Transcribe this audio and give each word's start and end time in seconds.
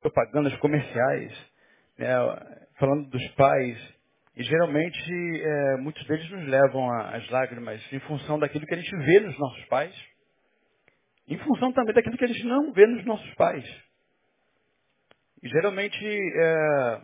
propagandas 0.00 0.56
comerciais, 0.56 1.32
né, 1.98 2.08
falando 2.78 3.08
dos 3.08 3.28
pais. 3.34 4.00
E 4.36 4.42
geralmente 4.42 5.42
é, 5.42 5.76
muitos 5.78 6.06
deles 6.06 6.30
nos 6.30 6.46
levam 6.48 6.90
às 6.92 7.28
lágrimas 7.30 7.80
em 7.92 8.00
função 8.00 8.38
daquilo 8.38 8.66
que 8.66 8.74
a 8.74 8.78
gente 8.78 8.96
vê 8.96 9.20
nos 9.20 9.38
nossos 9.38 9.64
pais, 9.66 9.94
em 11.28 11.38
função 11.38 11.72
também 11.72 11.94
daquilo 11.94 12.16
que 12.16 12.24
a 12.24 12.28
gente 12.28 12.44
não 12.44 12.72
vê 12.72 12.86
nos 12.86 13.04
nossos 13.04 13.34
pais. 13.34 13.64
E 15.42 15.48
geralmente, 15.48 16.04
é, 16.04 17.00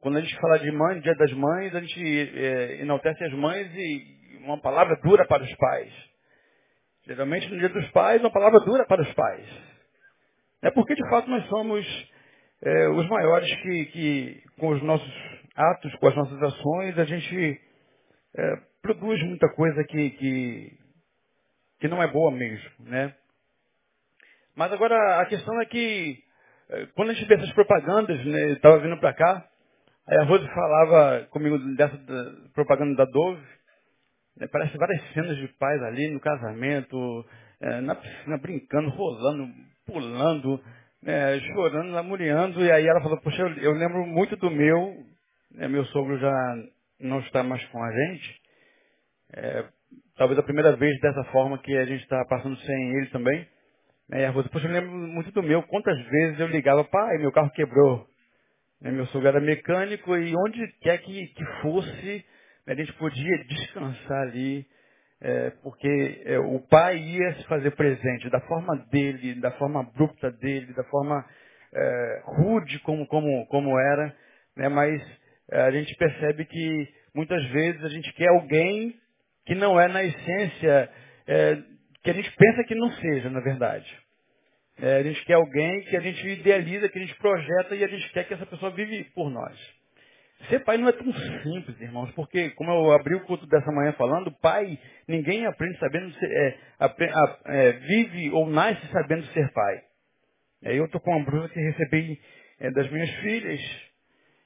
quando 0.00 0.18
a 0.18 0.20
gente 0.20 0.36
fala 0.40 0.58
de 0.58 0.70
mãe, 0.70 1.00
dia 1.00 1.14
das 1.14 1.32
mães, 1.32 1.74
a 1.74 1.80
gente 1.80 2.38
é, 2.38 2.82
enaltece 2.82 3.22
as 3.24 3.32
mães 3.32 3.70
e 3.74 4.38
uma 4.44 4.60
palavra 4.60 4.96
dura 5.02 5.26
para 5.26 5.42
os 5.42 5.54
pais. 5.56 5.92
Geralmente 7.06 7.48
no 7.48 7.58
dia 7.58 7.68
dos 7.68 7.88
pais, 7.90 8.20
uma 8.20 8.30
palavra 8.30 8.60
dura 8.60 8.86
para 8.86 9.02
os 9.02 9.12
pais. 9.14 9.69
É 10.62 10.70
porque 10.70 10.94
de 10.94 11.08
fato 11.08 11.30
nós 11.30 11.46
somos 11.48 11.86
é, 12.62 12.88
os 12.88 13.08
maiores 13.08 13.54
que, 13.62 13.84
que, 13.86 14.42
com 14.58 14.68
os 14.68 14.82
nossos 14.82 15.12
atos, 15.56 15.94
com 15.96 16.08
as 16.08 16.16
nossas 16.16 16.42
ações, 16.42 16.98
a 16.98 17.04
gente 17.04 17.60
é, 18.36 18.56
produz 18.82 19.22
muita 19.24 19.48
coisa 19.54 19.82
que, 19.84 20.10
que, 20.10 20.78
que 21.80 21.88
não 21.88 22.02
é 22.02 22.08
boa 22.08 22.30
mesmo, 22.30 22.70
né? 22.80 23.14
Mas 24.54 24.72
agora 24.72 25.20
a 25.20 25.26
questão 25.26 25.60
é 25.62 25.66
que 25.66 26.22
é, 26.68 26.86
quando 26.94 27.10
a 27.10 27.14
gente 27.14 27.26
vê 27.26 27.34
essas 27.34 27.52
propagandas, 27.52 28.24
né, 28.26 28.52
estava 28.52 28.78
vindo 28.80 28.98
para 28.98 29.14
cá, 29.14 29.48
aí 30.06 30.18
a 30.18 30.24
Rose 30.24 30.46
falava 30.48 31.26
comigo 31.30 31.58
dessa 31.76 31.96
da- 31.96 32.50
propaganda 32.54 32.96
da 32.96 33.10
Dove, 33.10 33.42
né, 34.36 34.46
parece 34.52 34.76
várias 34.76 35.02
cenas 35.12 35.36
de 35.38 35.48
pais 35.58 35.82
ali 35.82 36.10
no 36.10 36.20
casamento, 36.20 37.24
é, 37.60 37.80
na 37.80 37.94
piscina 37.94 38.38
brincando, 38.38 38.90
rolando, 38.90 39.52
pulando, 39.90 40.60
né, 41.02 41.40
chorando, 41.40 41.92
lamuriando, 41.92 42.64
e 42.64 42.70
aí 42.70 42.86
ela 42.86 43.00
falou, 43.00 43.20
poxa, 43.20 43.42
eu, 43.42 43.48
eu 43.56 43.72
lembro 43.72 44.06
muito 44.06 44.36
do 44.36 44.50
meu, 44.50 44.96
né, 45.52 45.68
meu 45.68 45.84
sogro 45.86 46.18
já 46.18 46.56
não 47.00 47.20
está 47.20 47.42
mais 47.42 47.64
com 47.66 47.82
a 47.82 47.90
gente, 47.90 48.40
é, 49.32 49.64
talvez 50.16 50.38
a 50.38 50.42
primeira 50.42 50.76
vez 50.76 50.98
dessa 51.00 51.24
forma 51.24 51.58
que 51.58 51.76
a 51.76 51.84
gente 51.84 52.02
está 52.02 52.24
passando 52.26 52.56
sem 52.58 52.96
ele 52.98 53.06
também. 53.06 53.46
Né? 54.08 54.22
E 54.22 54.24
a 54.24 54.30
Rosa, 54.30 54.48
poxa, 54.48 54.66
eu 54.66 54.72
lembro 54.72 54.90
muito 54.90 55.30
do 55.32 55.42
meu. 55.42 55.62
Quantas 55.62 55.96
vezes 56.08 56.40
eu 56.40 56.48
ligava, 56.48 56.84
pai, 56.84 57.18
meu 57.18 57.32
carro 57.32 57.50
quebrou. 57.50 58.06
Né? 58.80 58.90
Meu 58.90 59.06
sogro 59.06 59.28
era 59.28 59.40
mecânico 59.40 60.16
e 60.16 60.34
onde 60.36 60.66
quer 60.80 60.98
que, 60.98 61.26
que 61.28 61.44
fosse, 61.62 62.24
né, 62.66 62.72
a 62.72 62.74
gente 62.74 62.92
podia 62.94 63.44
descansar 63.44 64.22
ali, 64.28 64.66
é, 65.22 65.50
porque 65.62 66.22
é, 66.24 66.38
o 66.38 66.60
pai 66.60 66.96
ia 66.96 67.34
se 67.34 67.44
fazer 67.44 67.70
presente 67.72 68.30
da 68.30 68.40
forma 68.40 68.76
dele, 68.90 69.34
da 69.40 69.50
forma 69.52 69.80
abrupta 69.80 70.30
dele, 70.30 70.72
da 70.72 70.84
forma 70.84 71.24
é, 71.74 72.22
rude 72.24 72.78
como, 72.80 73.06
como, 73.06 73.46
como 73.46 73.78
era, 73.78 74.16
né, 74.56 74.68
mas 74.68 75.00
é, 75.50 75.60
a 75.60 75.70
gente 75.70 75.94
percebe 75.96 76.44
que 76.46 76.88
muitas 77.14 77.44
vezes 77.50 77.84
a 77.84 77.88
gente 77.88 78.12
quer 78.14 78.28
alguém 78.28 78.94
que 79.44 79.54
não 79.54 79.78
é 79.80 79.88
na 79.88 80.02
essência, 80.02 80.90
é, 81.26 81.56
que 82.02 82.10
a 82.10 82.14
gente 82.14 82.30
pensa 82.36 82.64
que 82.64 82.74
não 82.74 82.90
seja, 82.92 83.28
na 83.30 83.40
verdade. 83.40 83.98
É, 84.78 84.96
a 84.96 85.02
gente 85.02 85.22
quer 85.26 85.34
alguém 85.34 85.82
que 85.82 85.96
a 85.96 86.00
gente 86.00 86.26
idealiza, 86.26 86.88
que 86.88 86.98
a 86.98 87.02
gente 87.02 87.14
projeta 87.16 87.74
e 87.74 87.84
a 87.84 87.88
gente 87.88 88.10
quer 88.12 88.24
que 88.24 88.32
essa 88.32 88.46
pessoa 88.46 88.70
vive 88.70 89.04
por 89.14 89.30
nós. 89.30 89.79
Ser 90.48 90.64
pai 90.64 90.78
não 90.78 90.88
é 90.88 90.92
tão 90.92 91.12
simples, 91.42 91.80
irmãos, 91.80 92.10
porque, 92.12 92.50
como 92.50 92.70
eu 92.70 92.92
abri 92.92 93.14
o 93.14 93.24
culto 93.24 93.46
dessa 93.46 93.70
manhã 93.70 93.92
falando, 93.92 94.32
pai, 94.40 94.78
ninguém 95.06 95.46
aprende 95.46 95.78
sabendo 95.78 96.10
ser, 96.14 96.30
é, 96.30 96.58
é, 97.46 97.72
vive 97.72 98.30
ou 98.30 98.48
nasce 98.48 98.86
sabendo 98.88 99.24
ser 99.26 99.52
pai. 99.52 99.82
É, 100.62 100.78
eu 100.78 100.86
estou 100.86 101.00
com 101.00 101.14
uma 101.14 101.24
blusa 101.24 101.48
que 101.48 101.60
recebi 101.60 102.20
é, 102.58 102.70
das 102.70 102.90
minhas 102.90 103.10
filhas 103.16 103.60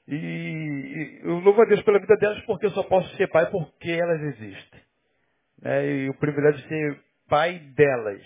e, 0.07 0.15
e 0.15 1.19
eu 1.23 1.39
louvo 1.39 1.61
a 1.61 1.65
Deus 1.65 1.81
pela 1.83 1.99
vida 1.99 2.15
delas 2.17 2.39
porque 2.45 2.67
eu 2.67 2.71
só 2.71 2.83
posso 2.83 3.13
ser 3.15 3.27
pai 3.27 3.49
porque 3.49 3.91
elas 3.91 4.21
existem 4.21 4.81
né, 5.61 5.87
e 5.87 6.09
o 6.09 6.13
privilégio 6.15 6.61
de 6.61 6.67
ser 6.67 6.99
pai 7.27 7.59
delas. 7.75 8.21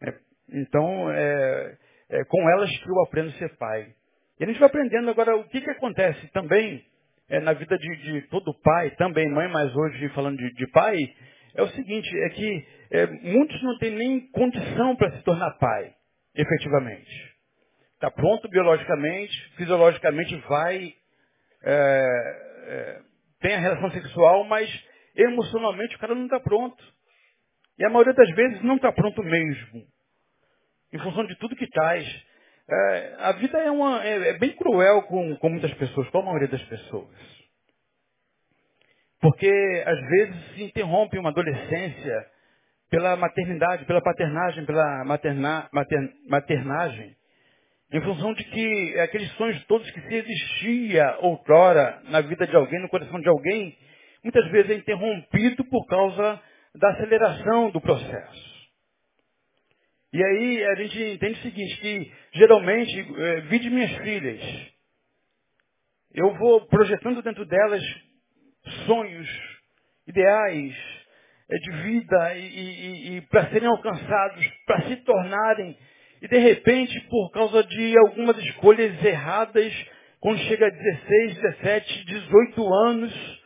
né. 0.00 0.14
Então, 0.52 1.10
é, 1.10 1.78
é 2.10 2.24
com 2.24 2.50
elas 2.50 2.70
que 2.78 2.88
eu 2.88 3.02
aprendo 3.02 3.30
a 3.30 3.38
ser 3.38 3.56
pai. 3.56 3.94
E 4.42 4.44
a 4.44 4.48
gente 4.48 4.58
vai 4.58 4.68
aprendendo 4.68 5.08
agora 5.08 5.36
o 5.36 5.44
que, 5.44 5.60
que 5.60 5.70
acontece 5.70 6.26
também 6.32 6.84
é, 7.28 7.38
na 7.38 7.52
vida 7.52 7.78
de, 7.78 7.96
de 7.98 8.22
todo 8.22 8.52
pai, 8.60 8.90
também 8.96 9.30
mãe, 9.30 9.46
mas 9.46 9.72
hoje 9.72 10.08
falando 10.08 10.36
de, 10.36 10.52
de 10.54 10.66
pai, 10.72 10.98
é 11.54 11.62
o 11.62 11.68
seguinte, 11.68 12.10
é 12.24 12.28
que 12.30 12.66
é, 12.90 13.06
muitos 13.06 13.62
não 13.62 13.78
têm 13.78 13.92
nem 13.92 14.28
condição 14.32 14.96
para 14.96 15.12
se 15.12 15.22
tornar 15.22 15.48
pai, 15.60 15.94
efetivamente. 16.34 17.08
Está 17.94 18.10
pronto 18.10 18.48
biologicamente, 18.48 19.32
fisiologicamente 19.58 20.34
vai 20.48 20.92
é, 21.62 22.02
é, 22.66 23.00
tem 23.42 23.54
a 23.54 23.60
relação 23.60 23.92
sexual, 23.92 24.42
mas 24.42 24.68
emocionalmente 25.14 25.94
o 25.94 26.00
cara 26.00 26.16
não 26.16 26.24
está 26.24 26.40
pronto. 26.40 26.82
E 27.78 27.84
a 27.84 27.90
maioria 27.90 28.12
das 28.12 28.30
vezes 28.34 28.60
não 28.64 28.74
está 28.74 28.90
pronto 28.90 29.22
mesmo, 29.22 29.86
em 30.92 30.98
função 30.98 31.24
de 31.26 31.36
tudo 31.36 31.54
que 31.54 31.68
traz. 31.68 32.31
É, 32.74 33.14
a 33.18 33.32
vida 33.32 33.58
é, 33.58 33.70
uma, 33.70 34.02
é, 34.02 34.30
é 34.30 34.38
bem 34.38 34.56
cruel 34.56 35.02
com, 35.02 35.36
com 35.36 35.48
muitas 35.50 35.72
pessoas, 35.74 36.08
com 36.08 36.18
a 36.20 36.22
maioria 36.22 36.48
das 36.48 36.62
pessoas. 36.62 37.10
Porque 39.20 39.84
às 39.86 40.00
vezes 40.08 40.54
se 40.54 40.64
interrompe 40.64 41.18
uma 41.18 41.28
adolescência 41.28 42.26
pela 42.90 43.14
maternidade, 43.16 43.84
pela 43.84 44.00
paternagem, 44.00 44.64
pela 44.64 45.04
materna, 45.04 45.68
mater, 45.72 45.98
maternagem. 46.28 47.14
Em 47.92 48.00
função 48.00 48.32
de 48.32 48.42
que 48.44 49.00
aqueles 49.00 49.30
sonhos 49.32 49.62
todos 49.66 49.90
que 49.90 50.00
se 50.00 50.14
existia 50.14 51.18
outrora 51.20 52.00
na 52.08 52.22
vida 52.22 52.46
de 52.46 52.56
alguém, 52.56 52.80
no 52.80 52.88
coração 52.88 53.20
de 53.20 53.28
alguém, 53.28 53.76
muitas 54.24 54.50
vezes 54.50 54.70
é 54.70 54.74
interrompido 54.74 55.62
por 55.66 55.86
causa 55.86 56.40
da 56.74 56.90
aceleração 56.90 57.70
do 57.70 57.80
processo. 57.82 58.51
E 60.12 60.22
aí 60.22 60.64
a 60.64 60.74
gente 60.74 61.02
entende 61.02 61.38
o 61.38 61.42
seguinte, 61.42 61.76
que 61.80 62.12
geralmente, 62.34 62.98
eh, 63.00 63.40
vide 63.42 63.70
minhas 63.70 63.90
filhas, 64.02 64.40
eu 66.14 66.34
vou 66.34 66.66
projetando 66.66 67.22
dentro 67.22 67.46
delas 67.46 67.82
sonhos, 68.86 69.28
ideais 70.06 70.74
eh, 71.48 71.56
de 71.58 71.70
vida 71.82 72.34
e, 72.36 72.46
e- 72.46 73.16
e 73.16 73.20
para 73.22 73.48
serem 73.50 73.68
alcançados, 73.68 74.46
para 74.66 74.82
se 74.88 74.96
tornarem, 74.96 75.78
e 76.20 76.28
de 76.28 76.38
repente, 76.38 77.00
por 77.08 77.30
causa 77.30 77.64
de 77.64 77.98
algumas 77.98 78.36
escolhas 78.38 79.02
erradas, 79.04 79.72
quando 80.20 80.38
chega 80.40 80.66
a 80.66 80.70
16, 80.70 81.34
17, 81.36 82.04
18 82.04 82.74
anos, 82.74 83.40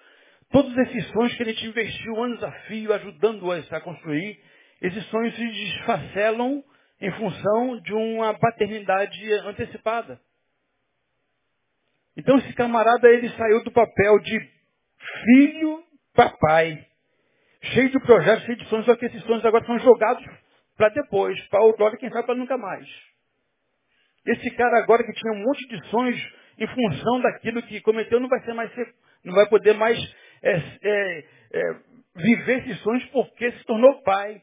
todos 0.50 0.76
esses 0.78 1.06
sonhos 1.10 1.34
que 1.36 1.42
a 1.44 1.46
gente 1.46 1.64
investiu 1.66 2.22
anos 2.22 2.42
a 2.42 2.50
fio 2.66 2.92
ajudando-as 2.92 3.72
a 3.72 3.80
construir, 3.80 4.38
esses 4.80 5.04
sonhos 5.06 5.34
se 5.34 5.46
desfacelam 5.46 6.62
em 7.00 7.10
função 7.12 7.80
de 7.80 7.92
uma 7.92 8.34
paternidade 8.34 9.32
antecipada. 9.44 10.20
Então 12.16 12.38
esse 12.38 12.52
camarada 12.54 13.08
ele 13.08 13.28
saiu 13.30 13.62
do 13.62 13.70
papel 13.70 14.18
de 14.20 14.38
filho 15.24 15.84
para 16.14 16.30
pai, 16.30 16.86
cheio 17.62 17.90
de 17.90 18.00
projetos, 18.00 18.44
cheio 18.44 18.56
de 18.56 18.66
sonhos, 18.68 18.86
só 18.86 18.96
que 18.96 19.06
esses 19.06 19.22
sonhos 19.24 19.44
agora 19.44 19.66
são 19.66 19.78
jogados 19.78 20.24
para 20.76 20.88
depois, 20.90 21.38
para 21.48 21.62
outrora, 21.62 21.96
quem 21.96 22.10
sabe 22.10 22.26
para 22.26 22.34
nunca 22.34 22.56
mais. 22.56 22.86
Esse 24.26 24.50
cara 24.52 24.78
agora 24.78 25.04
que 25.04 25.12
tinha 25.12 25.32
um 25.32 25.42
monte 25.42 25.66
de 25.68 25.86
sonhos 25.88 26.34
em 26.58 26.66
função 26.66 27.20
daquilo 27.20 27.62
que 27.62 27.80
cometeu, 27.82 28.18
não 28.18 28.28
vai 28.28 28.40
ser 28.40 28.54
mais 28.54 28.72
não 29.22 29.34
vai 29.34 29.46
poder 29.48 29.74
mais 29.74 29.98
é, 30.42 30.52
é, 30.82 31.24
é, 31.52 31.74
viver 32.14 32.58
esses 32.60 32.80
sonhos 32.80 33.04
porque 33.06 33.50
se 33.52 33.64
tornou 33.64 34.02
pai. 34.02 34.40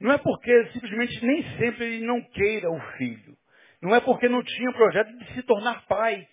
Não 0.00 0.12
é 0.12 0.18
porque 0.18 0.66
simplesmente 0.72 1.24
nem 1.24 1.42
sempre 1.58 1.84
ele 1.84 2.06
não 2.06 2.20
queira 2.22 2.70
o 2.70 2.80
filho. 2.96 3.36
Não 3.82 3.94
é 3.94 4.00
porque 4.00 4.28
não 4.28 4.42
tinha 4.42 4.72
projeto 4.72 5.16
de 5.18 5.34
se 5.34 5.42
tornar 5.42 5.86
pai. 5.86 6.26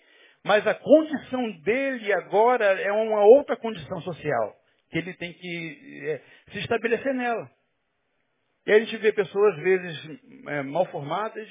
Mas 0.44 0.66
a 0.66 0.74
condição 0.74 1.50
dele 1.60 2.12
agora 2.12 2.64
é 2.64 2.92
uma 2.92 3.24
outra 3.24 3.56
condição 3.56 4.00
social. 4.00 4.56
Que 4.90 4.98
ele 4.98 5.12
tem 5.14 5.32
que 5.32 6.00
é, 6.06 6.22
se 6.52 6.58
estabelecer 6.60 7.12
nela. 7.14 7.50
E 8.66 8.72
a 8.72 8.78
gente 8.80 8.96
vê 8.98 9.12
pessoas, 9.12 9.54
às 9.54 9.62
vezes, 9.62 10.20
é, 10.46 10.62
mal 10.62 10.86
formadas, 10.86 11.48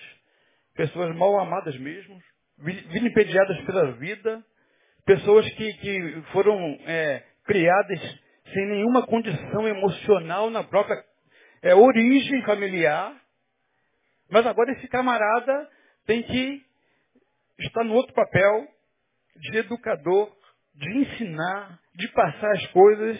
pessoas 0.75 1.15
mal 1.15 1.39
amadas 1.39 1.77
mesmo, 1.80 2.19
vi- 2.59 2.86
vilipendiadas 2.89 3.59
pela 3.62 3.92
vida, 3.94 4.44
pessoas 5.06 5.47
que, 5.51 5.74
que 5.74 6.21
foram 6.31 6.59
é, 6.86 7.24
criadas 7.45 8.00
sem 8.53 8.65
nenhuma 8.68 9.06
condição 9.06 9.68
emocional 9.68 10.50
na 10.50 10.63
própria 10.63 10.95
é 11.62 11.74
origem 11.75 12.42
familiar, 12.44 13.15
mas 14.30 14.45
agora 14.45 14.71
esse 14.74 14.88
camarada 14.88 15.69
tem 16.06 16.24
que 16.24 16.65
estar 17.59 17.83
no 17.83 17.94
outro 17.94 18.13
papel 18.13 18.68
de 19.36 19.57
educador, 19.57 20.36
de 20.75 20.98
ensinar, 20.98 21.80
de 21.95 22.07
passar 22.09 22.51
as 22.51 22.65
coisas. 22.68 23.18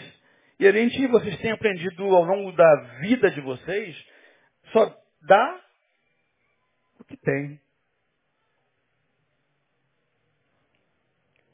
E 0.60 0.66
a 0.66 0.72
gente, 0.72 1.06
vocês 1.06 1.38
têm 1.40 1.52
aprendido 1.52 2.04
ao 2.04 2.24
longo 2.24 2.52
da 2.52 2.74
vida 3.00 3.30
de 3.30 3.40
vocês, 3.40 3.96
só 4.72 4.94
dá 5.22 5.60
o 7.00 7.04
que 7.04 7.16
tem. 7.16 7.60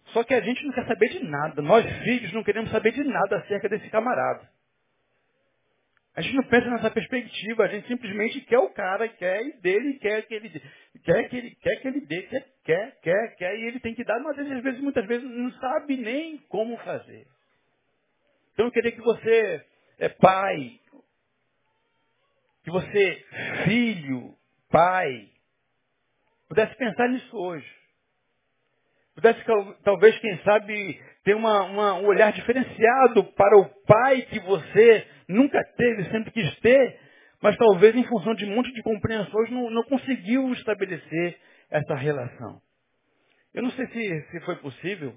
Só 0.06 0.22
que 0.22 0.32
a 0.32 0.40
gente 0.40 0.64
não 0.64 0.72
quer 0.72 0.86
saber 0.86 1.08
de 1.08 1.24
nada. 1.24 1.60
Nós, 1.60 1.84
filhos, 2.04 2.32
não 2.32 2.44
queremos 2.44 2.70
saber 2.70 2.92
de 2.92 3.02
nada 3.02 3.38
acerca 3.38 3.68
desse 3.68 3.90
camarada. 3.90 4.48
A 6.16 6.20
gente 6.20 6.36
não 6.36 6.44
pensa 6.44 6.70
nessa 6.70 6.90
perspectiva, 6.90 7.64
a 7.64 7.68
gente 7.68 7.88
simplesmente 7.88 8.40
quer 8.42 8.58
o 8.58 8.70
cara, 8.70 9.08
quer 9.08 9.44
ir 9.44 9.60
dele, 9.60 9.98
quer 9.98 10.22
que 10.22 10.34
ele 10.34 10.62
quer 11.02 11.28
que 11.28 11.36
ele 11.36 11.50
quer 11.56 11.76
que 11.80 11.88
ele 11.88 12.00
dê, 12.02 12.22
quer, 12.22 12.46
quer, 12.64 13.00
quer, 13.00 13.36
quer, 13.36 13.58
e 13.58 13.64
ele 13.64 13.80
tem 13.80 13.94
que 13.94 14.04
dar, 14.04 14.20
mas 14.20 14.38
às 14.38 14.62
vezes, 14.62 14.80
muitas 14.80 15.04
vezes, 15.06 15.28
não 15.28 15.50
sabe 15.54 15.96
nem 15.96 16.38
como 16.48 16.76
fazer. 16.78 17.26
Então 18.52 18.66
eu 18.66 18.70
queria 18.70 18.92
que 18.92 19.00
você, 19.00 19.64
é 19.98 20.08
pai, 20.08 20.78
que 22.62 22.70
você, 22.70 23.24
filho, 23.64 24.36
pai, 24.70 25.28
pudesse 26.48 26.76
pensar 26.76 27.08
nisso 27.08 27.36
hoje. 27.36 27.68
Pudesse, 29.16 29.42
talvez, 29.82 30.16
quem 30.20 30.38
sabe, 30.42 31.02
ter 31.24 31.34
uma, 31.34 31.64
uma, 31.64 31.94
um 31.94 32.06
olhar 32.06 32.32
diferenciado 32.32 33.24
para 33.32 33.58
o 33.58 33.68
pai 33.84 34.22
que 34.22 34.38
você 34.38 35.13
nunca 35.28 35.62
teve, 35.76 36.04
sempre 36.10 36.30
quis 36.30 36.60
ter, 36.60 37.00
mas 37.42 37.56
talvez 37.56 37.94
em 37.94 38.04
função 38.04 38.34
de 38.34 38.44
um 38.44 38.54
monte 38.54 38.72
de 38.72 38.82
compreensões 38.82 39.50
não, 39.50 39.70
não 39.70 39.82
conseguiu 39.84 40.52
estabelecer 40.52 41.38
essa 41.70 41.94
relação. 41.94 42.60
Eu 43.52 43.62
não 43.62 43.70
sei 43.72 43.86
se, 43.88 44.22
se 44.30 44.40
foi 44.40 44.56
possível, 44.56 45.14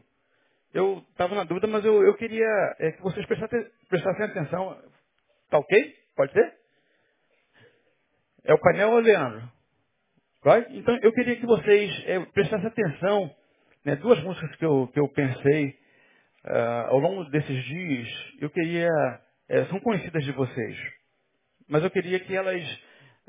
eu 0.74 1.04
estava 1.10 1.36
na 1.36 1.44
dúvida, 1.44 1.68
mas 1.68 1.84
eu, 1.84 2.04
eu 2.04 2.16
queria 2.16 2.76
é, 2.80 2.92
que 2.92 3.02
vocês 3.02 3.26
prestassem, 3.26 3.66
prestassem 3.90 4.26
atenção. 4.26 4.78
Tá 5.50 5.58
ok? 5.58 5.96
Pode 6.16 6.34
ser? 6.34 6.54
É 8.44 8.54
o 8.54 8.60
painel 8.60 8.92
ou 8.92 9.00
Leandro? 9.00 9.50
Vai? 10.44 10.66
Então 10.70 10.98
eu 11.02 11.12
queria 11.14 11.36
que 11.36 11.46
vocês 11.46 12.04
é, 12.06 12.20
prestassem 12.28 12.68
atenção, 12.68 13.34
né, 13.84 13.96
duas 13.96 14.22
músicas 14.24 14.56
que 14.58 14.66
eu, 14.66 14.88
que 14.94 15.00
eu 15.00 15.08
pensei 15.10 15.80
uh, 16.46 16.88
ao 16.90 17.00
longo 17.00 17.26
desses 17.30 17.64
dias, 17.66 18.08
eu 18.40 18.50
queria 18.50 18.90
é, 19.50 19.66
são 19.66 19.80
conhecidas 19.80 20.24
de 20.24 20.32
vocês. 20.32 20.78
Mas 21.68 21.84
eu 21.84 21.92
queria 21.92 22.20
que 22.20 22.36
elas 22.36 22.62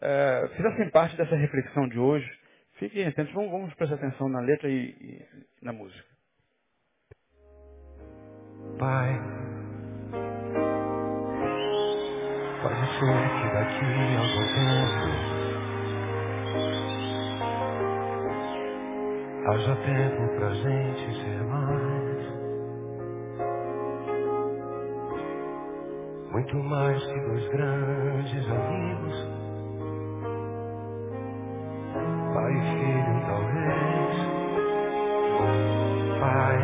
é, 0.00 0.48
fizessem 0.56 0.90
parte 0.90 1.16
dessa 1.16 1.36
reflexão 1.36 1.88
de 1.88 1.98
hoje. 1.98 2.28
Fiquem 2.74 3.06
atentos, 3.06 3.32
vamos, 3.34 3.50
vamos 3.50 3.74
prestar 3.74 3.96
atenção 3.96 4.28
na 4.28 4.40
letra 4.40 4.68
e, 4.68 4.90
e 4.90 5.26
na 5.62 5.72
música. 5.72 6.06
Pai, 8.78 9.20
pode 12.62 12.86
ser 12.98 13.18
que 13.34 13.48
daqui 13.54 13.84
a 13.84 14.20
algum 14.20 14.46
tempo 14.54 15.38
haja 19.50 19.74
tempo 19.76 20.22
pra 20.36 20.50
gente 20.54 21.04
ser 21.20 21.37
muito 26.38 26.56
mais 26.62 27.04
que 27.04 27.20
dois 27.20 27.48
grandes 27.48 28.48
amigos, 28.48 29.28
pai 32.32 32.52
e 32.52 32.60
filho, 32.60 33.14
talvez. 33.26 34.14
Pai, 36.20 36.58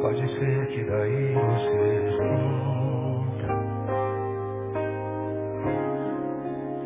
pode 0.00 0.24
ser 0.38 0.66
que 0.68 0.84
daí 0.84 1.34
você 1.34 1.82
sinta 2.16 3.52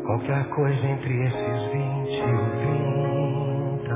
qualquer 0.05 0.43
coisa 0.49 0.85
entre 0.87 1.23
esses 1.25 1.71
vinte 1.71 2.19
e 2.19 2.23
trinta. 2.59 3.95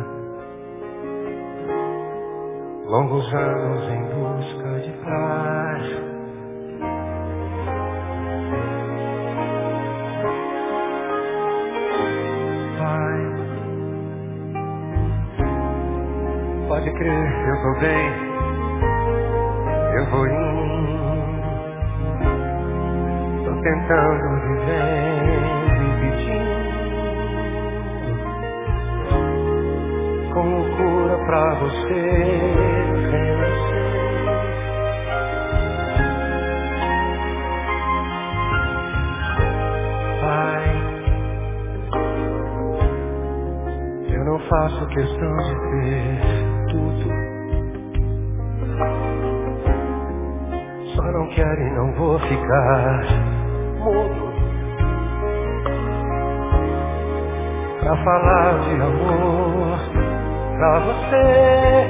Longos 2.86 3.34
anos 3.34 3.84
em 3.90 4.04
busca 4.06 4.80
de 4.80 4.92
paz. 5.04 5.21
Crer, 17.62 17.70
eu 17.70 18.11
falar 58.04 58.60
de 58.62 58.76
amor 58.82 59.80
pra 60.58 60.80
você. 60.80 61.88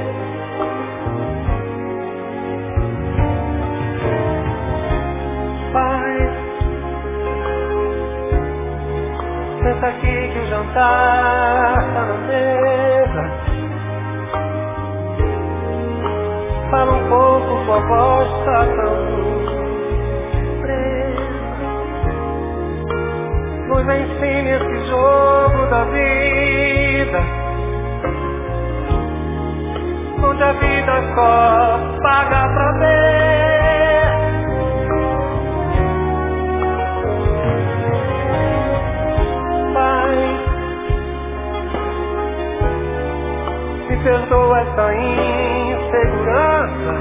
Senta 9.63 9.87
aqui 9.87 10.29
que 10.33 10.39
o 10.39 10.47
jantar 10.47 11.75
tá 11.93 12.05
na 12.05 12.17
mesa. 12.27 13.23
Fala 16.71 16.93
um 16.93 17.09
pouco, 17.09 17.65
sua 17.65 17.79
voz 17.81 18.29
tá 18.45 18.65
tão 18.77 18.95
presa. 20.61 21.55
Nos 23.67 23.83
ensine 23.83 24.51
esse 24.51 24.87
jogo 24.89 25.50
da 25.71 25.85
vida. 25.85 27.21
Onde 30.21 30.43
a 30.43 30.51
vida 30.51 31.15
só 31.15 31.79
paga 32.03 32.41
pra 32.53 32.71
ver. 32.79 33.11
perdoa 44.03 44.59
essa 44.61 44.93
insegurança. 45.75 46.93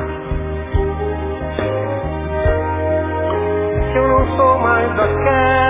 Que 3.91 3.99
eu 3.99 4.07
não 4.07 4.37
sou 4.37 4.59
mais 4.59 4.91
aquela 4.93 5.70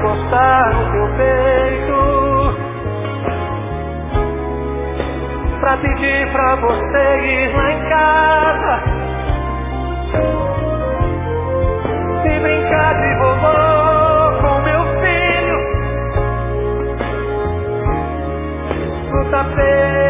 só 0.00 0.08
recostar 0.08 0.74
no 0.74 0.92
teu 0.92 1.08
peito. 1.16 1.98
Pra 5.60 5.76
pedir 5.78 6.32
pra 6.32 6.56
você 6.56 7.18
ir 7.20 7.56
lá 7.56 7.72
em 7.72 7.88
casa. 7.90 8.82
E 12.24 12.40
brincar 12.40 12.94
de 13.00 13.14
vovô 13.18 14.42
com 14.42 14.62
meu 14.62 14.82
filho. 15.02 15.60
No 19.12 19.30
tapete 19.30 20.09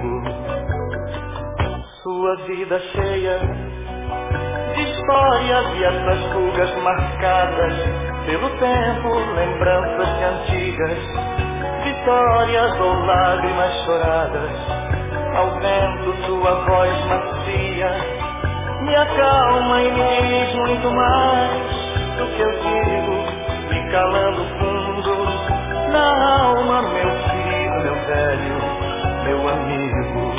Sua 2.31 2.45
vida 2.47 2.79
cheia 2.93 3.39
de 4.73 4.81
histórias 4.83 5.65
e 5.75 5.83
essas 5.83 6.33
rugas 6.33 6.77
marcadas 6.81 7.73
pelo 8.25 8.49
tempo, 8.51 9.09
lembranças 9.35 10.17
de 10.17 10.23
antigas, 10.23 10.97
vitórias 11.83 12.79
ou 12.79 13.05
lágrimas 13.05 13.73
choradas. 13.83 14.51
Ao 15.35 15.59
vento, 15.59 16.25
sua 16.25 16.53
voz 16.63 17.05
macia 17.07 17.91
me 18.81 18.95
acalma 18.95 19.81
e 19.81 19.91
me 19.91 20.45
diz 20.45 20.55
muito 20.55 20.89
mais 20.89 21.51
do 22.17 22.27
que 22.27 22.41
eu 22.43 22.51
digo, 22.61 23.73
me 23.73 23.91
calando 23.91 24.45
fundo 24.57 25.91
na 25.91 26.45
alma, 26.45 26.81
meu 26.81 27.09
querido, 27.09 27.81
meu 27.83 27.95
velho, 28.05 29.25
meu 29.25 29.49
amigo. 29.49 30.30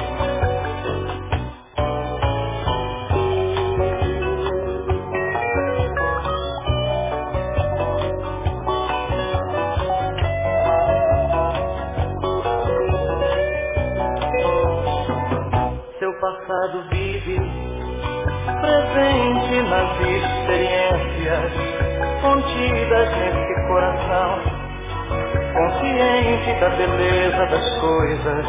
Da 26.61 26.69
beleza 26.71 27.47
das 27.47 27.81
coisas, 27.81 28.47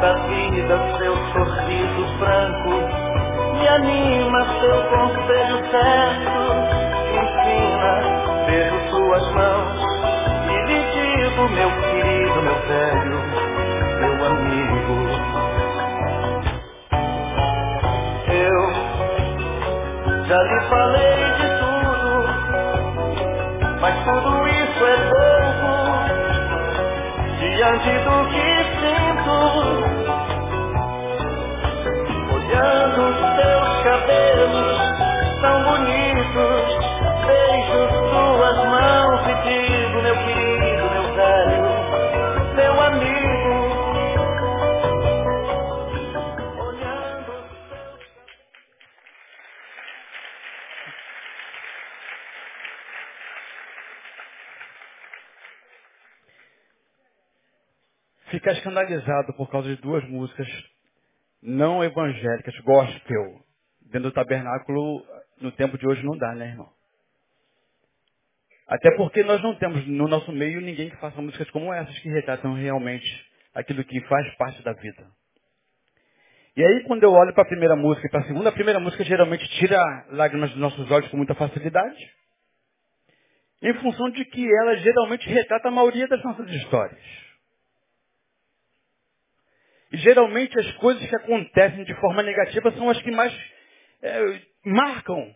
da 0.00 0.14
vida, 0.26 0.98
seu 0.98 1.16
sorriso 1.32 2.18
franco 2.18 3.14
me 3.64 3.68
anima, 3.68 4.44
seu 4.60 4.82
conselho 4.90 5.58
certo, 5.70 6.40
me 7.10 7.18
ensina, 7.22 7.92
beijo 8.46 8.78
suas 8.90 9.32
mãos 9.32 9.78
e 10.50 10.56
lhe 10.66 10.80
digo, 10.92 11.48
meu 11.48 11.70
querido, 11.70 12.42
meu 12.42 12.58
velho, 12.66 13.18
meu 14.00 14.26
amigo. 14.26 15.03
Diante 27.64 27.92
do 28.04 28.16
que 28.28 28.48
sinto. 28.80 29.36
Olhando 32.34 33.00
os 33.08 33.18
teus 33.36 33.68
cabelos 33.84 34.78
tão 35.40 35.56
bonitos, 35.64 36.66
beijo 37.26 37.80
suas 38.10 38.58
mãos 38.66 39.20
e 39.28 39.34
digo, 39.48 39.96
meu 40.02 40.16
querido, 40.16 40.84
meu 40.90 41.06
velho, 41.14 41.63
Ficar 58.44 58.58
escandalizado 58.58 59.32
por 59.38 59.50
causa 59.50 59.74
de 59.74 59.80
duas 59.80 60.06
músicas 60.06 60.46
não 61.42 61.82
evangélicas, 61.82 62.54
gospel, 62.60 63.40
dentro 63.90 64.10
do 64.10 64.12
tabernáculo, 64.12 65.02
no 65.40 65.50
tempo 65.50 65.78
de 65.78 65.88
hoje 65.88 66.04
não 66.04 66.14
dá, 66.14 66.34
né, 66.34 66.48
irmão? 66.48 66.68
Até 68.68 68.94
porque 68.98 69.24
nós 69.24 69.42
não 69.42 69.54
temos 69.54 69.86
no 69.86 70.06
nosso 70.06 70.30
meio 70.30 70.60
ninguém 70.60 70.90
que 70.90 70.96
faça 70.96 71.22
músicas 71.22 71.48
como 71.52 71.72
essas 71.72 71.98
que 72.00 72.10
retratam 72.10 72.52
realmente 72.52 73.06
aquilo 73.54 73.82
que 73.82 73.98
faz 74.02 74.34
parte 74.34 74.62
da 74.62 74.74
vida. 74.74 75.06
E 76.54 76.62
aí 76.62 76.84
quando 76.86 77.02
eu 77.02 77.12
olho 77.12 77.32
para 77.32 77.44
a 77.44 77.48
primeira 77.48 77.76
música 77.76 78.06
e 78.06 78.10
para 78.10 78.20
a 78.20 78.26
segunda, 78.26 78.50
a 78.50 78.52
primeira 78.52 78.78
música 78.78 79.04
geralmente 79.04 79.48
tira 79.58 80.06
lágrimas 80.10 80.50
dos 80.50 80.60
nossos 80.60 80.90
olhos 80.90 81.08
com 81.08 81.16
muita 81.16 81.34
facilidade, 81.34 82.10
em 83.62 83.72
função 83.80 84.10
de 84.10 84.22
que 84.26 84.46
ela 84.60 84.76
geralmente 84.76 85.26
retrata 85.30 85.68
a 85.68 85.72
maioria 85.72 86.06
das 86.06 86.22
nossas 86.22 86.50
histórias. 86.50 87.23
Geralmente 89.96 90.58
as 90.58 90.72
coisas 90.76 91.06
que 91.08 91.16
acontecem 91.16 91.84
de 91.84 91.94
forma 92.00 92.22
negativa 92.22 92.72
são 92.72 92.90
as 92.90 93.00
que 93.00 93.10
mais 93.10 93.32
é, 94.02 94.40
marcam 94.64 95.34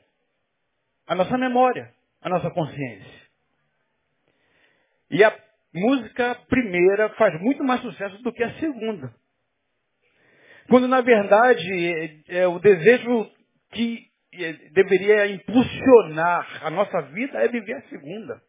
a 1.06 1.14
nossa 1.14 1.38
memória, 1.38 1.92
a 2.20 2.28
nossa 2.28 2.50
consciência. 2.50 3.28
E 5.10 5.24
a 5.24 5.34
música 5.72 6.34
primeira 6.48 7.10
faz 7.10 7.40
muito 7.40 7.62
mais 7.64 7.80
sucesso 7.80 8.22
do 8.22 8.32
que 8.32 8.42
a 8.42 8.54
segunda. 8.58 9.14
Quando 10.68 10.88
na 10.88 11.00
verdade 11.00 12.22
é, 12.28 12.40
é 12.40 12.48
o 12.48 12.58
desejo 12.58 13.30
que 13.72 14.06
é, 14.32 14.52
deveria 14.72 15.26
impulsionar 15.28 16.66
a 16.66 16.70
nossa 16.70 17.00
vida 17.02 17.38
é 17.38 17.48
viver 17.48 17.74
a 17.74 17.88
segunda. 17.88 18.42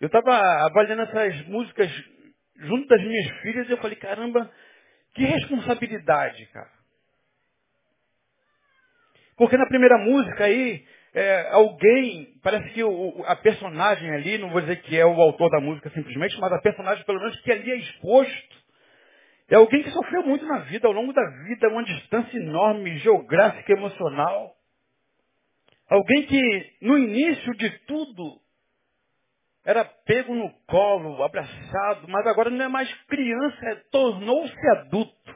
Eu 0.00 0.06
estava 0.06 0.36
avaliando 0.66 1.02
essas 1.02 1.46
músicas 1.46 1.90
junto 2.56 2.86
das 2.88 3.02
minhas 3.02 3.30
filhas 3.40 3.68
eu 3.68 3.78
falei, 3.78 3.96
caramba, 3.96 4.50
que 5.14 5.24
responsabilidade, 5.24 6.46
cara. 6.46 6.70
Porque 9.36 9.56
na 9.56 9.66
primeira 9.66 9.98
música 9.98 10.44
aí, 10.44 10.84
é, 11.12 11.48
alguém, 11.50 12.34
parece 12.42 12.72
que 12.72 12.82
o, 12.84 13.24
a 13.26 13.36
personagem 13.36 14.10
ali, 14.10 14.38
não 14.38 14.50
vou 14.50 14.60
dizer 14.60 14.76
que 14.82 14.96
é 14.96 15.04
o 15.04 15.20
autor 15.20 15.50
da 15.50 15.60
música 15.60 15.90
simplesmente, 15.90 16.38
mas 16.38 16.52
a 16.52 16.60
personagem 16.60 17.04
pelo 17.04 17.20
menos 17.20 17.40
que 17.40 17.50
ali 17.50 17.70
é 17.70 17.76
exposto, 17.76 18.64
é 19.48 19.56
alguém 19.56 19.82
que 19.82 19.90
sofreu 19.90 20.22
muito 20.22 20.46
na 20.46 20.60
vida, 20.60 20.86
ao 20.86 20.92
longo 20.92 21.12
da 21.12 21.22
vida, 21.46 21.68
uma 21.68 21.84
distância 21.84 22.36
enorme, 22.36 22.98
geográfica, 22.98 23.72
emocional. 23.72 24.54
Alguém 25.88 26.26
que, 26.26 26.72
no 26.80 26.96
início 26.96 27.54
de 27.54 27.70
tudo, 27.80 28.40
era 29.64 29.84
pego 29.84 30.34
no 30.34 30.50
colo, 30.66 31.22
abraçado, 31.22 32.06
mas 32.08 32.26
agora 32.26 32.50
não 32.50 32.64
é 32.64 32.68
mais 32.68 32.92
criança, 33.04 33.66
é, 33.70 33.74
tornou-se 33.90 34.68
adulto. 34.78 35.34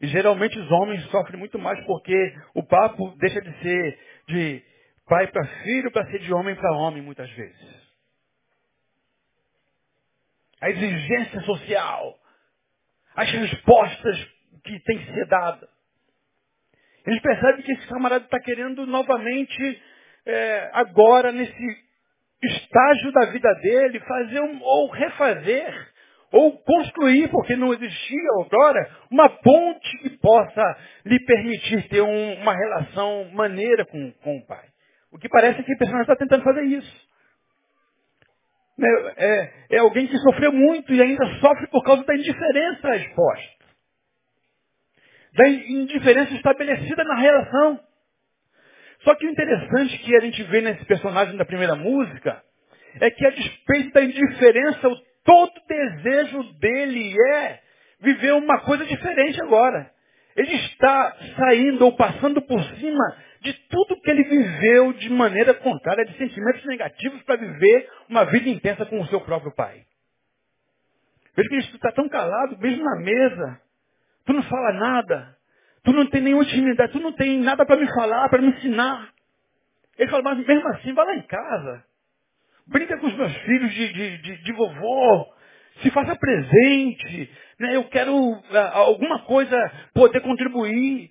E 0.00 0.08
geralmente 0.08 0.58
os 0.58 0.70
homens 0.72 1.04
sofrem 1.10 1.38
muito 1.38 1.58
mais 1.58 1.78
porque 1.86 2.12
o 2.54 2.64
papo 2.64 3.14
deixa 3.18 3.40
de 3.40 3.62
ser 3.62 3.98
de 4.26 4.62
pai 5.06 5.28
para 5.28 5.46
filho 5.62 5.92
para 5.92 6.10
ser 6.10 6.18
de 6.18 6.34
homem 6.34 6.56
para 6.56 6.76
homem 6.76 7.00
muitas 7.00 7.30
vezes. 7.30 7.82
A 10.60 10.70
exigência 10.70 11.40
social, 11.42 12.18
as 13.14 13.30
respostas 13.30 14.24
que 14.64 14.80
têm 14.80 14.98
que 14.98 15.12
ser 15.12 15.26
dadas. 15.26 15.70
Eles 17.06 17.20
percebem 17.20 17.62
que 17.62 17.72
esse 17.72 17.86
camarada 17.88 18.24
está 18.24 18.40
querendo 18.40 18.86
novamente, 18.86 19.82
é, 20.24 20.70
agora, 20.72 21.32
nesse 21.32 21.91
estágio 22.42 23.12
da 23.12 23.26
vida 23.26 23.52
dele, 23.54 24.00
fazer 24.00 24.40
um, 24.40 24.60
ou 24.62 24.90
refazer, 24.90 25.88
ou 26.32 26.58
construir, 26.58 27.28
porque 27.28 27.56
não 27.56 27.72
existia 27.72 28.32
outrora, 28.38 28.90
uma 29.10 29.28
ponte 29.28 29.98
que 29.98 30.10
possa 30.18 30.78
lhe 31.04 31.18
permitir 31.24 31.88
ter 31.88 32.00
um, 32.00 32.34
uma 32.40 32.54
relação 32.54 33.30
maneira 33.32 33.84
com, 33.84 34.12
com 34.22 34.38
o 34.38 34.46
pai. 34.46 34.66
O 35.12 35.18
que 35.18 35.28
parece 35.28 35.62
que 35.62 35.74
a 35.74 35.78
pessoa 35.78 36.00
está 36.00 36.16
tentando 36.16 36.42
fazer 36.42 36.64
isso. 36.64 37.10
É, 38.80 39.24
é, 39.26 39.52
é 39.72 39.78
alguém 39.78 40.06
que 40.06 40.16
sofreu 40.18 40.52
muito 40.52 40.92
e 40.92 41.02
ainda 41.02 41.24
sofre 41.40 41.66
por 41.68 41.84
causa 41.84 42.04
da 42.04 42.14
indiferença 42.16 42.96
exposta. 42.96 43.62
da 45.34 45.48
indiferença 45.48 46.34
estabelecida 46.34 47.04
na 47.04 47.14
relação. 47.14 47.80
Só 49.04 49.14
que 49.14 49.26
o 49.26 49.30
interessante 49.30 49.98
que 49.98 50.16
a 50.16 50.20
gente 50.20 50.42
vê 50.44 50.60
nesse 50.60 50.84
personagem 50.84 51.36
da 51.36 51.44
primeira 51.44 51.74
música 51.74 52.42
é 53.00 53.10
que 53.10 53.26
a 53.26 53.30
despeito 53.30 53.92
da 53.92 54.04
indiferença, 54.04 54.88
o 54.88 54.96
todo 55.24 55.52
desejo 55.68 56.42
dele 56.54 57.14
é 57.34 57.60
viver 58.00 58.32
uma 58.32 58.60
coisa 58.60 58.84
diferente 58.84 59.40
agora. 59.42 59.90
Ele 60.36 60.54
está 60.54 61.16
saindo 61.36 61.84
ou 61.84 61.96
passando 61.96 62.40
por 62.42 62.62
cima 62.76 63.16
de 63.40 63.52
tudo 63.68 64.00
que 64.00 64.10
ele 64.10 64.22
viveu 64.24 64.92
de 64.92 65.10
maneira 65.10 65.52
contrária, 65.54 66.04
de 66.04 66.16
sentimentos 66.16 66.64
negativos 66.64 67.22
para 67.24 67.36
viver 67.36 67.90
uma 68.08 68.24
vida 68.24 68.48
intensa 68.48 68.86
com 68.86 69.00
o 69.00 69.06
seu 69.08 69.20
próprio 69.20 69.52
pai. 69.54 69.82
Veja 71.34 71.48
que 71.48 71.70
tu 71.70 71.76
está 71.76 71.92
tão 71.92 72.08
calado, 72.08 72.58
mesmo 72.58 72.84
na 72.84 72.96
mesa. 73.00 73.60
Tu 74.26 74.32
não 74.32 74.42
fala 74.44 74.72
nada. 74.74 75.36
Tu 75.84 75.92
não 75.92 76.06
tem 76.06 76.20
nenhuma 76.20 76.44
intimidade. 76.44 76.92
Tu 76.92 77.00
não 77.00 77.12
tem 77.12 77.38
nada 77.40 77.66
para 77.66 77.76
me 77.76 77.86
falar, 77.92 78.28
para 78.28 78.40
me 78.40 78.48
ensinar. 78.48 79.12
Ele 79.98 80.10
fala, 80.10 80.22
mas 80.22 80.46
mesmo 80.46 80.68
assim, 80.68 80.92
vai 80.92 81.04
lá 81.04 81.16
em 81.16 81.22
casa. 81.22 81.84
Brinca 82.66 82.96
com 82.98 83.06
os 83.06 83.16
meus 83.16 83.36
filhos 83.38 83.72
de, 83.72 83.92
de, 83.92 84.18
de, 84.18 84.42
de 84.42 84.52
vovô. 84.52 85.34
Se 85.82 85.90
faça 85.90 86.14
presente. 86.14 87.30
Né? 87.58 87.76
Eu 87.76 87.84
quero 87.84 88.14
ah, 88.52 88.78
alguma 88.78 89.20
coisa 89.24 89.56
poder 89.94 90.20
contribuir. 90.20 91.10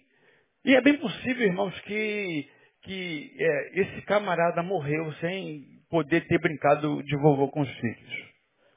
E 0.64 0.76
é 0.76 0.82
bem 0.82 0.98
possível, 0.98 1.48
irmãos, 1.48 1.78
que, 1.82 2.50
que 2.84 3.32
é, 3.40 3.82
esse 3.82 4.02
camarada 4.04 4.62
morreu 4.64 5.12
sem 5.14 5.66
poder 5.90 6.26
ter 6.28 6.40
brincado 6.40 7.04
de 7.04 7.18
vovô 7.18 7.50
com 7.50 7.62
os 7.62 7.70
filhos. 7.80 8.32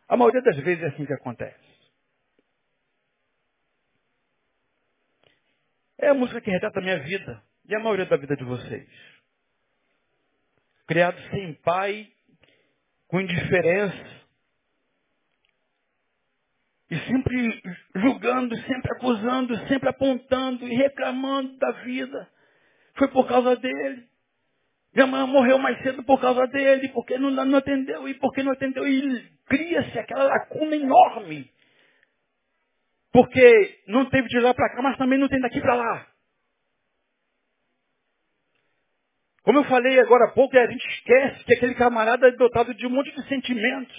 A 0.09 0.17
maioria 0.17 0.43
das 0.43 0.57
vezes 0.59 0.83
é 0.83 0.87
assim 0.89 1.07
que 1.07 1.13
acontece. 1.13 1.74
É 5.99 6.09
a 6.09 6.15
música 6.15 6.41
que 6.41 6.51
retrata 6.51 6.81
a 6.81 6.83
minha 6.83 6.99
vida 7.01 7.43
e 7.69 7.75
a 7.75 7.81
maioria 7.81 8.07
da 8.07 8.17
vida 8.17 8.37
de 8.37 8.45
vocês. 8.45 8.89
Criado 10.87 11.19
sem 11.31 11.55
pai, 11.55 12.09
com 13.09 13.21
indiferença, 13.21 14.15
e 16.91 16.99
sempre 17.07 17.63
julgando, 17.97 18.57
sempre 18.57 18.93
acusando, 18.93 19.57
sempre 19.67 19.89
apontando 19.89 20.69
e 20.69 20.75
reclamando 20.77 21.57
da 21.59 21.71
vida. 21.83 22.29
Foi 22.97 23.09
por 23.09 23.27
causa 23.27 23.57
dele. 23.57 24.07
Minha 24.95 25.07
mãe 25.07 25.27
morreu 25.27 25.59
mais 25.59 25.83
cedo 25.83 26.05
por 26.05 26.21
causa 26.21 26.47
dele, 26.47 26.89
porque 26.91 27.19
não, 27.19 27.31
não 27.31 27.59
atendeu, 27.59 28.09
e 28.09 28.15
porque 28.15 28.43
não 28.45 28.53
atendeu, 28.53 28.87
e 28.87 29.29
cria-se 29.47 29.99
aquela 29.99 30.25
lacuna 30.25 30.77
enorme. 30.77 31.51
Porque 33.15 33.79
não 33.87 34.07
teve 34.11 34.27
de 34.27 34.41
lá 34.41 34.53
para 34.53 34.71
cá, 34.75 34.83
mas 34.83 34.99
também 34.99 35.21
não 35.21 35.29
tem 35.29 35.41
daqui 35.41 35.61
para 35.61 35.77
lá. 35.77 36.07
Como 39.45 39.61
eu 39.61 39.65
falei 39.67 40.01
agora 40.01 40.25
há 40.25 40.33
pouco, 40.33 40.59
a 40.59 40.67
gente 40.67 40.85
esquece 40.85 41.45
que 41.45 41.55
aquele 41.55 41.77
camarada 41.77 42.27
é 42.27 42.33
dotado 42.33 42.75
de 42.75 42.85
um 42.89 42.91
monte 42.91 43.15
de 43.15 43.29
sentimentos, 43.29 43.97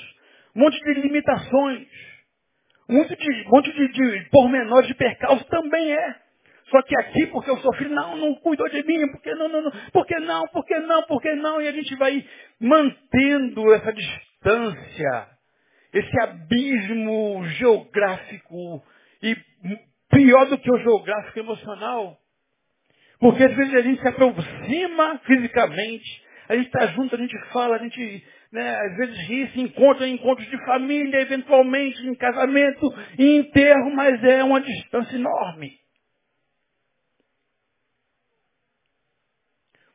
um 0.53 0.59
monte 0.59 0.77
de 0.83 0.93
limitações, 1.01 1.87
um 2.89 2.95
monte 2.95 3.15
de, 3.15 3.47
um 3.47 3.51
monte 3.51 3.71
de, 3.71 3.87
de 3.87 4.29
pormenores 4.31 4.87
de 4.89 4.95
percalço 4.95 5.45
também 5.45 5.93
é. 5.93 6.15
Só 6.69 6.81
que 6.81 6.99
aqui, 6.99 7.27
porque 7.27 7.49
eu 7.51 7.73
filho, 7.73 7.91
não, 7.91 8.17
não 8.17 8.35
cuidou 8.35 8.67
de 8.67 8.83
mim, 8.83 9.07
porque 9.11 9.33
não, 9.35 9.47
não, 9.47 9.61
não, 9.61 9.71
porque 9.93 10.19
não, 10.19 10.47
porque 10.49 10.79
não, 10.79 11.03
porque 11.03 11.35
não, 11.35 11.61
e 11.61 11.69
a 11.69 11.71
gente 11.71 11.95
vai 11.95 12.27
mantendo 12.59 13.73
essa 13.75 13.93
distância, 13.93 15.27
esse 15.93 16.21
abismo 16.21 17.45
geográfico 17.59 18.83
e 19.25 19.35
pior 20.09 20.45
do 20.45 20.57
que 20.57 20.71
o 20.71 20.77
geográfico 20.79 21.39
emocional. 21.39 22.17
Porque 23.19 23.43
às 23.43 23.55
vezes 23.55 23.73
a 23.73 23.81
gente 23.81 24.01
se 24.01 24.07
aproxima 24.07 25.19
fisicamente, 25.25 26.23
a 26.47 26.55
gente 26.55 26.67
está 26.67 26.87
junto, 26.87 27.15
a 27.15 27.17
gente 27.17 27.37
fala, 27.51 27.75
a 27.75 27.79
gente 27.79 28.23
né, 28.51 28.75
às 28.75 28.97
vezes 28.97 29.27
ri, 29.27 29.47
se 29.51 29.61
encontra 29.61 30.07
em 30.07 30.13
encontros 30.13 30.47
de 30.49 30.57
família, 30.65 31.21
eventualmente 31.21 32.01
em 32.07 32.15
casamento, 32.15 32.93
em 33.17 33.37
enterro, 33.37 33.91
mas 33.93 34.23
é 34.23 34.43
uma 34.43 34.61
distância 34.61 35.15
enorme. 35.15 35.77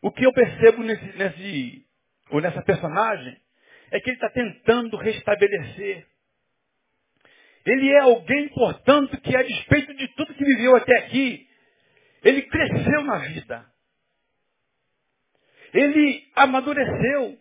O 0.02 0.10
que 0.10 0.24
eu 0.24 0.32
percebo 0.32 0.82
nesse, 0.82 1.18
nesse, 1.18 1.86
ou 2.30 2.40
nessa 2.40 2.62
personagem 2.62 3.36
é 3.90 4.00
que 4.00 4.10
ele 4.10 4.16
está 4.16 4.30
tentando 4.30 4.96
restabelecer. 4.96 6.06
Ele 7.66 7.90
é 7.92 8.00
alguém, 8.00 8.48
portanto, 8.48 9.20
que 9.20 9.36
a 9.36 9.42
despeito 9.42 9.94
de 9.94 10.08
tudo 10.14 10.34
que 10.34 10.44
viveu 10.44 10.76
até 10.76 10.96
aqui, 10.98 11.46
ele 12.24 12.42
cresceu 12.42 13.04
na 13.04 13.18
vida. 13.18 13.66
Ele 15.72 16.22
amadureceu, 16.34 17.38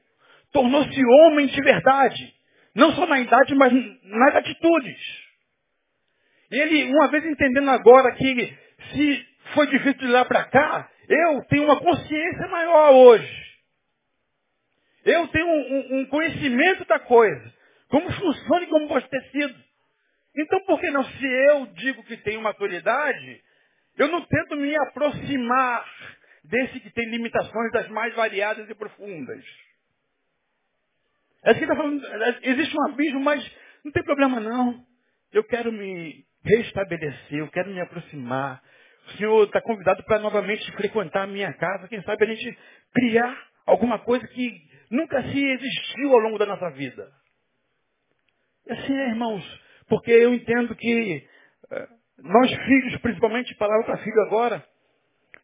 tornou-se 0.51 1.05
homem 1.05 1.47
de 1.47 1.61
verdade. 1.61 2.35
Não 2.75 2.93
só 2.93 3.05
na 3.05 3.19
idade, 3.19 3.55
mas 3.55 3.73
nas 4.03 4.35
atitudes. 4.35 4.99
Ele, 6.51 6.85
uma 6.85 7.09
vez 7.09 7.25
entendendo 7.25 7.69
agora 7.69 8.11
que 8.15 8.57
se 8.91 9.27
foi 9.53 9.67
difícil 9.67 9.99
de 9.99 10.07
lá 10.07 10.25
para 10.25 10.45
cá, 10.45 10.89
eu 11.07 11.43
tenho 11.45 11.63
uma 11.63 11.79
consciência 11.79 12.47
maior 12.47 12.93
hoje. 12.93 13.49
Eu 15.05 15.27
tenho 15.29 15.47
um, 15.47 15.51
um, 15.51 15.99
um 15.99 16.05
conhecimento 16.05 16.85
da 16.85 16.99
coisa. 16.99 17.53
Como 17.89 18.11
funciona 18.11 18.63
e 18.63 18.67
como 18.67 18.87
pode 18.87 19.09
ter 19.09 19.21
sido. 19.31 19.68
Então, 20.41 20.63
por 20.65 20.79
que 20.79 20.89
não? 20.89 21.03
Se 21.03 21.25
eu 21.25 21.65
digo 21.67 22.03
que 22.03 22.15
tenho 22.17 22.41
maturidade, 22.41 23.41
eu 23.97 24.07
não 24.07 24.21
tento 24.25 24.55
me 24.55 24.73
aproximar 24.77 25.85
desse 26.45 26.79
que 26.79 26.89
tem 26.91 27.09
limitações 27.09 27.71
das 27.73 27.89
mais 27.89 28.15
variadas 28.15 28.69
e 28.69 28.73
profundas. 28.73 29.43
É 31.43 31.53
que 31.53 31.63
está 31.63 31.75
falando, 31.75 32.01
existe 32.41 32.77
um 32.77 32.87
abismo, 32.89 33.19
mas 33.19 33.57
não 33.83 33.91
tem 33.91 34.03
problema 34.03 34.39
não. 34.39 34.85
Eu 35.31 35.43
quero 35.43 35.71
me 35.71 36.25
restabelecer, 36.43 37.39
eu 37.39 37.49
quero 37.49 37.69
me 37.69 37.81
aproximar. 37.81 38.61
O 39.07 39.11
Senhor 39.17 39.43
está 39.43 39.61
convidado 39.61 40.03
para 40.03 40.19
novamente 40.19 40.71
frequentar 40.73 41.23
a 41.23 41.27
minha 41.27 41.51
casa. 41.53 41.87
Quem 41.89 42.01
sabe 42.03 42.23
a 42.23 42.33
gente 42.33 42.57
criar 42.93 43.37
alguma 43.65 43.99
coisa 43.99 44.25
que 44.27 44.69
nunca 44.89 45.21
se 45.21 45.43
existiu 45.43 46.13
ao 46.13 46.19
longo 46.19 46.37
da 46.37 46.45
nossa 46.45 46.69
vida. 46.71 47.11
E 48.67 48.73
assim 48.73 48.93
é, 48.93 49.09
irmãos, 49.09 49.68
porque 49.89 50.11
eu 50.11 50.33
entendo 50.33 50.75
que 50.75 51.27
eh, 51.71 51.87
nós 52.19 52.53
filhos, 52.53 52.97
principalmente, 53.01 53.55
palavra 53.55 53.85
para 53.85 53.97
filho 53.97 54.21
agora, 54.21 54.63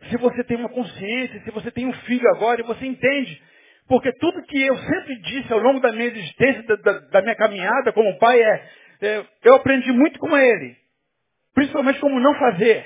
se 0.10 0.17
você 0.17 0.43
tem 0.43 0.58
uma 0.58 0.69
consciência, 0.69 1.41
se 1.43 1.51
você 1.51 1.71
tem 1.71 1.86
um 1.86 1.93
filho 1.93 2.27
agora 2.36 2.62
e 2.62 2.65
você 2.65 2.86
entende, 2.86 3.41
porque 3.88 4.12
tudo 4.13 4.43
que 4.43 4.62
eu 4.62 4.77
sempre 4.77 5.19
disse 5.21 5.51
ao 5.51 5.60
longo 5.60 5.79
da 5.79 5.91
minha 5.91 6.08
existência, 6.08 6.63
da, 6.63 6.75
da, 6.75 6.99
da 6.99 7.21
minha 7.21 7.36
caminhada 7.36 7.91
como 7.91 8.17
pai, 8.17 8.39
é, 8.39 8.69
é, 9.01 9.25
eu 9.43 9.55
aprendi 9.55 9.91
muito 9.91 10.19
com 10.19 10.36
ele. 10.38 10.77
Principalmente 11.53 11.99
como 11.99 12.19
não 12.19 12.36
fazer. 12.36 12.86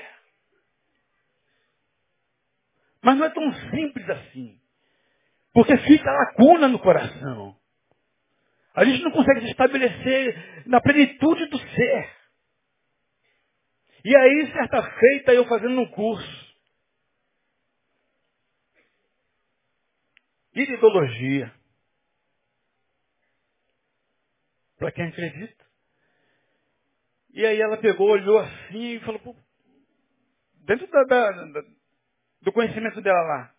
Mas 3.02 3.16
não 3.16 3.26
é 3.26 3.30
tão 3.30 3.52
simples 3.70 4.08
assim. 4.08 4.58
Porque 5.52 5.76
fica 5.78 6.12
lacuna 6.12 6.68
no 6.68 6.78
coração. 6.78 7.56
A 8.74 8.84
gente 8.84 9.02
não 9.02 9.10
consegue 9.10 9.40
se 9.40 9.50
estabelecer 9.50 10.66
na 10.66 10.80
plenitude 10.80 11.46
do 11.46 11.58
ser. 11.58 12.16
E 14.04 14.16
aí, 14.16 14.52
certa 14.52 14.82
feita, 14.82 15.34
eu 15.34 15.46
fazendo 15.46 15.80
um 15.80 15.90
curso. 15.90 16.56
Iridologia. 20.54 21.52
Para 24.78 24.92
quem 24.92 25.06
acredita. 25.06 25.66
E 27.32 27.44
aí 27.44 27.60
ela 27.60 27.76
pegou, 27.76 28.10
olhou 28.10 28.38
assim 28.38 28.94
e 28.94 29.00
falou, 29.00 29.36
dentro 30.64 30.86
da, 30.88 31.02
da, 31.04 31.30
da, 31.30 31.62
do 32.42 32.52
conhecimento 32.52 33.00
dela 33.00 33.20
lá. 33.20 33.54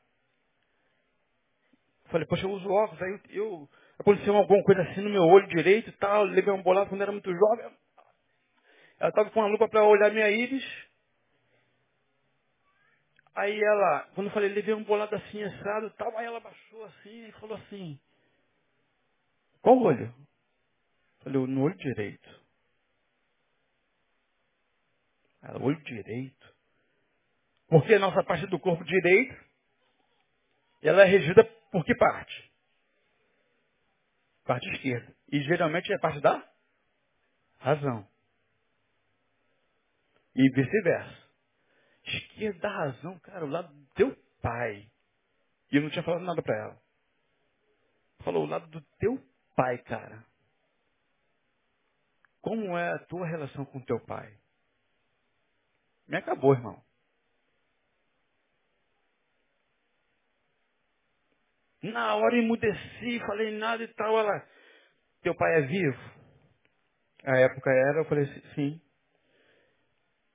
Falei, 2.05 2.27
poxa, 2.27 2.45
eu 2.45 2.51
uso 2.51 2.69
óculos, 2.69 3.01
aí 3.01 3.11
eu, 3.11 3.21
eu 3.29 3.69
aconteceu 4.01 4.35
alguma 4.35 4.63
coisa 4.63 4.81
assim 4.81 5.01
no 5.01 5.09
meu 5.09 5.23
olho 5.23 5.47
direito 5.47 5.89
e 5.89 5.93
tal, 5.93 6.23
levei 6.23 6.53
um 6.53 6.61
bolado 6.61 6.89
quando 6.89 7.01
era 7.01 7.11
muito 7.11 7.33
jovem. 7.33 7.65
Ela 8.99 9.09
estava 9.09 9.29
com 9.31 9.39
uma 9.39 9.49
lupa 9.49 9.67
para 9.67 9.83
olhar 9.83 10.11
minha 10.11 10.29
íris. 10.29 10.63
Aí 13.33 13.59
ela, 13.59 14.09
quando 14.13 14.27
eu 14.27 14.33
falei, 14.33 14.49
levei 14.49 14.73
um 14.73 14.83
bolado 14.83 15.15
assim, 15.15 15.41
assado 15.41 15.89
tal, 15.91 16.15
aí 16.17 16.25
ela 16.25 16.39
baixou 16.39 16.83
assim 16.85 17.27
e 17.27 17.31
falou 17.33 17.57
assim, 17.57 17.99
qual 19.61 19.79
olho? 19.81 20.13
Falei, 21.23 21.47
no 21.47 21.63
olho 21.63 21.77
direito. 21.77 22.41
Ela, 25.41 25.63
olho 25.63 25.81
direito. 25.83 26.53
Porque 27.67 27.93
a 27.93 27.99
nossa 27.99 28.23
parte 28.23 28.45
do 28.47 28.59
corpo 28.59 28.83
direito, 28.83 29.35
ela 30.83 31.03
é 31.03 31.05
regida 31.05 31.43
por 31.71 31.85
que 31.85 31.95
parte? 31.95 32.50
Parte 34.51 34.69
esquerda. 34.69 35.15
E 35.31 35.41
geralmente 35.43 35.93
é 35.93 35.97
parte 35.97 36.19
da 36.19 36.45
razão. 37.59 38.05
E 40.35 40.49
vice-versa. 40.49 41.29
esquerda 42.03 42.59
da 42.59 42.69
razão, 42.69 43.17
cara, 43.19 43.45
o 43.45 43.49
lado 43.49 43.73
do 43.73 43.85
teu 43.93 44.13
pai. 44.41 44.91
E 45.71 45.77
eu 45.77 45.81
não 45.81 45.89
tinha 45.89 46.03
falado 46.03 46.25
nada 46.25 46.41
para 46.41 46.57
ela. 46.57 46.81
Falou, 48.25 48.43
o 48.43 48.45
lado 48.45 48.67
do 48.67 48.81
teu 48.99 49.25
pai, 49.55 49.77
cara. 49.83 50.21
Como 52.41 52.77
é 52.77 52.91
a 52.91 52.99
tua 53.05 53.25
relação 53.25 53.63
com 53.63 53.79
teu 53.79 54.01
pai? 54.01 54.37
Me 56.09 56.17
acabou, 56.17 56.53
irmão. 56.53 56.83
Na 61.81 62.15
hora 62.15 62.37
emudeci, 62.37 63.19
falei 63.25 63.57
nada 63.57 63.83
e 63.83 63.87
tal. 63.89 64.17
Ela, 64.19 64.45
teu 65.23 65.35
pai 65.35 65.57
é 65.57 65.61
vivo? 65.61 65.99
A 67.23 67.37
época 67.37 67.69
era, 67.71 67.99
eu 67.99 68.05
falei 68.05 68.23
assim, 68.25 68.41
sim. 68.55 68.81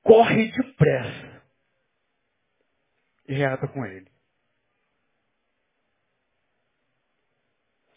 Corre 0.03 0.51
depressa. 0.51 1.43
E 3.29 3.35
reata 3.35 3.67
com 3.69 3.85
ele. 3.85 4.09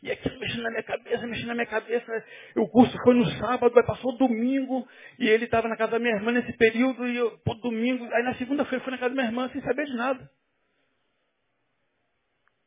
E 0.02 0.12
aquilo 0.12 0.40
mexendo 0.40 0.64
na 0.64 0.70
minha 0.70 0.84
cabeça, 0.84 1.28
mexendo 1.28 1.48
na 1.48 1.54
minha 1.56 1.66
cabeça. 1.66 2.26
O 2.56 2.68
curso 2.70 2.98
foi 3.04 3.14
no 3.14 3.26
sábado, 3.32 3.78
aí 3.78 3.86
passou 3.86 4.18
domingo, 4.18 4.88
e 5.20 5.28
ele 5.28 5.46
estava 5.46 5.68
na 5.68 5.76
casa 5.76 5.94
da 5.94 6.00
minha 6.00 6.16
irmã 6.16 6.32
nesse 6.32 6.54
período, 6.54 7.06
e 7.08 7.18
eu, 7.18 7.38
pô, 7.40 7.54
domingo, 7.56 8.06
aí 8.06 8.24
na 8.24 8.36
segunda-feira 8.36 8.84
fui 8.84 8.92
na 8.92 8.98
casa 8.98 9.14
da 9.14 9.22
minha 9.22 9.28
irmã 9.28 9.50
sem 9.50 9.62
saber 9.62 9.86
de 9.86 9.96
nada. 9.96 10.32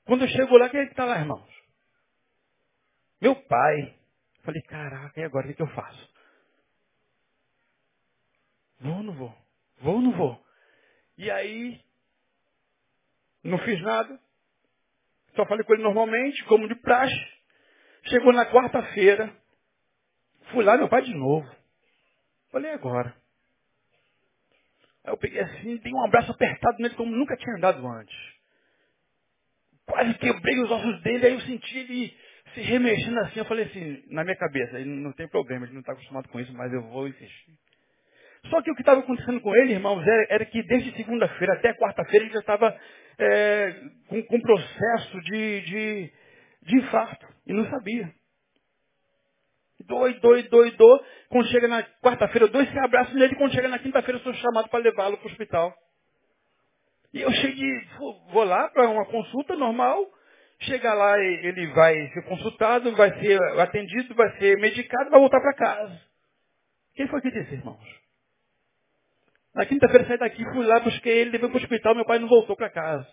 Quando 0.04 0.22
eu 0.24 0.28
chego 0.28 0.56
lá, 0.56 0.68
quem 0.68 0.80
é 0.80 0.86
que 0.86 0.92
está 0.92 1.04
lá, 1.04 1.18
irmãos? 1.18 1.48
Meu 3.20 3.36
pai. 3.36 3.98
Falei, 4.42 4.62
caraca, 4.62 5.20
e 5.20 5.24
agora 5.24 5.46
o 5.46 5.48
que, 5.50 5.56
que 5.56 5.62
eu 5.62 5.74
faço? 5.74 6.12
Vou 8.80 8.96
ou 8.96 9.02
não 9.02 9.14
vou? 9.14 9.34
Vou 9.80 9.94
ou 9.96 10.02
não 10.02 10.12
vou? 10.12 10.46
E 11.16 11.30
aí, 11.30 11.80
não 13.44 13.58
fiz 13.58 13.80
nada. 13.82 14.20
Só 15.36 15.46
falei 15.46 15.64
com 15.64 15.74
ele 15.74 15.82
normalmente, 15.82 16.44
como 16.44 16.68
de 16.68 16.74
praxe. 16.76 17.14
Chegou 18.06 18.32
na 18.32 18.46
quarta-feira. 18.50 19.34
Fui 20.52 20.64
lá, 20.64 20.76
meu 20.76 20.88
pai 20.88 21.02
de 21.02 21.14
novo. 21.14 21.48
Falei, 22.50 22.72
agora. 22.72 23.16
Aí 25.04 25.12
eu 25.12 25.16
peguei 25.18 25.40
assim, 25.40 25.76
dei 25.78 25.92
um 25.92 26.04
abraço 26.04 26.32
apertado 26.32 26.78
nele 26.80 26.94
como 26.96 27.14
nunca 27.16 27.36
tinha 27.36 27.56
andado 27.56 27.86
antes. 27.86 28.31
Quase 29.92 30.14
quebrei 30.14 30.58
os 30.58 30.70
ossos 30.70 31.02
dele, 31.02 31.26
aí 31.26 31.34
eu 31.34 31.40
senti 31.42 31.78
ele 31.78 32.16
se 32.54 32.62
remexendo 32.62 33.20
assim. 33.20 33.40
Eu 33.40 33.44
falei 33.44 33.66
assim, 33.66 34.02
na 34.08 34.24
minha 34.24 34.36
cabeça, 34.36 34.80
ele 34.80 34.88
não 34.88 35.12
tem 35.12 35.28
problema, 35.28 35.66
ele 35.66 35.74
não 35.74 35.80
está 35.80 35.92
acostumado 35.92 36.30
com 36.30 36.40
isso, 36.40 36.50
mas 36.54 36.72
eu 36.72 36.80
vou 36.80 37.06
insistir. 37.06 37.52
Só 38.46 38.62
que 38.62 38.70
o 38.70 38.74
que 38.74 38.80
estava 38.80 39.00
acontecendo 39.00 39.38
com 39.42 39.54
ele, 39.54 39.74
irmãos, 39.74 40.02
era, 40.02 40.26
era 40.30 40.44
que 40.46 40.62
desde 40.62 40.96
segunda-feira 40.96 41.52
até 41.52 41.74
quarta-feira 41.74 42.24
ele 42.24 42.32
já 42.32 42.40
estava 42.40 42.74
é, 43.18 43.74
com, 44.08 44.22
com 44.22 44.40
processo 44.40 45.20
de, 45.20 45.60
de, 45.60 46.12
de 46.62 46.76
infarto 46.78 47.26
e 47.46 47.52
não 47.52 47.68
sabia. 47.68 48.10
Doi, 49.86 50.14
doi, 50.20 50.44
doi, 50.44 50.70
doi. 50.70 51.00
Quando 51.28 51.48
chega 51.48 51.68
na 51.68 51.82
quarta-feira, 52.02 52.46
eu 52.46 52.50
dou 52.50 52.62
esse 52.62 52.78
abraço 52.78 53.14
nele. 53.14 53.34
Quando 53.34 53.52
chega 53.52 53.68
na 53.68 53.78
quinta-feira, 53.78 54.18
eu 54.18 54.22
sou 54.22 54.32
chamado 54.32 54.70
para 54.70 54.82
levá-lo 54.82 55.18
para 55.18 55.28
o 55.28 55.30
hospital. 55.30 55.74
E 57.12 57.20
eu 57.20 57.30
cheguei, 57.32 57.70
vou 58.32 58.44
lá 58.44 58.68
para 58.70 58.88
uma 58.88 59.04
consulta 59.06 59.54
normal. 59.56 60.06
Chega 60.60 60.94
lá, 60.94 61.18
ele 61.18 61.66
vai 61.72 62.08
ser 62.12 62.22
consultado, 62.22 62.94
vai 62.94 63.12
ser 63.20 63.40
atendido, 63.60 64.14
vai 64.14 64.30
ser 64.38 64.56
medicado, 64.58 65.10
vai 65.10 65.20
voltar 65.20 65.40
para 65.40 65.54
casa. 65.54 66.00
Quem 66.94 67.08
foi 67.08 67.20
que 67.20 67.30
disse, 67.30 67.54
irmãos? 67.54 68.02
Na 69.54 69.66
quinta-feira 69.66 70.06
saí 70.06 70.18
daqui, 70.18 70.44
fui 70.52 70.64
lá, 70.64 70.80
busquei 70.80 71.18
ele, 71.20 71.30
levei 71.30 71.48
para 71.48 71.58
o 71.58 71.60
hospital, 71.60 71.94
meu 71.94 72.06
pai 72.06 72.18
não 72.18 72.28
voltou 72.28 72.56
para 72.56 72.70
casa. 72.70 73.06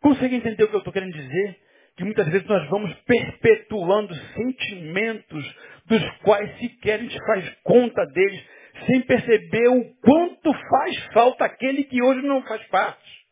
Consegue 0.00 0.36
entender 0.36 0.64
o 0.64 0.68
que 0.68 0.74
eu 0.74 0.78
estou 0.78 0.92
querendo 0.92 1.12
dizer? 1.12 1.60
Que 1.96 2.04
muitas 2.04 2.26
vezes 2.28 2.46
nós 2.46 2.66
vamos 2.70 2.94
perpetuando 3.02 4.14
sentimentos 4.34 5.56
dos 5.84 6.18
quais 6.22 6.58
sequer 6.58 7.00
a 7.00 7.02
gente 7.02 7.18
faz 7.26 7.50
conta 7.62 8.06
deles, 8.06 8.42
sem 8.86 9.02
perceber 9.02 9.68
o 9.68 9.94
quanto 9.96 10.52
faz 10.52 11.04
falta 11.12 11.44
aquele 11.44 11.84
que 11.84 12.02
hoje 12.02 12.22
não 12.22 12.42
faz 12.42 12.64
parte 12.68 13.26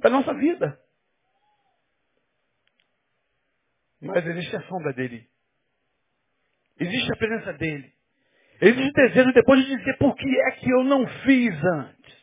da 0.00 0.10
nossa 0.10 0.32
vida. 0.34 0.78
Mas 4.00 4.24
existe 4.26 4.56
a 4.56 4.62
sombra 4.62 4.92
dele. 4.92 5.26
Existe 6.78 7.12
a 7.12 7.16
presença 7.16 7.52
dele. 7.54 7.92
Existe 8.60 8.92
desejo 8.92 9.32
depois 9.32 9.64
de 9.64 9.76
dizer 9.76 9.96
por 9.98 10.14
que 10.16 10.40
é 10.40 10.50
que 10.52 10.70
eu 10.70 10.84
não 10.84 11.06
fiz 11.24 11.54
antes. 11.64 12.18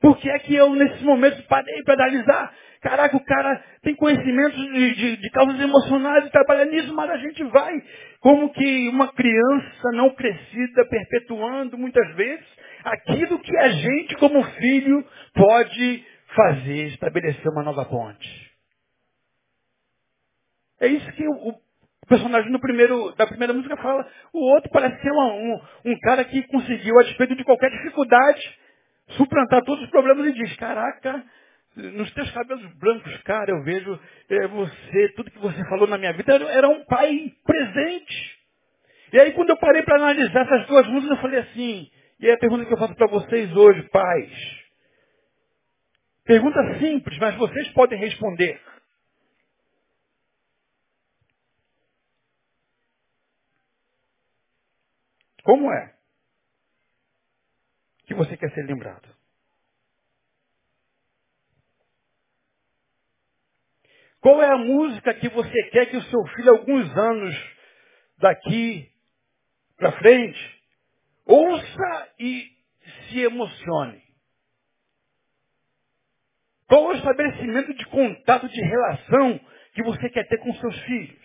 Por 0.00 0.18
que 0.18 0.28
é 0.28 0.38
que 0.38 0.54
eu, 0.54 0.74
nesses 0.74 1.00
momentos, 1.00 1.40
parei 1.46 1.82
para 1.82 1.94
analisar? 1.94 2.54
Caraca, 2.84 3.16
o 3.16 3.24
cara 3.24 3.64
tem 3.80 3.96
conhecimentos 3.96 4.54
de, 4.54 4.94
de, 4.94 5.16
de 5.16 5.30
causas 5.30 5.58
emocionais 5.58 6.26
e 6.26 6.30
trabalha 6.30 6.66
nisso, 6.66 6.94
mas 6.94 7.08
a 7.08 7.16
gente 7.16 7.42
vai 7.44 7.72
como 8.20 8.52
que 8.52 8.88
uma 8.90 9.10
criança 9.10 9.90
não 9.94 10.14
crescida, 10.14 10.84
perpetuando 10.90 11.78
muitas 11.78 12.14
vezes 12.14 12.44
aquilo 12.84 13.38
que 13.38 13.56
a 13.56 13.68
gente, 13.70 14.14
como 14.16 14.44
filho, 14.44 15.02
pode 15.32 16.04
fazer, 16.36 16.88
estabelecer 16.88 17.50
uma 17.50 17.62
nova 17.62 17.86
ponte. 17.86 18.52
É 20.78 20.86
isso 20.86 21.10
que 21.12 21.26
o, 21.26 21.54
personagem 22.06 22.52
no 22.52 22.60
primeiro, 22.60 23.14
da 23.16 23.26
primeira 23.26 23.54
música 23.54 23.78
fala. 23.78 24.06
O 24.30 24.40
outro 24.52 24.70
parece 24.70 25.00
ser 25.00 25.10
um, 25.10 25.60
um 25.86 25.98
cara 26.00 26.22
que 26.22 26.42
conseguiu, 26.48 26.98
a 27.00 27.04
despeito 27.04 27.34
de 27.34 27.44
qualquer 27.44 27.70
dificuldade, 27.70 28.42
suplantar 29.16 29.62
todos 29.64 29.84
os 29.84 29.90
problemas 29.90 30.26
e 30.26 30.32
diz, 30.34 30.54
caraca, 30.56 31.24
nos 31.76 32.12
teus 32.14 32.30
cabelos 32.30 32.64
brancos, 32.74 33.16
cara, 33.22 33.50
eu 33.50 33.62
vejo 33.64 34.00
é, 34.28 34.46
você, 34.48 35.08
tudo 35.16 35.30
que 35.30 35.38
você 35.38 35.64
falou 35.68 35.86
na 35.86 35.98
minha 35.98 36.12
vida 36.12 36.34
era, 36.34 36.44
era 36.50 36.68
um 36.68 36.84
pai 36.84 37.32
presente. 37.44 38.38
E 39.12 39.20
aí 39.20 39.32
quando 39.32 39.50
eu 39.50 39.56
parei 39.56 39.82
para 39.82 39.96
analisar 39.96 40.44
essas 40.46 40.66
duas 40.66 40.86
músicas, 40.86 41.16
eu 41.16 41.22
falei 41.22 41.40
assim, 41.40 41.90
e 42.20 42.28
é 42.28 42.34
a 42.34 42.38
pergunta 42.38 42.64
que 42.64 42.72
eu 42.72 42.78
faço 42.78 42.94
para 42.94 43.08
vocês 43.08 43.54
hoje, 43.56 43.82
pais. 43.90 44.64
Pergunta 46.24 46.78
simples, 46.78 47.18
mas 47.18 47.34
vocês 47.36 47.68
podem 47.72 47.98
responder. 47.98 48.60
Como 55.42 55.70
é 55.70 55.94
que 58.06 58.14
você 58.14 58.36
quer 58.36 58.50
ser 58.52 58.62
lembrado? 58.62 59.13
Qual 64.24 64.42
é 64.42 64.48
a 64.48 64.56
música 64.56 65.12
que 65.12 65.28
você 65.28 65.62
quer 65.64 65.90
que 65.90 65.98
o 65.98 66.02
seu 66.04 66.24
filho, 66.28 66.52
alguns 66.52 66.96
anos 66.96 67.34
daqui 68.16 68.90
para 69.76 69.92
frente, 69.92 70.62
ouça 71.26 72.08
e 72.18 72.50
se 73.10 73.20
emocione? 73.20 74.02
Qual 76.66 76.84
é 76.84 76.94
o 76.94 76.96
estabelecimento 76.96 77.74
de 77.74 77.84
contato, 77.88 78.48
de 78.48 78.62
relação 78.62 79.38
que 79.74 79.82
você 79.82 80.08
quer 80.08 80.26
ter 80.26 80.38
com 80.38 80.54
seus 80.54 80.80
filhos? 80.84 81.22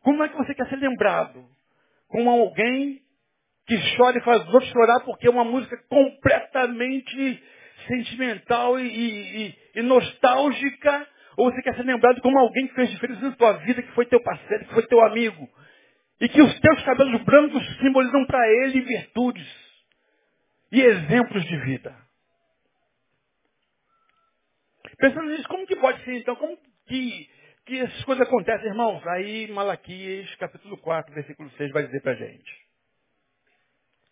Como 0.00 0.24
é 0.24 0.28
que 0.28 0.36
você 0.36 0.52
quer 0.52 0.68
ser 0.68 0.76
lembrado? 0.76 1.48
com 2.10 2.28
alguém 2.28 3.00
que 3.66 3.96
chora 3.96 4.18
e 4.18 4.22
faz 4.22 4.42
os 4.42 4.52
outros 4.52 4.70
chorar 4.72 5.00
porque 5.04 5.28
é 5.28 5.30
uma 5.30 5.44
música 5.44 5.76
completamente 5.88 7.42
sentimental 7.86 8.78
e, 8.78 8.86
e, 8.86 9.58
e, 9.76 9.82
nostálgica, 9.82 11.06
ou 11.36 11.50
você 11.50 11.62
quer 11.62 11.74
ser 11.74 11.84
lembrado 11.84 12.20
como 12.20 12.38
alguém 12.38 12.68
que 12.68 12.74
fez 12.74 12.90
diferença 12.90 13.22
na 13.22 13.36
tua 13.36 13.52
vida, 13.54 13.82
que 13.82 13.92
foi 13.92 14.06
teu 14.06 14.20
parceiro, 14.22 14.66
que 14.66 14.74
foi 14.74 14.86
teu 14.86 15.00
amigo, 15.04 15.48
e 16.20 16.28
que 16.28 16.42
os 16.42 16.60
teus 16.60 16.82
cabelos 16.82 17.22
brancos 17.22 17.78
simbolizam 17.78 18.26
para 18.26 18.46
ele 18.48 18.80
virtudes 18.82 19.48
e 20.72 20.80
exemplos 20.80 21.44
de 21.44 21.56
vida. 21.58 21.96
Pensando 24.98 25.30
nisso, 25.30 25.48
como 25.48 25.66
que 25.66 25.76
pode 25.76 26.02
ser 26.04 26.18
então? 26.18 26.36
Como 26.36 26.58
que 26.86 27.28
que 27.70 27.78
essas 27.78 28.04
coisas 28.04 28.26
acontecem, 28.26 28.68
irmãos? 28.68 29.06
Aí 29.06 29.46
Malaquias, 29.52 30.34
capítulo 30.36 30.76
4, 30.78 31.14
versículo 31.14 31.48
6, 31.50 31.70
vai 31.70 31.86
dizer 31.86 32.02
para 32.02 32.14
gente. 32.14 32.66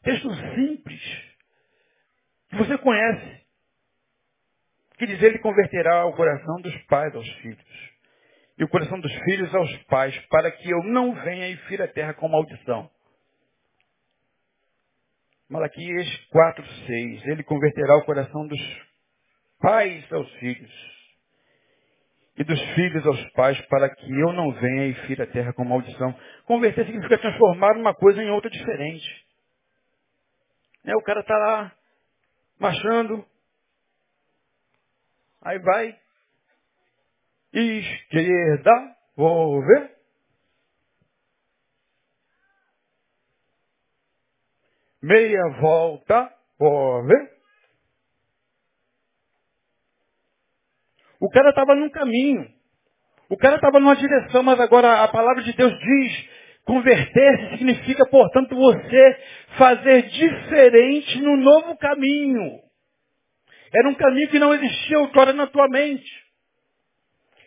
Texto 0.02 0.32
simples, 0.54 1.02
que 2.50 2.56
você 2.56 2.78
conhece, 2.78 3.37
que 4.98 5.06
diz 5.06 5.22
ele 5.22 5.38
converterá 5.38 6.04
o 6.06 6.12
coração 6.12 6.56
dos 6.60 6.76
pais 6.84 7.14
aos 7.14 7.28
filhos, 7.36 7.92
e 8.58 8.64
o 8.64 8.68
coração 8.68 8.98
dos 9.00 9.14
filhos 9.24 9.54
aos 9.54 9.76
pais, 9.84 10.18
para 10.26 10.50
que 10.50 10.68
eu 10.68 10.82
não 10.84 11.14
venha 11.14 11.48
e 11.48 11.56
fira 11.68 11.84
a 11.84 11.88
terra 11.88 12.12
com 12.14 12.28
maldição. 12.28 12.90
Malaquias 15.48 16.26
4, 16.30 16.66
6. 16.86 17.26
Ele 17.26 17.42
converterá 17.42 17.96
o 17.96 18.04
coração 18.04 18.46
dos 18.46 18.60
pais 19.60 20.12
aos 20.12 20.30
filhos 20.34 20.98
e 22.36 22.44
dos 22.44 22.60
filhos 22.74 23.06
aos 23.06 23.30
pais, 23.30 23.60
para 23.62 23.88
que 23.88 24.10
eu 24.10 24.32
não 24.32 24.52
venha 24.52 24.86
e 24.86 24.94
fira 25.06 25.24
a 25.24 25.26
terra 25.26 25.52
com 25.52 25.64
maldição. 25.64 26.14
Converter 26.44 26.84
significa 26.86 27.18
transformar 27.18 27.76
uma 27.76 27.94
coisa 27.94 28.22
em 28.22 28.30
outra 28.30 28.50
diferente. 28.50 29.26
É, 30.84 30.94
o 30.96 31.02
cara 31.02 31.20
está 31.20 31.36
lá, 31.36 31.72
marchando, 32.60 33.24
aí 35.42 35.58
vai, 35.58 35.96
esquerda, 37.52 38.96
vou 39.16 39.60
ver. 39.62 39.96
Meia 45.00 45.48
volta, 45.60 46.32
vou 46.58 47.04
ver. 47.04 47.38
O 51.20 51.28
cara 51.30 51.50
estava 51.50 51.74
num 51.74 51.90
caminho. 51.90 52.48
O 53.28 53.36
cara 53.36 53.56
estava 53.56 53.78
numa 53.78 53.96
direção, 53.96 54.42
mas 54.42 54.58
agora 54.58 55.02
a 55.02 55.08
palavra 55.08 55.42
de 55.42 55.52
Deus 55.52 55.72
diz, 55.78 56.28
converter-se 56.64 57.58
significa, 57.58 58.06
portanto, 58.06 58.54
você 58.56 59.20
fazer 59.56 60.02
diferente 60.08 61.20
no 61.20 61.36
novo 61.36 61.76
caminho. 61.76 62.67
Era 63.74 63.88
um 63.88 63.94
caminho 63.94 64.28
que 64.28 64.38
não 64.38 64.54
existia 64.54 64.98
outrora 64.98 65.32
na 65.32 65.46
tua 65.46 65.68
mente. 65.68 66.10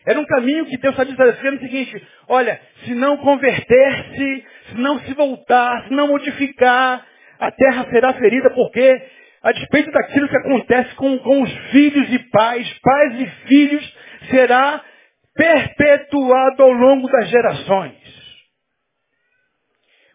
Era 0.06 0.18
um 0.18 0.26
caminho 0.26 0.66
que 0.66 0.76
Deus 0.78 0.98
está 0.98 1.04
dizendo 1.04 1.56
o 1.56 1.60
seguinte, 1.60 2.08
olha, 2.28 2.60
se 2.84 2.94
não 2.94 3.16
converter-se, 3.18 4.44
se 4.68 4.74
não 4.74 4.98
se 5.00 5.14
voltar, 5.14 5.84
se 5.84 5.94
não 5.94 6.08
modificar, 6.08 7.06
a 7.38 7.50
terra 7.52 7.86
será 7.90 8.12
ferida, 8.14 8.50
porque 8.50 9.02
a 9.42 9.52
despeito 9.52 9.90
daquilo 9.90 10.28
que 10.28 10.36
acontece 10.36 10.94
com, 10.94 11.18
com 11.18 11.42
os 11.42 11.52
filhos 11.70 12.12
e 12.12 12.18
pais, 12.30 12.78
pais 12.80 13.20
e 13.20 13.26
filhos, 13.46 13.96
será 14.30 14.82
perpetuado 15.34 16.62
ao 16.62 16.72
longo 16.72 17.08
das 17.08 17.28
gerações. 17.28 17.96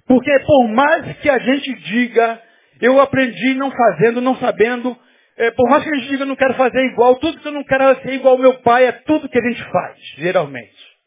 Porque 0.05 0.31
por 0.45 0.69
mais 0.69 1.17
que 1.19 1.29
a 1.29 1.37
gente 1.39 1.73
diga, 1.73 2.41
eu 2.81 2.99
aprendi 3.01 3.53
não 3.55 3.71
fazendo, 3.71 4.21
não 4.21 4.35
sabendo, 4.37 4.97
é, 5.37 5.51
por 5.51 5.69
mais 5.69 5.83
que 5.83 5.89
a 5.89 5.95
gente 5.95 6.09
diga, 6.09 6.25
não 6.25 6.35
quero 6.35 6.55
fazer 6.55 6.83
igual, 6.85 7.15
tudo 7.17 7.39
que 7.39 7.47
eu 7.47 7.51
não 7.51 7.63
quero 7.63 8.01
ser 8.01 8.13
igual 8.13 8.33
ao 8.33 8.41
meu 8.41 8.59
pai, 8.61 8.85
é 8.85 8.91
tudo 8.91 9.29
que 9.29 9.37
a 9.37 9.49
gente 9.49 9.63
faz, 9.71 9.99
geralmente. 10.17 10.97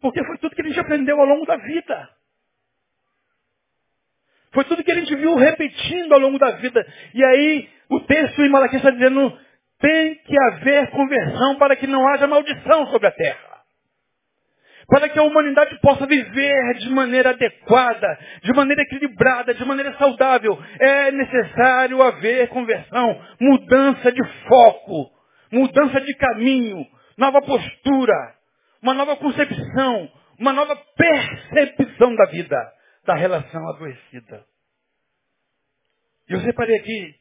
Porque 0.00 0.24
foi 0.24 0.38
tudo 0.38 0.54
que 0.54 0.62
a 0.62 0.64
gente 0.64 0.78
aprendeu 0.78 1.18
ao 1.18 1.26
longo 1.26 1.44
da 1.46 1.56
vida. 1.56 2.08
Foi 4.52 4.64
tudo 4.64 4.84
que 4.84 4.92
a 4.92 4.94
gente 4.94 5.14
viu 5.16 5.34
repetindo 5.34 6.12
ao 6.12 6.20
longo 6.20 6.38
da 6.38 6.52
vida. 6.52 6.86
E 7.14 7.24
aí, 7.24 7.68
o 7.88 8.00
texto 8.00 8.40
em 8.42 8.50
Malaquias 8.50 8.82
está 8.82 8.90
dizendo, 8.90 9.38
tem 9.80 10.14
que 10.16 10.36
haver 10.38 10.90
conversão 10.90 11.56
para 11.56 11.74
que 11.74 11.86
não 11.86 12.06
haja 12.08 12.26
maldição 12.26 12.86
sobre 12.86 13.08
a 13.08 13.12
terra. 13.12 13.51
Para 14.88 15.08
que 15.08 15.18
a 15.18 15.22
humanidade 15.22 15.78
possa 15.80 16.06
viver 16.06 16.74
de 16.78 16.90
maneira 16.90 17.30
adequada, 17.30 18.18
de 18.42 18.52
maneira 18.52 18.82
equilibrada, 18.82 19.54
de 19.54 19.64
maneira 19.64 19.96
saudável, 19.96 20.58
é 20.80 21.10
necessário 21.12 22.02
haver 22.02 22.48
conversão, 22.48 23.20
mudança 23.40 24.12
de 24.12 24.22
foco, 24.48 25.10
mudança 25.50 26.00
de 26.00 26.14
caminho, 26.14 26.84
nova 27.16 27.40
postura, 27.42 28.34
uma 28.82 28.94
nova 28.94 29.16
concepção, 29.16 30.10
uma 30.38 30.52
nova 30.52 30.76
percepção 30.96 32.14
da 32.16 32.24
vida 32.26 32.56
da 33.04 33.14
relação 33.14 33.68
adoecida. 33.70 34.44
E 36.28 36.32
eu 36.34 36.40
separei 36.40 36.76
aqui 36.76 37.14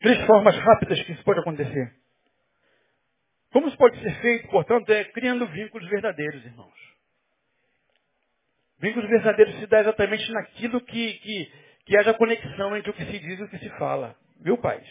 três 0.00 0.20
formas 0.26 0.56
rápidas 0.56 1.00
que 1.02 1.12
isso 1.12 1.24
pode 1.24 1.40
acontecer. 1.40 1.92
Como 3.52 3.68
isso 3.68 3.76
pode 3.76 4.00
ser 4.00 4.14
feito, 4.20 4.48
portanto, 4.48 4.90
é 4.90 5.04
criando 5.04 5.46
vínculos 5.46 5.88
verdadeiros, 5.88 6.44
irmãos. 6.44 6.78
Vínculos 8.78 9.08
verdadeiros 9.10 9.56
se 9.56 9.66
dá 9.66 9.80
exatamente 9.80 10.30
naquilo 10.32 10.80
que, 10.80 11.14
que, 11.14 11.52
que 11.84 11.96
haja 11.98 12.14
conexão 12.14 12.76
entre 12.76 12.90
o 12.90 12.94
que 12.94 13.04
se 13.04 13.18
diz 13.18 13.38
e 13.38 13.42
o 13.42 13.48
que 13.48 13.58
se 13.58 13.68
fala. 13.70 14.16
Viu, 14.40 14.56
pais? 14.56 14.86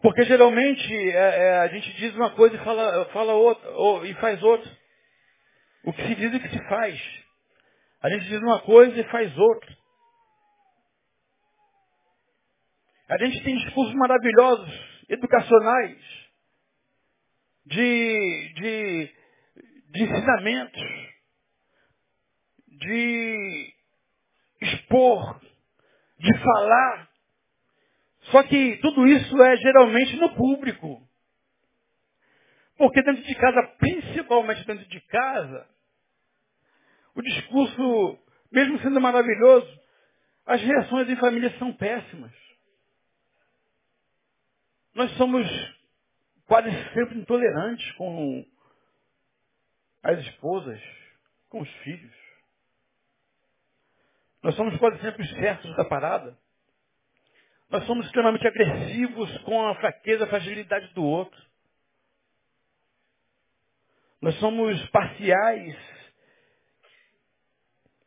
Porque 0.00 0.24
geralmente 0.24 0.92
é, 1.10 1.12
é, 1.12 1.58
a 1.58 1.68
gente 1.68 1.92
diz 1.94 2.14
uma 2.14 2.30
coisa 2.30 2.56
e 2.56 2.64
fala, 2.64 3.04
fala 3.06 3.34
outra, 3.34 3.70
ou, 3.70 4.04
e 4.04 4.14
faz 4.14 4.42
outra. 4.42 4.70
O 5.84 5.92
que 5.92 6.02
se 6.02 6.14
diz 6.14 6.32
e 6.32 6.36
o 6.36 6.40
que 6.40 6.48
se 6.48 6.68
faz. 6.68 7.00
A 8.02 8.10
gente 8.10 8.26
diz 8.26 8.40
uma 8.40 8.60
coisa 8.60 8.98
e 8.98 9.04
faz 9.04 9.36
outra. 9.36 9.76
A 13.08 13.18
gente 13.18 13.42
tem 13.44 13.56
discursos 13.58 13.94
maravilhosos, 13.94 14.95
educacionais, 15.08 15.98
de, 17.64 18.52
de, 18.54 19.14
de 19.90 20.02
ensinamentos, 20.02 21.06
de 22.68 23.74
expor, 24.60 25.40
de 26.18 26.38
falar. 26.38 27.08
Só 28.30 28.42
que 28.42 28.76
tudo 28.78 29.06
isso 29.06 29.42
é 29.42 29.56
geralmente 29.56 30.16
no 30.16 30.34
público. 30.34 31.02
Porque 32.76 33.02
dentro 33.02 33.22
de 33.22 33.34
casa, 33.34 33.62
principalmente 33.78 34.66
dentro 34.66 34.86
de 34.86 35.00
casa, 35.02 35.68
o 37.14 37.22
discurso, 37.22 38.18
mesmo 38.52 38.78
sendo 38.80 39.00
maravilhoso, 39.00 39.80
as 40.44 40.60
reações 40.60 41.08
em 41.08 41.16
família 41.16 41.56
são 41.58 41.72
péssimas. 41.72 42.45
Nós 44.96 45.14
somos 45.16 45.46
quase 46.46 46.70
sempre 46.92 47.18
intolerantes 47.18 47.92
com 47.92 48.44
as 50.02 50.18
esposas, 50.20 50.82
com 51.48 51.60
os 51.60 51.70
filhos. 51.84 52.16
Nós 54.42 54.56
somos 54.56 54.76
quase 54.78 55.00
sempre 55.00 55.22
os 55.22 55.30
certos 55.34 55.76
da 55.76 55.84
parada. 55.84 56.36
Nós 57.68 57.84
somos 57.84 58.06
extremamente 58.06 58.46
agressivos 58.48 59.38
com 59.42 59.68
a 59.68 59.74
fraqueza, 59.76 60.24
a 60.24 60.28
fragilidade 60.28 60.92
do 60.94 61.04
outro. 61.04 61.40
Nós 64.20 64.34
somos 64.40 64.82
parciais 64.88 65.76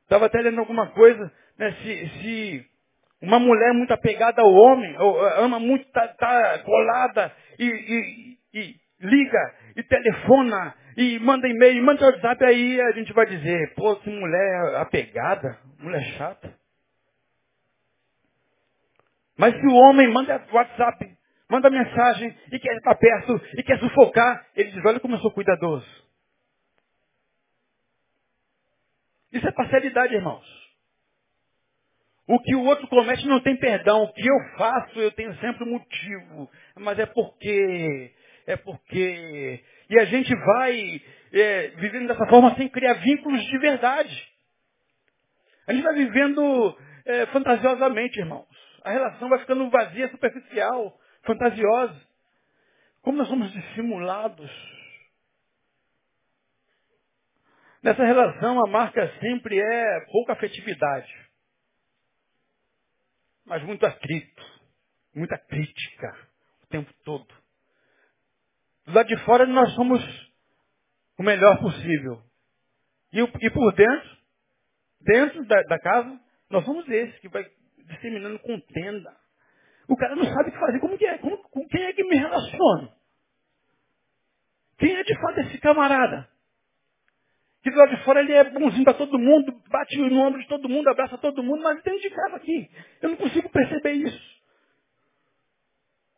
Estava 0.10 0.26
até 0.26 0.42
lendo 0.42 0.60
alguma 0.60 0.88
coisa, 0.88 1.32
né, 1.56 1.72
se, 1.72 2.10
se 2.20 2.72
uma 3.22 3.40
mulher 3.40 3.74
muito 3.74 3.92
apegada 3.94 4.42
ao 4.42 4.52
homem, 4.52 4.98
ou, 4.98 5.20
ama 5.44 5.60
muito, 5.60 5.86
tá, 5.92 6.08
tá 6.08 6.60
colada, 6.60 7.34
e, 7.58 7.66
e, 7.66 8.38
e, 8.54 8.76
liga, 9.02 9.56
e 9.76 9.84
telefona, 9.84 10.74
e 10.96 11.20
manda 11.20 11.48
e-mail, 11.48 11.84
manda 11.84 12.06
WhatsApp, 12.06 12.44
aí 12.46 12.80
a 12.82 12.92
gente 12.92 13.12
vai 13.14 13.26
dizer, 13.26 13.74
pô, 13.76 13.96
que 13.98 14.10
mulher 14.10 14.76
apegada, 14.78 15.58
mulher 15.80 16.04
chata. 16.18 16.58
Mas 19.38 19.54
se 19.56 19.66
o 19.68 19.74
homem 19.74 20.08
manda 20.12 20.42
WhatsApp, 20.52 21.18
manda 21.50 21.70
mensagem, 21.70 22.36
e 22.52 22.60
quer 22.60 22.76
estar 22.76 22.96
perto, 22.96 23.42
e 23.58 23.64
quer 23.64 23.80
sufocar, 23.80 24.46
ele 24.56 24.72
diz, 24.72 24.86
olha 24.86 25.00
como 25.00 25.16
eu 25.16 25.20
sou 25.20 25.32
cuidadoso. 25.32 25.88
Isso 29.32 29.48
é 29.48 29.52
parcialidade, 29.52 30.16
irmãos. 30.16 30.59
O 32.32 32.40
que 32.40 32.56
o 32.56 32.64
outro 32.64 32.88
comete 32.88 33.28
não 33.28 33.40
tem 33.40 33.58
perdão. 33.58 34.04
O 34.04 34.14
que 34.14 34.22
eu 34.22 34.36
faço, 34.56 35.00
eu 35.00 35.12
tenho 35.14 35.36
sempre 35.40 35.64
um 35.64 35.72
motivo. 35.72 36.48
Mas 36.78 37.00
é 37.00 37.08
porque, 37.08 38.14
é 38.46 38.56
porque. 38.56 39.64
E 39.90 40.00
a 40.00 40.06
gente 40.06 40.32
vai 40.36 41.02
é, 41.34 41.68
vivendo 41.78 42.08
dessa 42.08 42.28
forma 42.28 42.54
sem 42.54 42.70
criar 42.70 42.94
vínculos 42.94 43.44
de 43.44 43.58
verdade. 43.58 44.30
A 45.66 45.74
gente 45.74 45.82
vai 45.82 45.96
vivendo 45.96 46.78
é, 47.04 47.26
fantasiosamente, 47.28 48.20
irmãos. 48.20 48.46
A 48.84 48.92
relação 48.92 49.28
vai 49.28 49.40
ficando 49.40 49.68
vazia, 49.72 50.08
superficial, 50.10 50.96
fantasiosa. 51.24 52.00
Como 53.02 53.18
nós 53.18 53.28
somos 53.28 53.52
dissimulados. 53.52 54.52
Nessa 57.82 58.06
relação, 58.06 58.64
a 58.64 58.70
marca 58.70 59.12
sempre 59.20 59.60
é 59.60 60.06
pouca 60.12 60.34
afetividade, 60.34 61.29
mas 63.50 63.64
muito 63.64 63.84
atrito, 63.84 64.44
muita 65.14 65.36
crítica 65.40 66.16
o 66.64 66.68
tempo 66.68 66.94
todo. 67.04 67.28
Do 68.86 68.94
lado 68.94 69.08
de 69.08 69.18
fora, 69.26 69.48
nós 69.48 69.74
somos 69.74 70.00
o 71.18 71.24
melhor 71.24 71.60
possível. 71.60 72.22
E, 73.12 73.20
e 73.20 73.50
por 73.50 73.74
dentro, 73.74 74.18
dentro 75.02 75.46
da, 75.46 75.64
da, 75.64 75.80
casa, 75.80 76.22
nós 76.48 76.64
somos 76.64 76.88
esse 76.88 77.20
que 77.22 77.28
vai 77.28 77.44
disseminando 77.88 78.38
contenda. 78.38 79.18
O 79.88 79.98
cara 79.98 80.16
não 80.16 80.26
sabe 80.26 80.50
o 80.50 80.54
que 80.54 80.60
fazer. 80.60 80.80
Como 80.80 80.96
que 80.96 81.06
é? 81.08 81.18
Como, 81.18 81.38
com 81.50 81.68
quem 81.68 81.84
é 81.86 81.94
que 81.94 82.04
me 82.04 82.16
relaciono? 82.18 82.94
Quem 84.78 84.96
é 84.96 85.04
de 85.04 85.20
fato 85.20 85.40
esse 85.40 85.58
camarada? 85.58 86.30
Do 87.72 87.78
lado 87.78 87.96
de 87.96 88.04
fora 88.04 88.22
ele 88.22 88.34
é 88.34 88.44
bonzinho 88.44 88.84
para 88.84 88.94
todo 88.94 89.20
mundo, 89.20 89.54
bate 89.70 89.98
no 89.98 90.20
ombro 90.22 90.40
de 90.40 90.48
todo 90.48 90.70
mundo, 90.70 90.90
abraça 90.90 91.18
todo 91.18 91.44
mundo, 91.44 91.62
mas 91.64 91.82
dentro 91.84 92.02
de 92.02 92.10
casa 92.10 92.36
aqui, 92.36 92.70
eu 93.02 93.10
não 93.10 93.16
consigo 93.18 93.50
perceber 93.50 93.94
isso. 93.94 94.40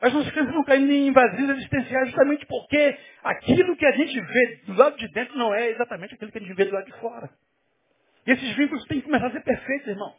As 0.01 0.11
nossas 0.13 0.31
crianças 0.31 0.55
não 0.55 0.63
caem 0.63 1.07
em 1.07 1.11
vazios 1.11 1.49
existenciais 1.51 2.07
justamente 2.07 2.45
porque 2.47 2.97
aquilo 3.23 3.77
que 3.77 3.85
a 3.85 3.91
gente 3.91 4.19
vê 4.19 4.61
do 4.65 4.73
lado 4.73 4.97
de 4.97 5.07
dentro 5.09 5.37
não 5.37 5.53
é 5.53 5.69
exatamente 5.69 6.15
aquilo 6.15 6.31
que 6.31 6.39
a 6.39 6.41
gente 6.41 6.55
vê 6.55 6.65
do 6.65 6.73
lado 6.73 6.85
de 6.85 6.99
fora. 6.99 7.29
E 8.25 8.31
esses 8.31 8.55
vínculos 8.55 8.83
têm 8.85 8.99
que 8.99 9.05
começar 9.05 9.27
a 9.27 9.31
ser 9.31 9.43
perfeitos, 9.43 9.87
irmãos. 9.87 10.17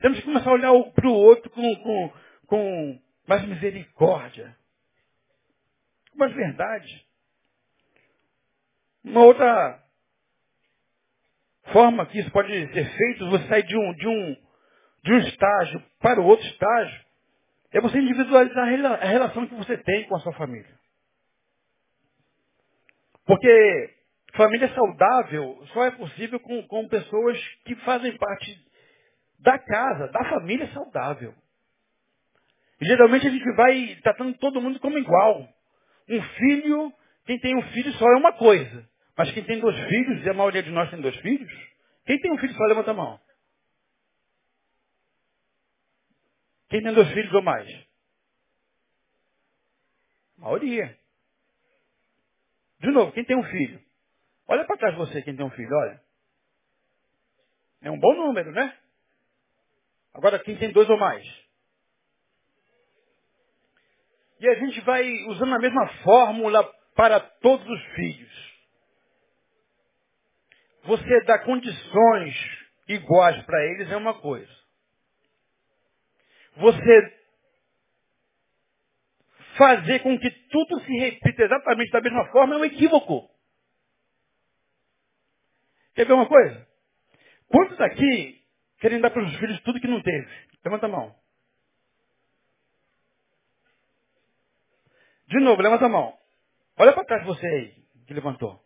Temos 0.00 0.18
que 0.18 0.24
começar 0.24 0.50
a 0.50 0.52
olhar 0.52 0.72
para 0.92 1.08
o 1.08 1.12
outro 1.12 1.48
com, 1.50 1.76
com, 1.76 2.12
com 2.46 3.00
mais 3.26 3.42
misericórdia, 3.46 4.54
com 6.12 6.18
mais 6.18 6.32
verdade. 6.34 7.06
Uma 9.02 9.24
outra 9.24 9.82
forma 11.72 12.06
que 12.06 12.18
isso 12.18 12.30
pode 12.30 12.52
ser 12.72 12.84
feito, 12.96 13.30
você 13.30 13.46
sair 13.48 13.62
de 13.64 13.76
um, 13.76 13.92
de 13.94 14.08
um, 14.08 14.36
de 15.04 15.12
um 15.12 15.18
estágio 15.18 15.82
para 16.00 16.20
o 16.20 16.24
outro 16.24 16.46
estágio, 16.46 17.00
é 17.72 17.80
você 17.80 17.98
individualizar 17.98 18.68
a 18.68 19.06
relação 19.06 19.46
que 19.46 19.54
você 19.54 19.76
tem 19.78 20.04
com 20.04 20.16
a 20.16 20.20
sua 20.20 20.32
família. 20.32 20.76
Porque 23.26 23.90
família 24.34 24.72
saudável 24.74 25.62
só 25.72 25.84
é 25.84 25.90
possível 25.90 26.38
com, 26.38 26.62
com 26.68 26.88
pessoas 26.88 27.38
que 27.64 27.74
fazem 27.76 28.16
parte 28.16 28.66
da 29.40 29.58
casa, 29.58 30.08
da 30.08 30.24
família 30.30 30.68
saudável. 30.72 31.34
E, 32.80 32.86
geralmente 32.86 33.26
a 33.26 33.30
gente 33.30 33.52
vai 33.56 33.98
tratando 34.02 34.34
todo 34.38 34.60
mundo 34.60 34.78
como 34.80 34.98
igual. 34.98 35.48
Um 36.08 36.22
filho, 36.22 36.92
quem 37.24 37.38
tem 37.40 37.56
um 37.56 37.62
filho 37.72 37.92
só 37.94 38.06
é 38.12 38.16
uma 38.16 38.32
coisa. 38.32 38.88
Mas 39.16 39.32
quem 39.32 39.44
tem 39.44 39.60
dois 39.60 39.76
filhos, 39.88 40.24
e 40.24 40.28
a 40.28 40.34
maioria 40.34 40.62
de 40.62 40.70
nós 40.70 40.90
tem 40.90 41.00
dois 41.00 41.16
filhos, 41.16 41.50
quem 42.04 42.20
tem 42.20 42.32
um 42.32 42.38
filho 42.38 42.54
só 42.54 42.64
levanta 42.64 42.90
a 42.90 42.94
mão. 42.94 43.20
Quem 46.68 46.82
tem 46.82 46.92
dois 46.92 47.08
filhos 47.12 47.32
ou 47.32 47.42
mais? 47.42 47.68
A 50.38 50.42
maioria. 50.42 50.98
De 52.80 52.90
novo, 52.90 53.12
quem 53.12 53.24
tem 53.24 53.36
um 53.36 53.44
filho? 53.44 53.80
Olha 54.48 54.64
para 54.64 54.76
trás 54.76 54.94
de 54.94 55.00
você, 55.00 55.22
quem 55.22 55.34
tem 55.34 55.46
um 55.46 55.50
filho, 55.50 55.74
olha. 55.74 56.00
É 57.82 57.90
um 57.90 57.98
bom 57.98 58.14
número, 58.14 58.52
né? 58.52 58.76
Agora, 60.12 60.38
quem 60.38 60.56
tem 60.58 60.72
dois 60.72 60.88
ou 60.88 60.98
mais? 60.98 61.24
E 64.40 64.48
a 64.48 64.54
gente 64.54 64.80
vai 64.82 65.08
usando 65.28 65.54
a 65.54 65.58
mesma 65.58 65.88
fórmula 66.02 66.64
para 66.94 67.20
todos 67.20 67.66
os 67.66 67.82
filhos. 67.94 68.55
Você 70.86 71.24
dá 71.24 71.38
condições 71.40 72.34
iguais 72.88 73.42
para 73.44 73.64
eles 73.66 73.90
é 73.90 73.96
uma 73.96 74.14
coisa. 74.14 74.52
Você 76.56 77.16
fazer 79.56 80.00
com 80.00 80.18
que 80.18 80.30
tudo 80.30 80.80
se 80.80 80.92
repita 80.98 81.42
exatamente 81.42 81.90
da 81.90 82.00
mesma 82.00 82.26
forma 82.30 82.54
é 82.54 82.58
um 82.58 82.64
equívoco. 82.64 83.28
Quer 85.94 86.06
ver 86.06 86.12
uma 86.12 86.28
coisa? 86.28 86.66
Quantos 87.48 87.80
aqui 87.80 88.42
querem 88.80 89.00
dar 89.00 89.10
para 89.10 89.24
os 89.24 89.36
filhos 89.38 89.60
tudo 89.62 89.80
que 89.80 89.88
não 89.88 90.02
teve? 90.02 90.28
Levanta 90.64 90.86
a 90.86 90.88
mão. 90.88 91.14
De 95.28 95.40
novo, 95.40 95.60
levanta 95.62 95.86
a 95.86 95.88
mão. 95.88 96.16
Olha 96.78 96.92
para 96.92 97.04
trás 97.04 97.24
você 97.24 97.46
aí, 97.46 97.74
que 98.06 98.14
levantou. 98.14 98.65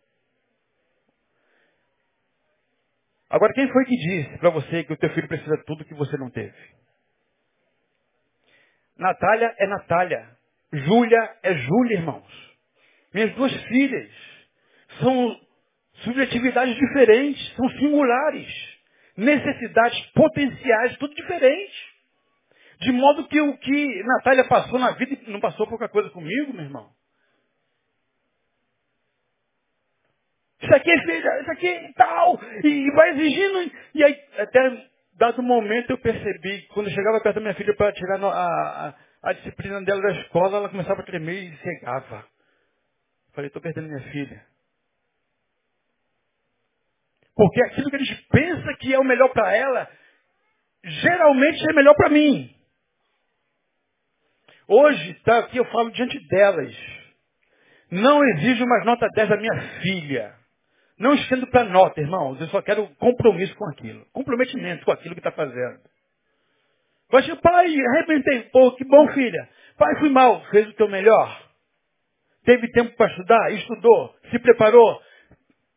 Agora, 3.31 3.53
quem 3.53 3.71
foi 3.71 3.85
que 3.85 3.95
disse 3.95 4.37
para 4.39 4.49
você 4.49 4.83
que 4.83 4.91
o 4.91 4.97
teu 4.97 5.09
filho 5.11 5.27
precisa 5.29 5.55
de 5.55 5.63
tudo 5.63 5.85
que 5.85 5.93
você 5.93 6.17
não 6.17 6.29
teve? 6.29 6.53
Natália 8.97 9.55
é 9.57 9.67
Natália. 9.67 10.29
Júlia 10.73 11.37
é 11.41 11.53
Júlia, 11.55 11.97
irmãos. 11.97 12.57
Minhas 13.13 13.33
duas 13.35 13.53
filhas 13.63 14.11
são 14.99 15.39
subjetividades 16.03 16.75
diferentes, 16.75 17.55
são 17.55 17.69
singulares. 17.69 18.79
Necessidades 19.15 19.99
potenciais, 20.11 20.97
tudo 20.97 21.15
diferente. 21.15 21.91
De 22.81 22.91
modo 22.91 23.27
que 23.29 23.39
o 23.39 23.57
que 23.57 24.03
Natália 24.03 24.43
passou 24.45 24.77
na 24.77 24.91
vida 24.91 25.17
não 25.27 25.39
passou 25.39 25.67
pouca 25.67 25.87
coisa 25.87 26.09
comigo, 26.09 26.51
meu 26.51 26.65
irmão. 26.65 26.89
Isso 30.61 30.75
aqui 30.75 30.91
filha, 31.01 31.41
isso 31.41 31.51
aqui 31.51 31.67
é 31.67 31.91
tal. 31.93 32.39
E 32.63 32.91
vai 32.91 33.09
exigindo. 33.09 33.71
E 33.95 34.03
aí, 34.03 34.15
até 34.37 34.89
dado 35.13 35.41
momento, 35.41 35.89
eu 35.89 35.97
percebi, 35.97 36.67
quando 36.73 36.87
eu 36.87 36.93
chegava 36.93 37.19
perto 37.21 37.35
da 37.35 37.41
minha 37.41 37.55
filha 37.55 37.75
para 37.75 37.91
tirar 37.93 38.23
a, 38.23 38.87
a, 38.87 38.95
a, 39.23 39.33
disciplina 39.33 39.81
dela 39.81 40.01
da 40.01 40.11
escola, 40.21 40.57
ela 40.57 40.69
começava 40.69 41.01
a 41.01 41.05
tremer 41.05 41.43
e 41.43 41.57
cegava. 41.57 42.25
Falei, 43.33 43.47
estou 43.47 43.61
perdendo 43.61 43.87
minha 43.87 44.11
filha. 44.11 44.45
Porque 47.35 47.63
aquilo 47.63 47.89
que 47.89 47.95
a 47.95 47.99
gente 47.99 48.27
pensa 48.29 48.73
que 48.79 48.93
é 48.93 48.99
o 48.99 49.03
melhor 49.03 49.29
para 49.29 49.55
ela, 49.55 49.89
geralmente 50.83 51.63
é 51.69 51.73
melhor 51.73 51.95
para 51.95 52.09
mim. 52.09 52.55
Hoje, 54.67 55.13
tá 55.23 55.39
aqui 55.39 55.57
eu 55.57 55.65
falo 55.65 55.91
diante 55.91 56.19
delas. 56.27 56.75
Não 57.89 58.23
exijo 58.23 58.65
mais 58.65 58.85
nota 58.85 59.07
10 59.15 59.29
da 59.29 59.37
minha 59.37 59.61
filha. 59.81 60.40
Não 61.01 61.15
estendo 61.15 61.47
para 61.47 61.63
nota, 61.63 61.99
irmãos. 61.99 62.39
Eu 62.39 62.47
só 62.49 62.61
quero 62.61 62.87
compromisso 62.97 63.55
com 63.55 63.67
aquilo. 63.67 64.05
Comprometimento 64.13 64.85
com 64.85 64.91
aquilo 64.91 65.15
que 65.15 65.19
está 65.19 65.31
fazendo. 65.31 65.79
Mas, 67.11 67.27
pai, 67.39 67.75
arrebentei. 67.75 68.43
Pô, 68.51 68.71
que 68.73 68.85
bom, 68.85 69.07
filha. 69.07 69.49
Pai, 69.79 69.99
fui 69.99 70.09
mal. 70.09 70.45
Fez 70.51 70.67
o 70.67 70.73
teu 70.73 70.87
melhor. 70.87 71.49
Teve 72.45 72.71
tempo 72.71 72.95
para 72.95 73.09
estudar, 73.09 73.51
estudou, 73.51 74.15
se 74.29 74.37
preparou. 74.39 75.01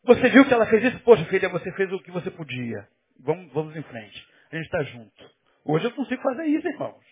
Você 0.05 0.29
viu 0.29 0.45
que 0.45 0.53
ela 0.53 0.67
fez 0.67 0.85
isso? 0.85 1.01
Poxa, 1.01 1.25
filha, 1.25 1.49
você 1.49 1.73
fez 1.73 1.91
o 1.91 2.01
que 2.01 2.11
você 2.11 2.31
podia. 2.31 2.87
Vamos, 3.21 3.51
vamos 3.55 3.75
em 3.75 3.83
frente. 3.83 4.29
A 4.53 4.57
gente 4.57 4.67
está 4.67 4.83
junto. 4.83 5.31
Hoje 5.65 5.87
eu 5.87 5.91
consigo 5.93 6.21
fazer 6.23 6.45
isso, 6.45 6.69
irmãos. 6.69 7.03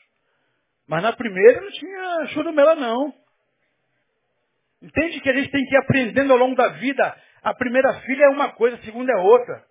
Mas 0.86 1.02
na 1.02 1.14
primeira 1.14 1.62
não 1.62 1.70
tinha 1.70 2.26
churumela, 2.28 2.74
não. 2.74 3.14
Entende 4.82 5.18
que 5.20 5.30
a 5.30 5.34
gente 5.34 5.50
tem 5.50 5.64
que 5.64 5.74
ir 5.74 5.78
aprendendo 5.78 6.32
ao 6.32 6.38
longo 6.38 6.54
da 6.54 6.68
vida 6.68 7.16
a 7.42 7.54
primeira 7.54 7.92
filha 8.00 8.24
é 8.24 8.28
uma 8.28 8.52
coisa, 8.52 8.76
a 8.76 8.82
segunda 8.82 9.12
é 9.12 9.16
outra. 9.16 9.64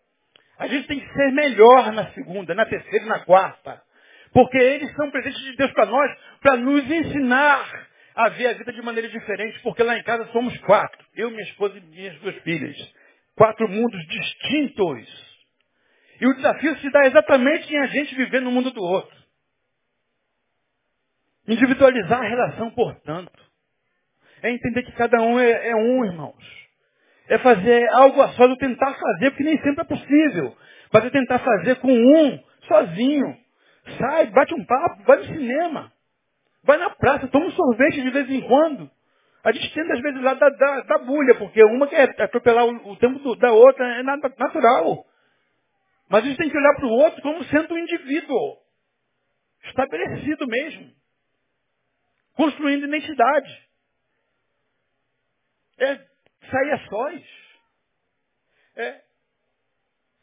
A 0.60 0.68
gente 0.68 0.88
tem 0.88 1.00
que 1.00 1.14
ser 1.14 1.32
melhor 1.32 1.92
na 1.94 2.12
segunda, 2.12 2.54
na 2.54 2.66
terceira 2.66 3.06
e 3.06 3.08
na 3.08 3.20
quarta. 3.20 3.82
Porque 4.34 4.58
eles 4.58 4.94
são 4.96 5.10
presentes 5.10 5.42
de 5.42 5.56
Deus 5.56 5.72
para 5.72 5.86
nós, 5.86 6.12
para 6.42 6.58
nos 6.58 6.84
ensinar 6.90 7.88
a 8.14 8.30
ver 8.30 8.48
a 8.48 8.54
vida 8.54 8.74
de 8.74 8.82
maneira 8.82 9.08
diferente. 9.08 9.60
Porque 9.62 9.84
lá 9.84 9.98
em 9.98 10.04
casa 10.04 10.26
somos 10.32 10.56
quatro. 10.60 11.04
Eu, 11.16 11.32
minha 11.32 11.44
esposa 11.44 11.78
e 11.78 11.82
minhas 11.82 12.20
duas 12.20 12.36
filhas. 12.44 12.78
Quatro 13.36 13.68
mundos 13.68 14.06
distintos. 14.06 15.32
E 16.20 16.28
o 16.28 16.36
desafio 16.36 16.78
se 16.78 16.92
dá 16.92 17.06
exatamente 17.08 17.74
em 17.74 17.80
a 17.80 17.88
gente 17.88 18.14
viver 18.16 18.42
no 18.42 18.52
mundo 18.52 18.70
do 18.72 18.84
outro. 18.84 19.18
Individualizar 21.48 22.20
a 22.20 22.28
relação, 22.28 22.70
portanto. 22.72 23.42
É 24.44 24.52
entender 24.52 24.84
que 24.84 24.92
cada 24.92 25.22
um 25.22 25.40
é, 25.40 25.70
é 25.70 25.76
um, 25.76 26.06
irmãos 26.06 26.61
é 27.32 27.38
fazer 27.38 27.90
algo 27.94 28.22
a 28.22 28.28
sós, 28.34 28.58
tentar 28.58 28.94
fazer, 28.94 29.32
porque 29.32 29.46
nem 29.46 29.58
sempre 29.62 29.82
é 29.82 29.86
possível. 29.86 30.54
Mas 30.92 31.06
é 31.06 31.10
tentar 31.10 31.40
fazer 31.40 31.76
com 31.78 31.90
um, 31.90 32.44
sozinho. 32.68 33.38
Sai, 33.98 34.26
bate 34.28 34.54
um 34.54 34.66
papo, 34.66 35.04
vai 35.04 35.16
no 35.16 35.24
cinema. 35.24 35.94
Vai 36.62 36.78
na 36.78 36.90
praça, 36.90 37.30
toma 37.30 37.46
um 37.46 37.52
sorvete 37.52 38.02
de 38.02 38.10
vez 38.10 38.30
em 38.30 38.42
quando. 38.42 38.92
A 39.46 39.52
gente 39.54 39.74
tenta, 39.74 39.94
às 39.94 40.02
vezes, 40.02 40.22
lá 40.22 40.34
da, 40.34 40.50
da, 40.50 40.82
da 40.82 40.98
bulha, 40.98 41.34
porque 41.36 41.64
uma 41.64 41.88
quer 41.88 42.22
atropelar 42.22 42.66
o, 42.66 42.92
o 42.92 42.98
tempo 42.98 43.18
do, 43.20 43.34
da 43.38 43.54
outra, 43.54 43.86
é 43.86 44.04
natural. 44.04 45.06
Mas 46.10 46.26
a 46.26 46.28
gente 46.28 46.38
tem 46.38 46.50
que 46.50 46.58
olhar 46.58 46.76
para 46.76 46.86
o 46.86 46.92
outro 46.92 47.22
como 47.22 47.46
sendo 47.46 47.74
um 47.74 47.78
indivíduo. 47.78 48.58
Estabelecido 49.64 50.46
mesmo. 50.48 50.92
Construindo 52.36 52.88
identidade. 52.88 53.70
É 55.80 56.11
sair 56.52 56.72
a 56.72 56.88
sós. 56.88 57.24
É 58.76 59.02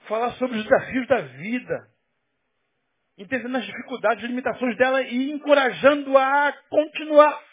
falar 0.08 0.32
sobre 0.32 0.58
os 0.58 0.64
desafios 0.64 1.06
da 1.06 1.20
vida. 1.20 1.90
Entendendo 3.16 3.56
as 3.56 3.66
dificuldades, 3.66 4.24
as 4.24 4.30
limitações 4.30 4.76
dela 4.76 5.02
e 5.02 5.30
encorajando-a 5.32 6.48
a 6.48 6.52
continuar. 6.68 7.44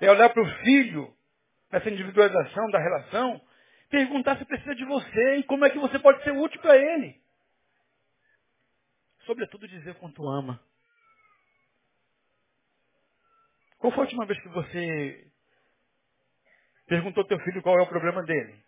É 0.00 0.10
olhar 0.10 0.28
para 0.30 0.42
o 0.42 0.54
filho, 0.62 1.14
nessa 1.70 1.88
individualização 1.88 2.70
da 2.70 2.78
relação, 2.78 3.40
perguntar 3.88 4.38
se 4.38 4.44
precisa 4.44 4.74
de 4.74 4.84
você 4.84 5.36
e 5.36 5.42
como 5.44 5.64
é 5.64 5.70
que 5.70 5.78
você 5.78 5.98
pode 5.98 6.22
ser 6.24 6.32
útil 6.32 6.60
para 6.60 6.76
ele. 6.76 7.20
Sobretudo 9.20 9.68
dizer 9.68 9.94
quanto 9.96 10.26
ama. 10.28 10.60
Qual 13.78 13.92
foi 13.92 14.00
a 14.00 14.04
última 14.04 14.26
vez 14.26 14.40
que 14.40 14.48
você 14.48 15.30
Perguntou 16.86 17.24
teu 17.24 17.38
filho 17.40 17.62
qual 17.62 17.78
é 17.78 17.82
o 17.82 17.88
problema 17.88 18.22
dele. 18.22 18.62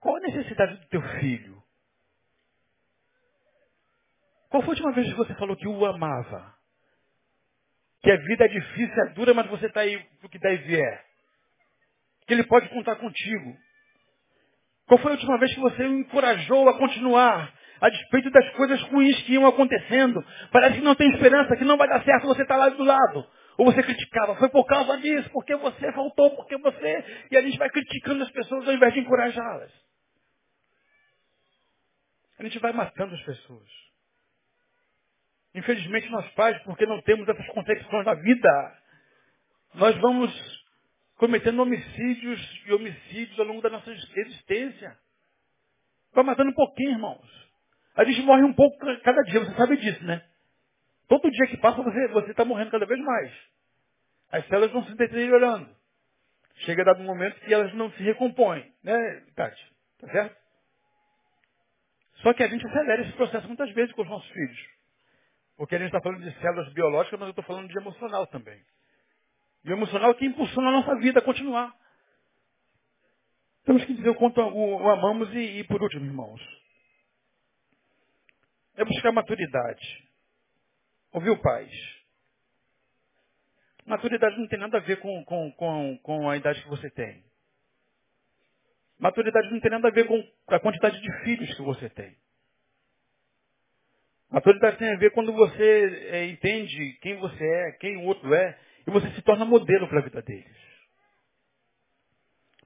Qual 0.00 0.16
a 0.16 0.20
necessidade 0.20 0.76
do 0.76 0.86
teu 0.86 1.02
filho? 1.20 1.62
Qual 4.48 4.62
foi 4.62 4.70
a 4.70 4.74
última 4.74 4.92
vez 4.92 5.08
que 5.08 5.16
você 5.16 5.34
falou 5.34 5.56
que 5.56 5.68
o 5.68 5.86
amava? 5.86 6.54
Que 8.02 8.10
a 8.10 8.16
vida 8.16 8.44
é 8.46 8.48
difícil, 8.48 9.02
é 9.04 9.08
dura, 9.10 9.34
mas 9.34 9.46
você 9.48 9.66
está 9.66 9.80
aí 9.80 9.98
pro 10.18 10.28
que 10.28 10.38
der 10.38 10.54
e 10.54 10.58
vier. 10.58 11.04
Que 12.26 12.34
ele 12.34 12.44
pode 12.44 12.68
contar 12.70 12.96
contigo. 12.96 13.56
Qual 14.86 14.98
foi 14.98 15.12
a 15.12 15.14
última 15.14 15.38
vez 15.38 15.54
que 15.54 15.60
você 15.60 15.82
o 15.82 15.98
encorajou 15.98 16.68
a 16.68 16.78
continuar? 16.78 17.52
A 17.80 17.88
despeito 17.88 18.30
das 18.30 18.48
coisas 18.50 18.80
ruins 18.84 19.22
que 19.22 19.34
iam 19.34 19.46
acontecendo. 19.46 20.24
Parece 20.50 20.76
que 20.76 20.84
não 20.84 20.94
tem 20.94 21.10
esperança, 21.10 21.56
que 21.56 21.64
não 21.64 21.76
vai 21.76 21.88
dar 21.88 22.02
certo, 22.04 22.26
você 22.26 22.42
está 22.42 22.56
lá 22.56 22.68
do 22.68 22.82
lado. 22.82 23.26
Ou 23.60 23.66
você 23.66 23.82
criticava, 23.82 24.36
foi 24.36 24.48
por 24.48 24.64
causa 24.64 24.96
disso, 24.96 25.28
porque 25.28 25.54
você 25.54 25.92
faltou, 25.92 26.34
porque 26.34 26.56
você. 26.56 27.26
E 27.30 27.36
a 27.36 27.42
gente 27.42 27.58
vai 27.58 27.68
criticando 27.68 28.24
as 28.24 28.30
pessoas 28.30 28.66
ao 28.66 28.72
invés 28.72 28.94
de 28.94 29.00
encorajá-las. 29.00 29.70
A 32.38 32.42
gente 32.42 32.58
vai 32.58 32.72
matando 32.72 33.14
as 33.14 33.20
pessoas. 33.20 33.68
Infelizmente, 35.54 36.08
nós 36.08 36.26
pais, 36.32 36.58
porque 36.62 36.86
não 36.86 37.02
temos 37.02 37.28
essas 37.28 37.46
concepções 37.48 38.06
da 38.06 38.14
vida, 38.14 38.78
nós 39.74 39.94
vamos 39.98 40.32
cometendo 41.16 41.60
homicídios 41.60 42.62
e 42.64 42.72
homicídios 42.72 43.38
ao 43.38 43.44
longo 43.44 43.60
da 43.60 43.68
nossa 43.68 43.90
existência. 43.90 44.96
Vai 46.14 46.24
matando 46.24 46.50
um 46.50 46.54
pouquinho, 46.54 46.92
irmãos. 46.92 47.50
A 47.94 48.04
gente 48.04 48.22
morre 48.22 48.42
um 48.42 48.54
pouco 48.54 48.78
cada 49.02 49.20
dia, 49.24 49.40
você 49.40 49.54
sabe 49.54 49.76
disso, 49.76 50.02
né? 50.02 50.24
Todo 51.10 51.28
dia 51.28 51.48
que 51.48 51.56
passa, 51.56 51.82
você 51.82 52.30
está 52.30 52.44
morrendo 52.44 52.70
cada 52.70 52.86
vez 52.86 53.00
mais. 53.00 53.32
As 54.30 54.46
células 54.46 54.70
vão 54.70 54.86
se 54.86 54.94
deteriorando. 54.94 55.68
Chega 56.58 56.84
dado 56.84 57.00
um 57.00 57.04
momento 57.04 57.40
que 57.40 57.52
elas 57.52 57.74
não 57.74 57.90
se 57.90 58.02
recompõem, 58.04 58.72
né, 58.80 58.96
Tati? 59.34 59.60
Tá 59.98 60.06
certo? 60.06 60.36
Só 62.22 62.32
que 62.32 62.44
a 62.44 62.46
gente 62.46 62.64
acelera 62.64 63.02
esse 63.02 63.12
processo 63.14 63.44
muitas 63.48 63.72
vezes 63.72 63.92
com 63.92 64.02
os 64.02 64.08
nossos 64.08 64.30
filhos. 64.30 64.68
Porque 65.56 65.74
a 65.74 65.78
gente 65.78 65.88
está 65.88 66.00
falando 66.00 66.22
de 66.22 66.32
células 66.40 66.72
biológicas, 66.74 67.18
mas 67.18 67.26
eu 67.26 67.30
estou 67.30 67.44
falando 67.44 67.68
de 67.68 67.76
emocional 67.76 68.28
também. 68.28 68.62
E 69.64 69.70
o 69.70 69.72
emocional 69.72 70.12
é 70.12 70.14
que 70.14 70.26
impulsiona 70.26 70.68
a 70.68 70.72
nossa 70.72 70.94
vida 71.00 71.18
a 71.18 71.24
continuar. 71.24 71.74
Temos 73.64 73.84
que 73.84 73.94
dizer 73.94 74.10
o 74.10 74.14
quanto 74.14 74.40
o, 74.40 74.88
amamos 74.90 75.34
e, 75.34 75.58
e, 75.58 75.64
por 75.64 75.82
último, 75.82 76.04
irmãos, 76.06 76.40
é 78.76 78.84
buscar 78.84 79.10
maturidade. 79.10 80.09
Ouviu, 81.12 81.36
pais? 81.38 81.72
Maturidade 83.86 84.38
não 84.38 84.46
tem 84.46 84.58
nada 84.58 84.78
a 84.78 84.80
ver 84.80 85.00
com, 85.00 85.24
com, 85.24 85.52
com, 85.52 85.98
com 85.98 86.30
a 86.30 86.36
idade 86.36 86.62
que 86.62 86.68
você 86.68 86.88
tem. 86.90 87.24
Maturidade 88.98 89.50
não 89.50 89.60
tem 89.60 89.70
nada 89.70 89.88
a 89.88 89.90
ver 89.90 90.06
com 90.06 90.22
a 90.48 90.60
quantidade 90.60 91.00
de 91.00 91.12
filhos 91.24 91.54
que 91.54 91.62
você 91.62 91.88
tem. 91.88 92.14
Maturidade 94.30 94.76
tem 94.76 94.92
a 94.94 94.98
ver 94.98 95.10
quando 95.10 95.32
você 95.32 96.08
é, 96.10 96.26
entende 96.26 96.98
quem 97.00 97.16
você 97.16 97.44
é, 97.44 97.72
quem 97.80 97.96
o 97.96 98.04
outro 98.04 98.32
é, 98.32 98.58
e 98.86 98.90
você 98.90 99.10
se 99.10 99.22
torna 99.22 99.44
modelo 99.44 99.88
para 99.88 99.98
a 99.98 100.02
vida 100.02 100.22
deles. 100.22 100.70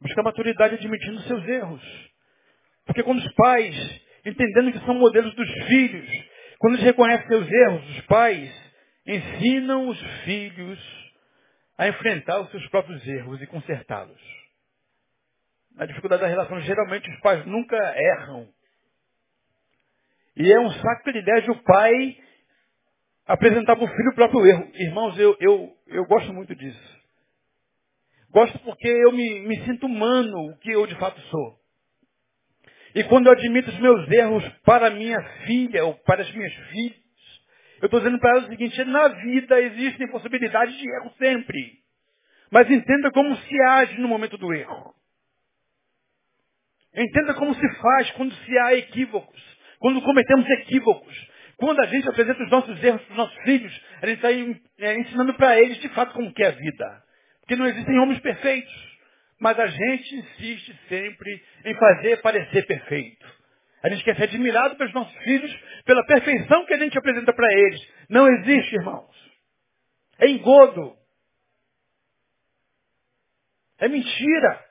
Buscar 0.01 0.23
maturidade 0.23 0.75
admitindo 0.75 1.23
seus 1.23 1.49
erros. 1.49 2.11
Porque 2.85 3.03
quando 3.03 3.21
os 3.21 3.33
pais, 3.35 4.03
entendendo 4.27 4.73
que 4.73 4.85
são 4.85 4.95
modelos 4.95 5.35
dos 5.35 5.51
filhos, 5.67 6.09
quando 6.65 6.77
eles 6.77 6.87
reconhecem 6.87 7.29
seus 7.29 7.47
erros, 7.47 7.91
os 7.91 8.01
pais 8.07 8.73
ensinam 9.07 9.87
os 9.87 10.01
filhos 10.25 11.13
a 11.77 11.89
enfrentar 11.89 12.41
os 12.41 12.51
seus 12.51 12.67
próprios 12.71 13.07
erros 13.07 13.43
e 13.43 13.47
consertá-los. 13.47 14.19
Na 15.75 15.85
dificuldade 15.85 16.23
da 16.23 16.27
relação, 16.27 16.59
geralmente 16.63 17.11
os 17.11 17.21
pais 17.21 17.45
nunca 17.45 17.77
erram. 17.77 18.49
E 20.35 20.51
é 20.51 20.59
um 20.59 20.71
sacrilégio 20.71 21.53
o 21.53 21.63
pai 21.65 22.17
apresentar 23.27 23.77
para 23.77 23.85
o 23.85 23.95
filho 23.95 24.13
o 24.13 24.15
próprio 24.15 24.47
erro. 24.47 24.71
Irmãos, 24.73 25.19
eu, 25.19 25.37
eu, 25.41 25.71
eu 25.89 26.07
gosto 26.07 26.33
muito 26.33 26.57
disso. 26.57 26.99
Gosto 28.31 28.59
porque 28.61 28.89
eu 28.89 29.13
me, 29.13 29.41
me 29.41 29.65
sinto 29.67 29.85
humano, 29.85 30.53
o 30.53 30.57
que 30.57 30.71
eu 30.71 30.87
de 30.87 30.95
fato 30.95 31.21
sou. 31.21 31.59
E 32.95 33.03
quando 33.05 33.27
eu 33.27 33.33
admito 33.33 33.71
os 33.71 33.79
meus 33.79 34.11
erros 34.11 34.45
para 34.65 34.91
minha 34.91 35.21
filha 35.47 35.85
ou 35.85 35.95
para 35.95 36.23
as 36.23 36.33
minhas 36.33 36.55
filhas, 36.71 37.05
eu 37.81 37.87
estou 37.87 38.01
dizendo 38.01 38.19
para 38.19 38.31
ela 38.31 38.47
o 38.47 38.49
seguinte, 38.49 38.85
na 38.85 39.09
vida 39.09 39.61
existem 39.61 40.09
possibilidades 40.09 40.77
de 40.77 40.89
erro 40.89 41.13
sempre. 41.19 41.73
Mas 42.51 42.71
entenda 42.71 43.11
como 43.11 43.37
se 43.37 43.63
age 43.63 43.99
no 44.01 44.09
momento 44.09 44.39
do 44.39 44.55
erro. 44.55 44.95
Entenda 46.95 47.35
como 47.35 47.53
se 47.55 47.75
faz 47.81 48.11
quando 48.13 48.33
se 48.33 48.59
há 48.59 48.75
equívocos, 48.75 49.43
quando 49.81 50.01
cometemos 50.01 50.49
equívocos. 50.49 51.35
Quando 51.57 51.81
a 51.81 51.87
gente 51.87 52.09
apresenta 52.09 52.43
os 52.43 52.51
nossos 52.51 52.83
erros 52.83 53.03
para 53.03 53.13
os 53.13 53.17
nossos 53.17 53.43
filhos, 53.43 53.85
a 54.03 54.07
gente 54.07 54.17
está 54.17 54.33
é, 54.33 54.99
ensinando 54.99 55.35
para 55.35 55.59
eles 55.59 55.79
de 55.81 55.89
fato 55.91 56.13
como 56.13 56.33
é 56.37 56.47
a 56.47 56.51
vida. 56.51 57.03
Porque 57.41 57.57
não 57.57 57.67
existem 57.67 57.99
homens 57.99 58.21
perfeitos. 58.21 58.94
Mas 59.41 59.59
a 59.59 59.67
gente 59.67 60.17
insiste 60.17 60.79
sempre 60.89 61.45
em 61.65 61.75
fazer 61.75 62.23
parecer 62.23 62.67
perfeito. 62.67 63.27
A 63.83 63.91
gente 63.91 64.03
quer 64.03 64.17
ser 64.17 64.25
admirado 64.25 64.77
pelos 64.77 64.95
nossos 64.95 65.15
filhos 65.23 65.55
pela 65.85 66.05
perfeição 66.07 66.65
que 66.65 66.73
a 66.75 66.79
gente 66.79 66.97
apresenta 66.97 67.33
para 67.33 67.53
eles. 67.53 67.87
Não 68.09 68.27
existe, 68.27 68.75
irmãos. 68.75 69.15
É 70.19 70.29
engodo. 70.29 70.97
É 73.79 73.89
mentira. 73.89 74.65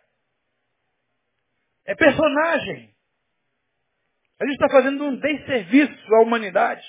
É 1.86 1.93
personagem. 1.93 2.93
A 4.39 4.45
gente 4.45 4.55
está 4.55 4.70
fazendo 4.70 5.05
um 5.05 5.16
desserviço 5.16 6.16
à 6.16 6.22
humanidade. 6.22 6.84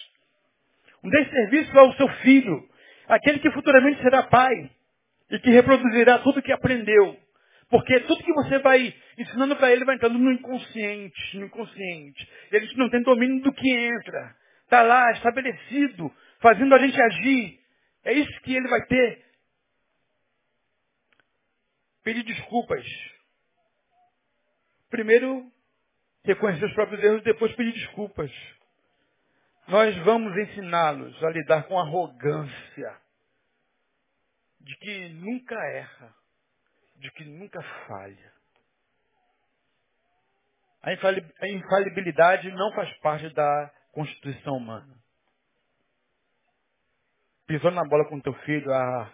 Um 1.02 1.10
desserviço 1.10 1.78
ao 1.78 1.92
seu 1.94 2.08
filho. 2.22 2.68
Aquele 3.06 3.38
que 3.38 3.50
futuramente 3.50 4.00
será 4.00 4.22
pai. 4.22 4.70
E 5.30 5.38
que 5.38 5.50
reproduzirá 5.50 6.20
tudo 6.20 6.42
que 6.42 6.52
aprendeu. 6.52 7.18
Porque 7.74 7.98
tudo 8.02 8.22
que 8.22 8.32
você 8.32 8.60
vai 8.60 8.94
ensinando 9.18 9.56
para 9.56 9.72
ele 9.72 9.84
vai 9.84 9.96
entrando 9.96 10.16
no 10.16 10.30
inconsciente, 10.30 11.38
no 11.38 11.46
inconsciente. 11.46 12.30
E 12.52 12.56
a 12.56 12.60
gente 12.60 12.76
não 12.76 12.88
tem 12.88 13.02
domínio 13.02 13.42
do 13.42 13.52
que 13.52 13.68
entra. 13.68 14.36
Está 14.62 14.80
lá, 14.82 15.10
estabelecido, 15.10 16.08
fazendo 16.38 16.72
a 16.72 16.78
gente 16.78 17.02
agir. 17.02 17.60
É 18.04 18.12
isso 18.12 18.40
que 18.42 18.54
ele 18.54 18.68
vai 18.68 18.80
ter. 18.86 19.24
Pedir 22.04 22.22
desculpas. 22.22 22.86
Primeiro, 24.88 25.50
reconhecer 26.22 26.66
os 26.66 26.74
próprios 26.74 27.02
erros, 27.02 27.24
depois 27.24 27.56
pedir 27.56 27.72
desculpas. 27.72 28.30
Nós 29.66 29.96
vamos 30.04 30.32
ensiná-los 30.36 31.24
a 31.24 31.30
lidar 31.30 31.64
com 31.64 31.76
arrogância, 31.76 33.00
de 34.60 34.76
que 34.76 35.08
nunca 35.08 35.56
erra, 35.72 36.14
de 36.97 37.11
que 37.12 37.24
nunca 37.24 37.62
falha. 37.86 38.32
A 40.82 41.49
infalibilidade 41.49 42.51
não 42.53 42.72
faz 42.74 42.92
parte 42.99 43.28
da 43.30 43.72
constituição 43.92 44.57
humana. 44.57 44.99
Pisando 47.47 47.76
na 47.76 47.84
bola 47.84 48.09
com 48.09 48.20
teu 48.20 48.34
filho, 48.40 48.72
ah, 48.72 49.12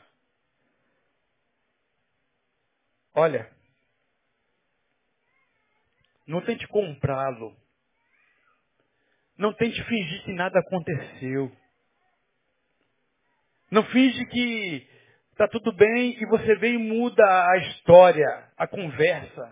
olha, 3.15 3.51
não 6.27 6.41
tente 6.41 6.67
comprá-lo. 6.69 7.57
Não 9.37 9.53
tente 9.55 9.83
fingir 9.85 10.25
que 10.25 10.33
nada 10.33 10.59
aconteceu. 10.61 11.51
Não 13.71 13.85
finge 13.85 14.27
que 14.27 15.00
está 15.41 15.49
tudo 15.49 15.73
bem 15.73 16.19
e 16.21 16.27
você 16.27 16.55
vem 16.57 16.75
e 16.75 16.79
muda 16.79 17.25
a 17.25 17.57
história, 17.57 18.29
a 18.59 18.67
conversa. 18.67 19.51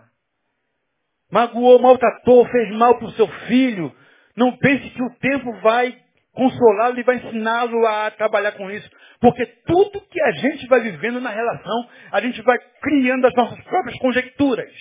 Magoou, 1.31 1.79
maltratou, 1.79 2.45
fez 2.45 2.69
mal 2.75 2.99
para 2.99 3.07
o 3.07 3.11
seu 3.13 3.27
filho. 3.47 3.91
Não 4.35 4.55
pense 4.57 4.87
que 4.91 5.01
o 5.01 5.15
tempo 5.15 5.51
vai 5.61 5.97
consolá-lo 6.31 6.99
e 6.99 7.03
vai 7.03 7.15
ensiná-lo 7.15 7.87
a 7.87 8.11
trabalhar 8.11 8.51
com 8.51 8.69
isso. 8.69 8.87
Porque 9.19 9.43
tudo 9.65 10.01
que 10.01 10.21
a 10.21 10.31
gente 10.33 10.67
vai 10.67 10.79
vivendo 10.81 11.19
na 11.19 11.31
relação, 11.31 11.89
a 12.11 12.21
gente 12.21 12.39
vai 12.43 12.59
criando 12.81 13.25
as 13.25 13.33
nossas 13.33 13.59
próprias 13.63 13.97
conjecturas. 13.97 14.71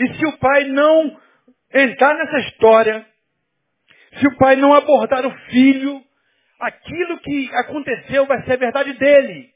E 0.00 0.14
se 0.14 0.26
o 0.26 0.36
pai 0.38 0.64
não 0.64 1.16
entrar 1.72 2.14
nessa 2.14 2.38
história, 2.48 3.06
se 4.18 4.26
o 4.26 4.36
pai 4.36 4.56
não 4.56 4.74
abordar 4.74 5.24
o 5.24 5.30
filho, 5.50 6.02
aquilo 6.58 7.20
que 7.20 7.50
aconteceu 7.54 8.26
vai 8.26 8.42
ser 8.44 8.52
a 8.52 8.56
verdade 8.56 8.92
dele, 8.94 9.50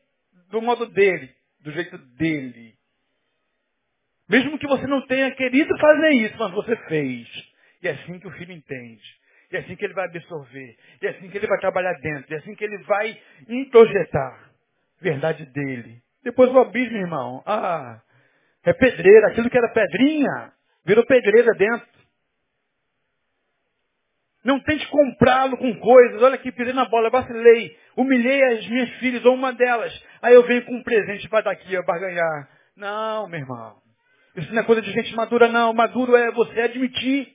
do 0.51 0.63
modo 0.63 0.87
dele, 0.87 1.31
do 1.61 1.73
jeito 1.73 1.99
dele. 1.99 2.75
Mesmo 4.29 4.59
que 4.59 4.67
você 4.67 4.87
não 4.87 5.05
tenha 5.07 5.31
querido 5.33 5.77
fazer 5.79 6.11
isso, 6.15 6.37
mas 6.39 6.53
você 6.53 6.77
fez. 6.89 7.29
E 7.83 7.89
é 7.89 7.93
assim 7.93 8.19
que 8.19 8.27
o 8.27 8.31
filho 8.33 8.53
entende. 8.53 9.03
E 9.51 9.57
é 9.57 9.61
assim 9.61 9.77
que 9.77 9.85
ele 9.85 9.93
vai 9.93 10.07
absorver. 10.07 10.77
E 11.03 11.07
é 11.07 11.11
assim 11.11 11.29
que 11.29 11.37
ele 11.37 11.47
vai 11.47 11.59
trabalhar 11.59 11.93
dentro. 12.01 12.33
E 12.33 12.35
é 12.35 12.39
assim 12.39 12.55
que 12.55 12.65
ele 12.65 12.79
vai 12.85 13.21
introjetar. 13.49 14.51
Verdade 15.01 15.45
dele. 15.47 16.01
Depois 16.23 16.51
o 16.51 16.59
abismo, 16.59 16.97
irmão. 16.97 17.43
Ah, 17.45 18.01
é 18.65 18.73
pedreira. 18.73 19.29
Aquilo 19.29 19.51
que 19.51 19.59
era 19.59 19.69
pedrinha, 19.69 20.53
virou 20.87 21.05
pedreira 21.05 21.53
dentro. 21.53 22.02
Não 24.45 24.59
tente 24.61 24.87
comprá-lo 24.89 25.57
com 25.57 25.75
coisas. 25.79 26.21
Olha 26.21 26.35
aqui, 26.35 26.51
pisei 26.51 26.73
na 26.73 26.85
bola, 26.87 27.11
vacilei. 27.11 27.77
Humilhei 27.97 28.43
as 28.45 28.69
minhas 28.69 28.91
filhas, 28.95 29.25
ou 29.25 29.35
uma 29.35 29.53
delas. 29.53 29.93
Aí 30.21 30.35
eu 30.35 30.43
venho 30.45 30.65
com 30.65 30.75
um 30.75 30.83
presente 30.83 31.29
para 31.29 31.45
daqui, 31.45 31.77
a 31.77 31.83
barganhar. 31.83 32.49
Não, 32.77 33.29
meu 33.29 33.41
irmão. 33.41 33.77
Isso 34.35 34.53
não 34.53 34.63
é 34.63 34.65
coisa 34.65 34.83
de 34.83 34.91
gente 34.91 35.15
madura, 35.15 35.49
não. 35.49 35.73
Maduro 35.73 36.17
é 36.17 36.31
você 36.33 36.61
admitir. 36.61 37.29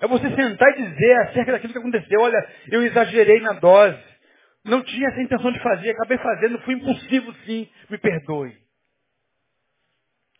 É 0.00 0.06
você 0.06 0.28
sentar 0.34 0.68
e 0.70 0.82
dizer 0.82 1.16
acerca 1.22 1.52
daquilo 1.52 1.72
que 1.72 1.78
aconteceu. 1.78 2.20
Olha, 2.20 2.48
eu 2.70 2.82
exagerei 2.84 3.40
na 3.40 3.54
dose. 3.54 3.98
Não 4.64 4.82
tinha 4.82 5.08
essa 5.08 5.22
intenção 5.22 5.50
de 5.52 5.60
fazer, 5.60 5.90
acabei 5.90 6.18
fazendo, 6.18 6.60
fui 6.62 6.74
impulsivo 6.74 7.32
sim. 7.46 7.68
Me 7.88 7.98
perdoe. 7.98 8.54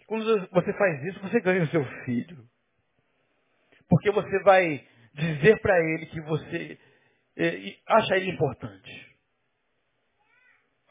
Quando 0.07 0.49
você 0.51 0.73
faz 0.75 1.05
isso, 1.05 1.21
você 1.21 1.41
ganha 1.41 1.63
o 1.63 1.69
seu 1.69 1.85
filho. 2.05 2.37
Porque 3.89 4.11
você 4.11 4.39
vai 4.41 4.85
dizer 5.17 5.61
para 5.61 5.79
ele 5.79 6.07
que 6.07 6.21
você 6.21 6.79
eh, 7.37 7.77
acha 7.87 8.17
ele 8.17 8.31
importante. 8.31 9.17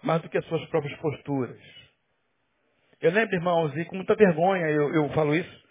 Mais 0.03 0.21
do 0.21 0.29
que 0.29 0.37
as 0.37 0.45
suas 0.45 0.67
próprias 0.69 0.97
posturas. 0.99 1.61
Eu 3.01 3.11
lembro, 3.11 3.35
irmãos, 3.35 3.75
e 3.77 3.85
com 3.85 3.97
muita 3.97 4.15
vergonha 4.15 4.67
eu, 4.67 4.93
eu 4.93 5.09
falo 5.13 5.35
isso. 5.35 5.65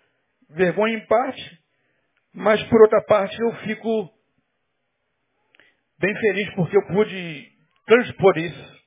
Vergonha 0.50 0.98
em 0.98 1.07
parte, 1.07 1.61
mas 2.32 2.62
por 2.64 2.80
outra 2.82 3.02
parte 3.05 3.36
eu 3.40 3.52
fico 3.66 4.11
bem 5.98 6.14
feliz 6.14 6.55
porque 6.55 6.76
eu 6.76 6.86
pude 6.86 7.52
transpor 7.86 8.38
isso. 8.38 8.82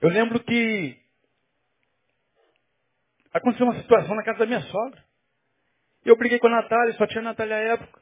Eu 0.00 0.08
lembro 0.08 0.42
que 0.42 0.96
aconteceu 3.34 3.66
uma 3.66 3.80
situação 3.82 4.14
na 4.14 4.24
casa 4.24 4.38
da 4.38 4.46
minha 4.46 4.62
sogra. 4.62 5.04
Eu 6.04 6.16
briguei 6.16 6.38
com 6.38 6.46
a 6.46 6.62
Natália, 6.62 6.94
só 6.94 7.06
tinha 7.06 7.20
a 7.20 7.24
Natália 7.24 7.56
à 7.56 7.60
época. 7.60 8.00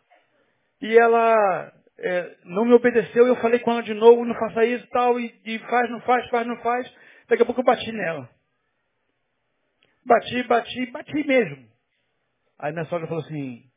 E 0.81 0.97
ela 0.97 1.73
é, 1.99 2.37
não 2.45 2.65
me 2.65 2.73
obedeceu, 2.73 3.27
eu 3.27 3.37
falei 3.37 3.59
com 3.59 3.73
ela 3.73 3.83
de 3.83 3.95
novo, 3.95 4.25
não 4.25 4.35
faça 4.35 4.65
isso 4.65 4.87
tal, 4.89 5.19
e, 5.19 5.41
e 5.45 5.59
faz, 5.61 5.91
não 5.91 6.01
faz, 6.03 6.29
faz, 6.29 6.47
não 6.47 6.57
faz. 6.59 6.95
Daqui 7.29 7.43
a 7.43 7.47
pouco 7.47 7.61
eu 7.61 7.65
bati 7.65 7.91
nela. 7.93 8.29
Bati, 10.05 10.43
bati, 10.45 10.87
bati 10.91 11.27
mesmo. 11.27 11.69
Aí 12.59 12.73
minha 12.73 12.85
sogra 12.87 13.07
falou 13.07 13.23
assim, 13.23 13.69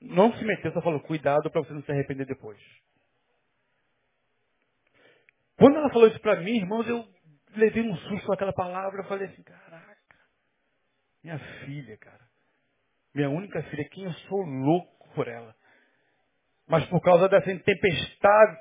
não 0.00 0.32
se 0.36 0.44
meteu, 0.44 0.72
só 0.72 0.80
falou, 0.80 1.00
cuidado 1.00 1.50
para 1.50 1.60
você 1.60 1.72
não 1.72 1.82
se 1.82 1.90
arrepender 1.92 2.26
depois. 2.26 2.58
Quando 5.56 5.76
ela 5.76 5.90
falou 5.90 6.08
isso 6.08 6.20
para 6.20 6.40
mim, 6.40 6.56
irmãos, 6.56 6.88
eu 6.88 7.06
levei 7.54 7.82
um 7.82 7.94
susto 7.96 8.26
com 8.26 8.32
aquela 8.32 8.52
palavra, 8.52 9.02
eu 9.02 9.08
falei 9.08 9.28
assim, 9.28 9.42
caraca, 9.42 10.16
minha 11.22 11.38
filha, 11.64 11.98
cara. 11.98 12.30
Minha 13.14 13.28
única 13.28 13.62
filha, 13.64 13.88
quem 13.90 14.04
eu 14.04 14.12
sou 14.12 14.40
louco 14.40 15.12
por 15.14 15.28
ela. 15.28 15.54
Mas 16.70 16.84
por 16.86 17.00
causa 17.02 17.28
dessa 17.28 17.52
tempestade, 17.58 18.56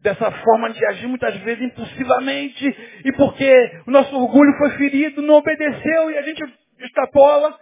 dessa 0.00 0.32
forma 0.32 0.70
de 0.70 0.84
agir 0.84 1.06
muitas 1.06 1.36
vezes 1.38 1.62
impulsivamente, 1.62 2.76
e 3.04 3.12
porque 3.12 3.80
o 3.86 3.90
nosso 3.92 4.14
orgulho 4.16 4.52
foi 4.58 4.70
ferido, 4.72 5.22
não 5.22 5.36
obedeceu 5.36 6.10
e 6.10 6.18
a 6.18 6.22
gente 6.22 6.42
extrapola. 6.80 7.56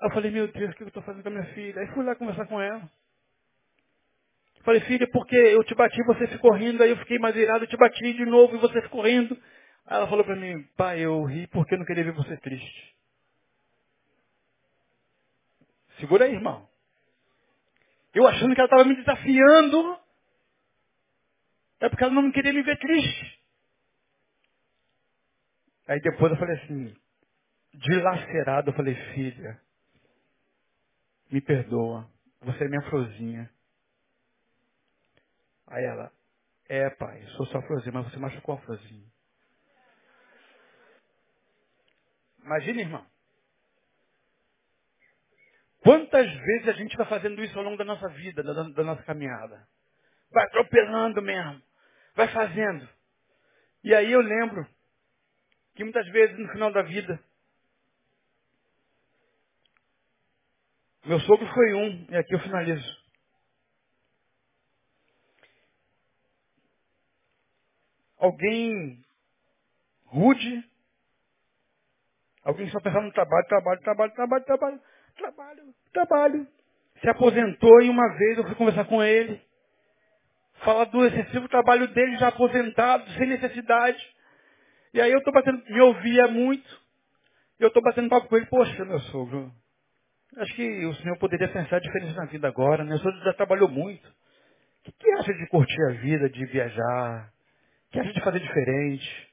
Aí 0.00 0.08
eu 0.08 0.14
falei, 0.14 0.30
meu 0.30 0.46
Deus, 0.46 0.70
o 0.72 0.76
que 0.76 0.84
eu 0.84 0.88
estou 0.88 1.02
fazendo 1.02 1.24
com 1.24 1.28
a 1.30 1.32
minha 1.32 1.46
filha? 1.46 1.80
Aí 1.80 1.88
fui 1.88 2.04
lá 2.04 2.14
conversar 2.14 2.46
com 2.46 2.60
ela. 2.60 2.88
Falei, 4.62 4.80
filha, 4.82 5.08
porque 5.12 5.36
eu 5.36 5.64
te 5.64 5.74
bati, 5.74 6.00
você 6.04 6.28
ficou 6.28 6.52
rindo, 6.52 6.80
aí 6.82 6.90
eu 6.90 6.96
fiquei 6.98 7.18
mais 7.18 7.34
irado, 7.34 7.64
eu 7.64 7.68
te 7.68 7.76
bati 7.76 8.12
de 8.12 8.24
novo 8.24 8.54
e 8.54 8.60
você 8.60 8.80
ficou 8.82 9.02
rindo. 9.02 9.36
Aí 9.84 9.96
ela 9.96 10.06
falou 10.06 10.24
para 10.24 10.36
mim, 10.36 10.62
pai, 10.76 11.00
eu 11.00 11.24
ri 11.24 11.48
porque 11.48 11.74
eu 11.74 11.78
não 11.78 11.86
queria 11.86 12.04
ver 12.04 12.12
você 12.12 12.36
triste. 12.36 12.94
Segura 15.98 16.24
aí, 16.26 16.34
irmão. 16.34 16.68
Eu 18.16 18.26
achando 18.26 18.54
que 18.54 18.60
ela 18.62 18.66
estava 18.66 18.84
me 18.86 18.96
desafiando. 18.96 20.00
É 21.80 21.88
porque 21.90 22.02
ela 22.02 22.14
não 22.14 22.32
queria 22.32 22.50
me 22.50 22.62
ver 22.62 22.78
triste. 22.78 23.42
Aí 25.86 26.00
depois 26.00 26.32
eu 26.32 26.38
falei 26.38 26.56
assim, 26.56 26.96
dilacerado, 27.74 28.70
eu 28.70 28.74
falei, 28.74 28.94
filha, 29.12 29.60
me 31.30 31.42
perdoa. 31.42 32.10
Você 32.40 32.64
é 32.64 32.68
minha 32.68 32.88
florzinha. 32.88 33.50
Aí 35.66 35.84
ela, 35.84 36.10
é 36.70 36.88
pai, 36.88 37.22
sou 37.36 37.44
sua 37.48 37.60
florzinha, 37.66 37.92
mas 37.92 38.10
você 38.10 38.18
machucou 38.18 38.54
a 38.54 38.58
florzinha. 38.62 39.06
Imagina, 42.42 42.80
irmão. 42.80 43.06
Quantas 45.86 46.28
vezes 46.28 46.68
a 46.68 46.72
gente 46.72 46.96
vai 46.96 47.06
fazendo 47.06 47.40
isso 47.44 47.56
ao 47.56 47.62
longo 47.62 47.76
da 47.76 47.84
nossa 47.84 48.08
vida, 48.08 48.42
da, 48.42 48.52
da 48.52 48.82
nossa 48.82 49.04
caminhada? 49.04 49.68
Vai 50.32 50.44
atropelando 50.46 51.22
mesmo. 51.22 51.62
Vai 52.16 52.26
fazendo. 52.32 52.88
E 53.84 53.94
aí 53.94 54.10
eu 54.10 54.20
lembro 54.20 54.66
que 55.76 55.84
muitas 55.84 56.04
vezes 56.08 56.36
no 56.40 56.48
final 56.48 56.72
da 56.72 56.82
vida, 56.82 57.22
meu 61.04 61.20
sogro 61.20 61.46
foi 61.54 61.74
um, 61.74 62.06
e 62.10 62.16
aqui 62.16 62.34
eu 62.34 62.40
finalizo. 62.40 63.04
Alguém 68.18 69.04
rude, 70.06 70.68
alguém 72.42 72.68
só 72.70 72.80
pensava 72.80 73.06
no 73.06 73.12
trabalho, 73.12 73.46
trabalho, 73.46 73.80
trabalho, 73.82 74.12
trabalho, 74.14 74.44
trabalho. 74.44 74.95
Trabalho, 75.16 75.74
trabalho. 75.92 76.46
Se 77.00 77.08
aposentou 77.08 77.82
e 77.82 77.88
uma 77.88 78.08
vez 78.16 78.38
eu 78.38 78.44
fui 78.44 78.54
conversar 78.54 78.84
com 78.84 79.02
ele. 79.02 79.40
Falar 80.64 80.84
do 80.86 81.04
excessivo 81.06 81.48
trabalho 81.48 81.88
dele 81.88 82.16
já 82.16 82.28
aposentado, 82.28 83.08
sem 83.12 83.26
necessidade. 83.26 83.98
E 84.94 85.00
aí 85.00 85.12
eu 85.12 85.18
estou 85.18 85.32
batendo, 85.32 85.62
me 85.68 85.80
ouvia 85.80 86.28
muito. 86.28 86.86
E 87.60 87.62
eu 87.62 87.68
estou 87.68 87.82
batendo 87.82 88.08
papo 88.08 88.28
com 88.28 88.36
ele, 88.36 88.46
poxa, 88.46 88.84
meu 88.84 88.98
sogro, 89.00 89.52
acho 90.38 90.54
que 90.54 90.84
o 90.86 90.94
senhor 90.94 91.18
poderia 91.18 91.48
pensar 91.48 91.80
diferente 91.80 92.14
na 92.14 92.26
vida 92.26 92.48
agora, 92.48 92.84
né? 92.84 92.94
O 92.94 92.98
senhor 92.98 93.14
já 93.22 93.32
trabalhou 93.34 93.68
muito. 93.68 94.06
O 94.08 94.82
que, 94.84 94.92
que 94.92 95.10
acha 95.12 95.32
de 95.32 95.46
curtir 95.48 95.82
a 95.90 95.92
vida, 95.94 96.28
de 96.30 96.44
viajar? 96.46 97.32
O 97.88 97.92
que 97.92 98.00
acha 98.00 98.12
de 98.12 98.20
fazer 98.22 98.40
diferente? 98.40 99.32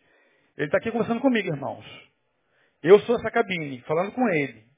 Ele 0.57 0.67
está 0.67 0.77
aqui 0.77 0.91
conversando 0.91 1.21
comigo, 1.21 1.47
irmãos. 1.47 1.86
Eu 2.81 2.99
sou 3.01 3.15
essa 3.15 3.31
cabine, 3.31 3.81
falando 3.81 4.11
com 4.11 4.27
ele. 4.29 4.72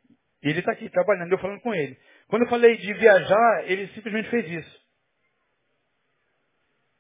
E 0.46 0.50
ele 0.50 0.60
está 0.60 0.74
aqui 0.74 0.88
trabalhando, 0.90 1.32
eu 1.32 1.40
falando 1.40 1.60
com 1.62 1.74
ele. 1.74 1.98
Quando 2.28 2.44
eu 2.44 2.50
falei 2.50 2.78
de 2.78 2.94
viajar, 2.94 3.64
ele 3.66 3.88
simplesmente 3.96 4.30
fez 4.30 4.48
isso. 4.48 4.80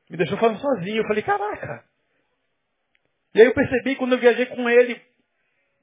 Me 0.09 0.17
deixou 0.17 0.35
falando 0.39 0.59
sozinho. 0.59 0.97
Eu 0.97 1.07
falei, 1.07 1.21
caraca. 1.21 1.85
E 3.35 3.41
aí 3.41 3.45
eu 3.45 3.53
percebi 3.53 3.95
quando 3.97 4.13
eu 4.13 4.19
viajei 4.19 4.47
com 4.47 4.67
ele 4.67 4.99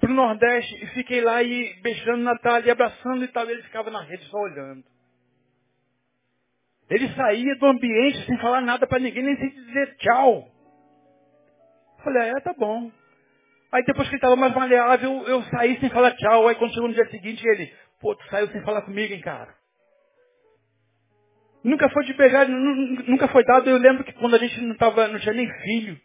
para 0.00 0.10
o 0.10 0.14
Nordeste 0.14 0.74
e 0.82 0.86
fiquei 0.88 1.20
lá 1.20 1.40
e 1.40 1.80
beijando 1.82 2.24
Natália 2.24 2.66
e 2.66 2.70
abraçando 2.72 3.22
e 3.24 3.28
tal, 3.28 3.48
ele 3.48 3.62
ficava 3.62 3.92
na 3.92 4.02
rede 4.02 4.24
só 4.24 4.38
olhando. 4.38 4.82
Ele 6.90 7.14
saía 7.14 7.54
do 7.60 7.66
ambiente 7.66 8.26
sem 8.26 8.38
falar 8.38 8.60
nada 8.60 8.88
para 8.88 8.98
ninguém, 8.98 9.22
nem 9.22 9.36
sem 9.36 9.50
dizer 9.50 9.96
tchau. 9.98 10.48
Eu 11.98 12.04
falei, 12.04 12.30
é, 12.30 12.40
tá 12.40 12.52
bom. 12.58 12.90
Aí 13.72 13.82
depois 13.84 14.06
que 14.08 14.14
ele 14.14 14.18
estava 14.18 14.36
mais 14.36 14.54
maleável, 14.54 15.24
eu 15.26 15.42
saí 15.44 15.80
sem 15.80 15.88
falar 15.88 16.12
tchau. 16.12 16.46
Aí 16.46 16.54
quando 16.56 16.74
chegou 16.74 16.88
no 16.88 16.94
dia 16.94 17.08
seguinte, 17.08 17.42
ele, 17.46 17.72
pô, 18.00 18.14
tu 18.14 18.24
saiu 18.28 18.48
sem 18.48 18.62
falar 18.62 18.82
comigo, 18.82 19.14
hein, 19.14 19.20
cara. 19.20 19.54
Nunca 21.64 21.88
foi 21.88 22.04
de 22.04 22.14
pegar, 22.14 22.46
nunca 22.48 23.28
foi 23.28 23.44
dado. 23.44 23.70
Eu 23.70 23.78
lembro 23.78 24.04
que 24.04 24.12
quando 24.14 24.34
a 24.34 24.38
gente 24.38 24.60
não, 24.60 24.76
tava, 24.76 25.08
não 25.08 25.18
tinha 25.18 25.32
nem 25.32 25.48
filho, 25.62 25.98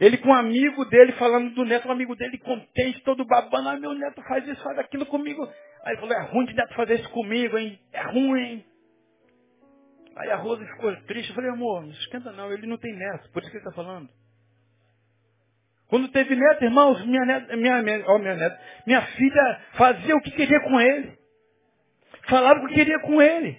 ele 0.00 0.16
com 0.16 0.30
um 0.30 0.34
amigo 0.34 0.84
dele, 0.86 1.12
falando 1.12 1.54
do 1.54 1.64
neto, 1.64 1.86
um 1.86 1.92
amigo 1.92 2.16
dele 2.16 2.38
contente, 2.38 3.02
todo 3.04 3.24
babando, 3.24 3.68
ah, 3.68 3.76
meu 3.76 3.94
neto 3.94 4.20
faz 4.22 4.46
isso, 4.48 4.62
faz 4.62 4.78
aquilo 4.78 5.06
comigo. 5.06 5.44
Aí 5.84 5.92
ele 5.92 6.00
falou, 6.00 6.16
é 6.16 6.22
ruim 6.22 6.46
de 6.46 6.54
neto 6.54 6.74
fazer 6.74 6.94
isso 7.00 7.10
comigo, 7.10 7.58
hein? 7.58 7.78
É 7.92 8.02
ruim, 8.02 8.40
hein? 8.40 8.64
Aí 10.16 10.30
a 10.30 10.36
Rosa 10.36 10.64
ficou 10.66 10.94
triste. 11.02 11.28
Eu 11.28 11.36
falei, 11.36 11.50
amor, 11.50 11.82
não 11.82 11.90
esquenta 11.90 12.32
não, 12.32 12.52
ele 12.52 12.66
não 12.66 12.78
tem 12.78 12.92
neto, 12.92 13.30
por 13.30 13.42
isso 13.42 13.50
que 13.52 13.58
ele 13.58 13.64
está 13.64 13.72
falando. 13.76 14.08
Quando 15.88 16.08
teve 16.08 16.36
neto, 16.36 16.64
irmãos, 16.64 17.04
minha, 17.06 17.24
neta, 17.24 17.56
minha, 17.56 17.82
minha, 17.82 18.04
oh, 18.08 18.18
minha, 18.18 18.34
neta, 18.34 18.60
minha 18.86 19.00
filha 19.00 19.60
fazia 19.72 20.14
o 20.14 20.20
que 20.20 20.30
queria 20.32 20.60
com 20.60 20.78
ele. 20.78 21.18
Falava 22.28 22.60
o 22.60 22.68
que 22.68 22.74
queria 22.74 22.98
com 23.00 23.22
ele. 23.22 23.58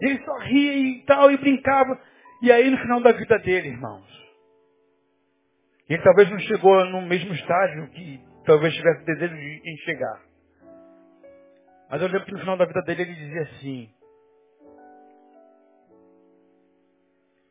Ele 0.00 0.18
só 0.24 0.38
ria 0.38 0.74
e 0.74 1.04
tal, 1.04 1.30
e 1.30 1.36
brincava. 1.36 2.00
E 2.42 2.50
aí 2.50 2.68
no 2.68 2.78
final 2.78 3.00
da 3.00 3.12
vida 3.12 3.38
dele, 3.38 3.68
irmãos, 3.68 4.04
ele 5.88 6.02
talvez 6.02 6.28
não 6.30 6.38
chegou 6.40 6.84
no 6.86 7.02
mesmo 7.02 7.32
estágio 7.32 7.88
que 7.90 8.20
talvez 8.44 8.74
tivesse 8.74 9.04
desejo 9.04 9.36
de 9.36 9.76
chegar. 9.84 10.20
Mas 11.90 12.00
eu 12.02 12.08
lembro 12.08 12.24
que 12.24 12.32
no 12.32 12.40
final 12.40 12.56
da 12.56 12.64
vida 12.64 12.82
dele 12.82 13.02
ele 13.02 13.14
dizia 13.14 13.42
assim, 13.42 13.90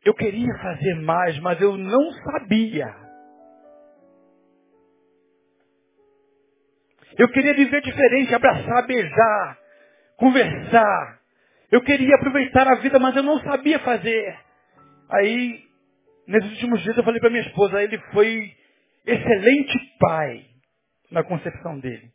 eu 0.04 0.14
queria 0.14 0.52
fazer 0.60 0.94
mais, 0.96 1.38
mas 1.40 1.60
eu 1.60 1.78
não 1.78 2.10
sabia 2.12 3.09
Eu 7.18 7.28
queria 7.28 7.54
viver 7.54 7.80
diferente, 7.82 8.34
abraçar, 8.34 8.86
beijar, 8.86 9.58
conversar. 10.16 11.20
Eu 11.70 11.82
queria 11.82 12.14
aproveitar 12.16 12.68
a 12.68 12.76
vida, 12.76 12.98
mas 12.98 13.16
eu 13.16 13.22
não 13.22 13.38
sabia 13.40 13.78
fazer. 13.80 14.38
Aí, 15.10 15.62
nesses 16.26 16.50
últimos 16.52 16.82
dias, 16.82 16.96
eu 16.96 17.04
falei 17.04 17.20
para 17.20 17.30
minha 17.30 17.42
esposa, 17.42 17.82
ele 17.82 17.98
foi 18.12 18.52
excelente 19.06 19.78
pai 19.98 20.44
na 21.10 21.22
concepção 21.22 21.78
dele. 21.78 22.10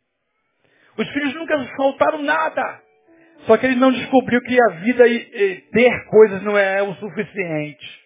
Os 0.98 1.10
filhos 1.10 1.34
nunca 1.36 1.58
faltaram 1.76 2.22
nada. 2.24 2.82
Só 3.46 3.58
que 3.58 3.66
ele 3.66 3.76
não 3.76 3.91
descobriu 3.91 4.41
que 4.41 4.58
a 4.60 4.70
vida 4.80 5.08
e, 5.08 5.16
e 5.16 5.62
ter 5.72 6.06
coisas 6.06 6.41
não 6.41 6.58
é 6.58 6.82
o 6.82 6.96
suficiente. 6.96 8.06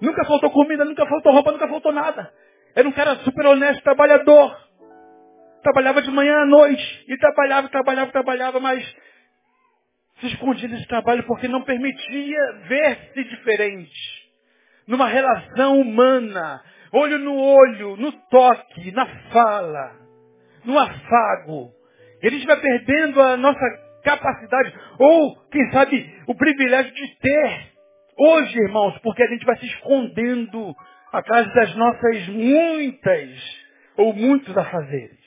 Nunca 0.00 0.24
faltou 0.24 0.50
comida, 0.50 0.84
nunca 0.84 1.06
faltou 1.06 1.32
roupa, 1.32 1.52
nunca 1.52 1.68
faltou 1.68 1.92
nada. 1.92 2.32
Era 2.74 2.88
um 2.88 2.92
cara 2.92 3.16
super 3.16 3.46
honesto, 3.46 3.82
trabalhador. 3.82 4.56
Trabalhava 5.62 6.02
de 6.02 6.10
manhã 6.10 6.34
à 6.42 6.46
noite. 6.46 7.04
E 7.08 7.16
trabalhava, 7.18 7.68
trabalhava, 7.68 8.10
trabalhava, 8.10 8.60
mas 8.60 8.82
se 10.20 10.26
escondia 10.28 10.68
desse 10.68 10.86
trabalho 10.86 11.24
porque 11.24 11.48
não 11.48 11.62
permitia 11.62 12.52
ver-se 12.68 13.24
diferente. 13.24 14.22
Numa 14.86 15.06
relação 15.06 15.80
humana, 15.80 16.62
olho 16.92 17.18
no 17.18 17.36
olho, 17.36 17.96
no 17.96 18.12
toque, 18.28 18.90
na 18.92 19.06
fala, 19.30 19.92
no 20.64 20.78
afago. 20.78 21.70
E 22.22 22.26
a 22.28 22.30
gente 22.30 22.46
vai 22.46 22.60
perdendo 22.60 23.20
a 23.20 23.36
nossa 23.36 23.60
capacidade, 24.04 24.74
ou, 24.98 25.36
quem 25.50 25.70
sabe, 25.70 26.22
o 26.26 26.34
privilégio 26.34 26.92
de 26.92 27.18
ter 27.18 27.72
Hoje, 28.18 28.58
irmãos, 28.58 28.98
porque 28.98 29.22
a 29.22 29.26
gente 29.26 29.44
vai 29.44 29.56
se 29.56 29.66
escondendo 29.66 30.74
atrás 31.12 31.52
das 31.54 31.74
nossas 31.76 32.28
muitas 32.28 33.66
ou 33.96 34.12
muitos 34.12 34.56
afazeres. 34.56 35.20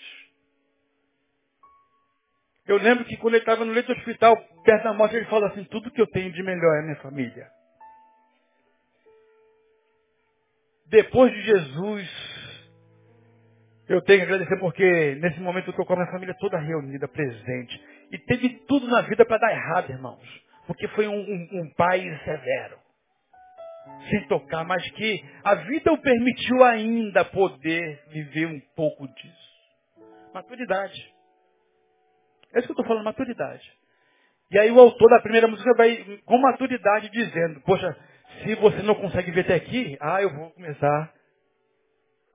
Eu 2.68 2.78
lembro 2.78 3.06
que 3.06 3.16
quando 3.18 3.36
ele 3.36 3.44
estava 3.44 3.64
no 3.64 3.72
leito 3.72 3.94
do 3.94 3.98
hospital, 4.00 4.36
perto 4.64 4.84
da 4.84 4.94
morte, 4.94 5.16
ele 5.16 5.26
falou 5.26 5.48
assim, 5.48 5.64
tudo 5.66 5.92
que 5.92 6.02
eu 6.02 6.08
tenho 6.08 6.32
de 6.32 6.42
melhor 6.42 6.80
é 6.80 6.82
minha 6.82 6.96
família. 6.96 7.48
Depois 10.88 11.32
de 11.32 11.42
Jesus, 11.42 12.10
eu 13.88 14.02
tenho 14.02 14.20
que 14.20 14.26
agradecer 14.26 14.58
porque 14.58 15.16
nesse 15.22 15.40
momento 15.40 15.68
eu 15.68 15.72
estou 15.72 15.86
com 15.86 15.94
a 15.94 15.98
minha 15.98 16.12
família 16.12 16.36
toda 16.40 16.58
reunida, 16.58 17.08
presente. 17.08 17.84
E 18.12 18.18
teve 18.18 18.50
tudo 18.68 18.88
na 18.88 19.02
vida 19.02 19.24
para 19.26 19.38
dar 19.38 19.52
errado, 19.52 19.92
irmãos 19.92 20.46
porque 20.68 20.88
foi 20.90 21.08
um, 21.08 21.20
um, 21.20 21.50
um 21.62 21.74
pai 21.74 22.02
severo. 22.24 22.78
Sem 24.10 24.28
tocar, 24.28 24.64
mas 24.64 24.88
que 24.92 25.24
a 25.44 25.56
vida 25.56 25.92
o 25.92 25.98
permitiu 25.98 26.64
ainda 26.64 27.26
poder 27.26 28.04
viver 28.10 28.48
um 28.48 28.60
pouco 28.76 29.08
disso. 29.08 29.56
Maturidade. 30.34 31.14
É 32.54 32.60
isso 32.60 32.68
que 32.68 32.72
eu 32.72 32.74
estou 32.74 32.86
falando, 32.86 33.04
maturidade. 33.04 33.72
E 34.52 34.60
aí 34.60 34.72
o 34.72 34.80
autor 34.80 35.10
da 35.10 35.22
primeira 35.22 35.48
música 35.48 35.74
vai 35.76 36.22
com 36.26 36.38
maturidade 36.38 37.10
dizendo, 37.10 37.62
poxa, 37.62 37.98
se 38.44 38.56
você 38.56 38.82
não 38.84 38.96
consegue 38.96 39.32
ver 39.32 39.42
até 39.42 39.56
aqui, 39.56 39.98
ah, 40.00 40.22
eu 40.22 40.34
vou 40.34 40.52
começar 40.52 41.14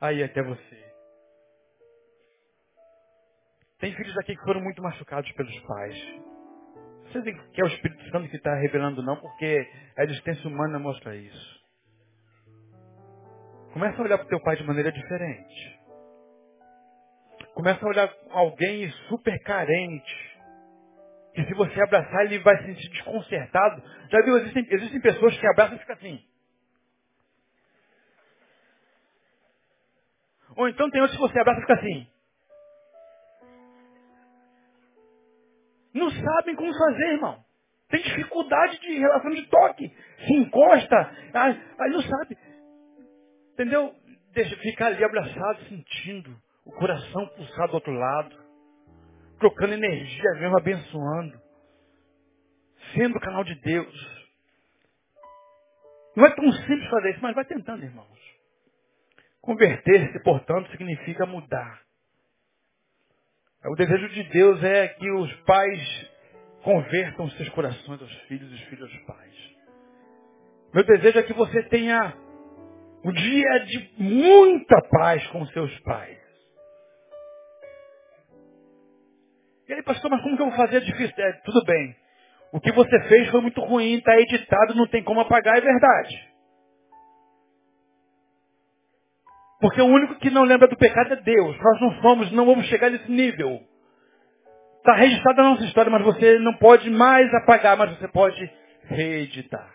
a 0.01 0.13
ir 0.13 0.23
até 0.23 0.43
você. 0.43 0.91
Tem 3.79 3.95
filhos 3.95 4.17
aqui 4.19 4.37
que 4.37 4.45
foram 4.45 4.61
muito 4.61 4.83
machucados 4.83 5.31
pelos 5.33 5.59
pais. 5.61 6.30
Você 7.11 7.23
diz 7.23 7.41
que 7.53 7.61
é 7.61 7.65
o 7.65 7.69
Espírito 7.69 8.11
Santo 8.11 8.29
que 8.29 8.37
está 8.37 8.55
revelando, 8.55 9.03
não, 9.03 9.17
porque 9.17 9.69
a 9.97 10.05
existência 10.05 10.49
humana 10.49 10.79
mostra 10.79 11.17
isso. 11.17 11.61
Começa 13.73 14.01
a 14.01 14.05
olhar 14.05 14.19
para 14.19 14.27
o 14.27 14.29
teu 14.29 14.41
pai 14.41 14.57
de 14.57 14.65
maneira 14.65 14.93
diferente. 14.93 15.81
Começa 17.55 17.85
a 17.85 17.89
olhar 17.89 18.15
alguém 18.31 18.89
super 19.09 19.37
carente. 19.43 20.31
Que 21.35 21.45
se 21.45 21.55
você 21.55 21.81
abraçar, 21.83 22.25
ele 22.27 22.39
vai 22.41 22.57
se 22.59 22.67
sentir 22.67 22.89
desconcertado. 22.91 23.83
Já 24.11 24.23
viu? 24.23 24.37
Existem, 24.39 24.67
existem 24.71 25.01
pessoas 25.01 25.37
que 25.37 25.47
abraçam 25.47 25.77
e 25.77 25.81
ficam 25.81 25.97
assim. 25.97 26.25
Ou 30.57 30.69
então 30.69 30.91
tem 30.91 31.01
outros 31.01 31.19
que 31.19 31.27
você 31.29 31.41
abraça 31.41 31.59
e 31.59 31.63
fica 31.63 31.75
assim. 31.75 32.20
Não 35.95 36.11
sabem 36.11 36.55
como 36.55 36.73
fazer, 36.73 37.13
irmão. 37.13 37.45
Tem 37.89 38.01
dificuldade 38.03 38.79
de 38.81 38.99
relação 38.99 39.31
de 39.33 39.47
toque. 39.49 39.93
Se 40.27 40.33
encosta, 40.35 41.11
aí, 41.35 41.91
não 41.91 42.03
sabe. 42.03 42.39
Entendeu? 43.55 43.95
Deixa 44.33 44.57
ficar 44.57 44.87
ali 44.87 45.05
abraçado, 45.05 45.65
sentindo 45.69 46.37
o 46.65 46.71
coração 46.73 47.27
pulsar 47.29 47.69
do 47.69 47.75
outro 47.75 47.93
lado. 47.93 48.39
Trocando 49.39 49.75
energia 49.75 50.33
mesmo, 50.39 50.57
abençoando. 50.57 51.41
Sendo 52.95 53.17
o 53.17 53.21
canal 53.21 53.43
de 53.43 53.55
Deus. 53.57 54.21
Não 56.15 56.27
é 56.27 56.31
tão 56.31 56.53
simples 56.53 56.89
fazer 56.91 57.11
isso, 57.11 57.23
mas 57.23 57.35
vai 57.35 57.45
tentando, 57.45 57.83
irmãos. 57.83 58.21
Converter-se, 59.41 60.23
portanto, 60.23 60.71
significa 60.71 61.27
mudar. 61.27 61.81
O 63.65 63.75
desejo 63.75 64.09
de 64.09 64.23
Deus 64.25 64.65
é 64.65 64.89
que 64.89 65.11
os 65.11 65.33
pais 65.43 66.11
convertam 66.63 67.29
seus 67.31 67.49
corações 67.51 68.01
aos 68.01 68.15
filhos 68.23 68.51
e 68.51 68.55
os 68.55 68.61
filhos 68.63 68.91
aos 68.91 69.03
pais. 69.03 69.35
Meu 70.73 70.85
desejo 70.85 71.19
é 71.19 71.23
que 71.23 71.35
você 71.35 71.63
tenha 71.65 72.15
um 73.05 73.13
dia 73.13 73.59
de 73.67 73.91
muita 73.99 74.81
paz 74.91 75.27
com 75.29 75.45
seus 75.49 75.79
pais. 75.81 76.19
E 79.69 79.75
aí, 79.75 79.83
pastor, 79.83 80.11
mas 80.11 80.23
como 80.23 80.37
que 80.37 80.43
eu 80.43 80.49
vou 80.49 80.57
fazer? 80.57 80.79
É 80.79 80.81
difícil. 80.81 81.15
É, 81.19 81.33
tudo 81.45 81.63
bem. 81.65 81.95
O 82.53 82.61
que 82.61 82.73
você 82.73 83.01
fez 83.09 83.29
foi 83.29 83.41
muito 83.43 83.61
ruim, 83.61 83.99
está 83.99 84.19
editado, 84.19 84.75
não 84.75 84.89
tem 84.89 85.05
como 85.05 85.21
apagar, 85.21 85.59
é 85.59 85.61
verdade. 85.61 86.30
Porque 89.61 89.81
o 89.81 89.87
único 89.87 90.15
que 90.17 90.31
não 90.31 90.43
lembra 90.43 90.67
do 90.69 90.77
pecado 90.77 91.13
é 91.13 91.17
Deus. 91.17 91.57
Nós 91.61 91.81
não 91.81 92.01
somos, 92.01 92.33
não 92.33 92.47
vamos 92.47 92.67
chegar 92.67 92.91
nesse 92.91 93.11
nível. 93.11 93.61
Está 94.79 94.95
registrada 94.95 95.43
a 95.43 95.51
nossa 95.51 95.65
história, 95.65 95.91
mas 95.91 96.03
você 96.03 96.39
não 96.39 96.55
pode 96.55 96.89
mais 96.89 97.33
apagar, 97.35 97.77
mas 97.77 97.97
você 97.99 98.09
pode 98.09 98.51
reeditar. 98.85 99.71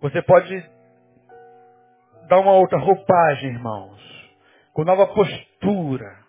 Você 0.00 0.22
pode 0.22 0.70
dar 2.28 2.40
uma 2.40 2.52
outra 2.52 2.78
roupagem, 2.78 3.50
irmãos. 3.50 4.00
Com 4.72 4.84
nova 4.84 5.06
postura. 5.08 6.24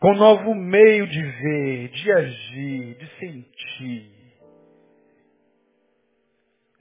Com 0.00 0.14
novo 0.14 0.54
meio 0.54 1.08
de 1.08 1.22
ver, 1.22 1.88
de 1.88 2.12
agir, 2.12 2.94
de 2.94 3.18
sentir. 3.18 4.17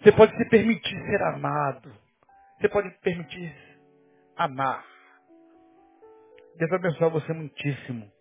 Você 0.02 0.12
pode 0.12 0.36
se 0.38 0.50
permitir 0.50 1.06
ser 1.06 1.22
amado. 1.24 1.92
Você 2.60 2.70
pode 2.70 2.90
permitir 3.02 3.56
amar. 4.36 4.86
Deus 6.58 6.70
vai 6.70 6.80
abençoar 6.80 7.12
você 7.12 7.34
muitíssimo. 7.34 8.12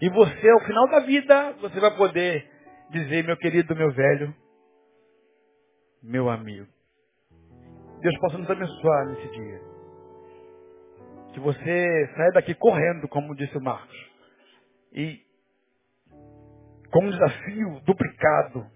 E 0.00 0.10
você, 0.10 0.50
ao 0.50 0.60
final 0.60 0.88
da 0.88 1.00
vida, 1.00 1.52
você 1.60 1.80
vai 1.80 1.96
poder 1.96 2.50
dizer, 2.90 3.24
meu 3.24 3.36
querido, 3.36 3.74
meu 3.74 3.90
velho, 3.92 4.34
meu 6.02 6.28
amigo. 6.28 6.66
Deus 8.00 8.18
possa 8.18 8.38
nos 8.38 8.50
abençoar 8.50 9.06
nesse 9.06 9.28
dia. 9.30 9.60
Que 11.32 11.40
você 11.40 12.10
saia 12.16 12.30
daqui 12.32 12.54
correndo, 12.54 13.08
como 13.08 13.34
disse 13.34 13.56
o 13.56 13.62
Marcos. 13.62 14.10
E 14.92 15.20
como 16.90 17.08
um 17.08 17.10
desafio 17.10 17.80
duplicado. 17.80 18.75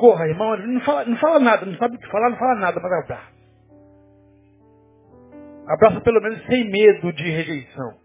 Corra, 0.00 0.26
irmão, 0.26 0.56
não 0.56 0.80
fala, 0.80 1.04
não 1.04 1.16
fala 1.18 1.38
nada, 1.38 1.66
não 1.66 1.76
sabe 1.76 1.96
o 1.96 1.98
que 1.98 2.08
falar, 2.08 2.30
não 2.30 2.38
fala 2.38 2.54
nada, 2.54 2.80
mas 2.80 2.90
abraça. 2.90 3.32
Abraça 5.68 6.00
pelo 6.00 6.22
menos 6.22 6.42
sem 6.46 6.70
medo 6.70 7.12
de 7.12 7.30
rejeição. 7.30 8.00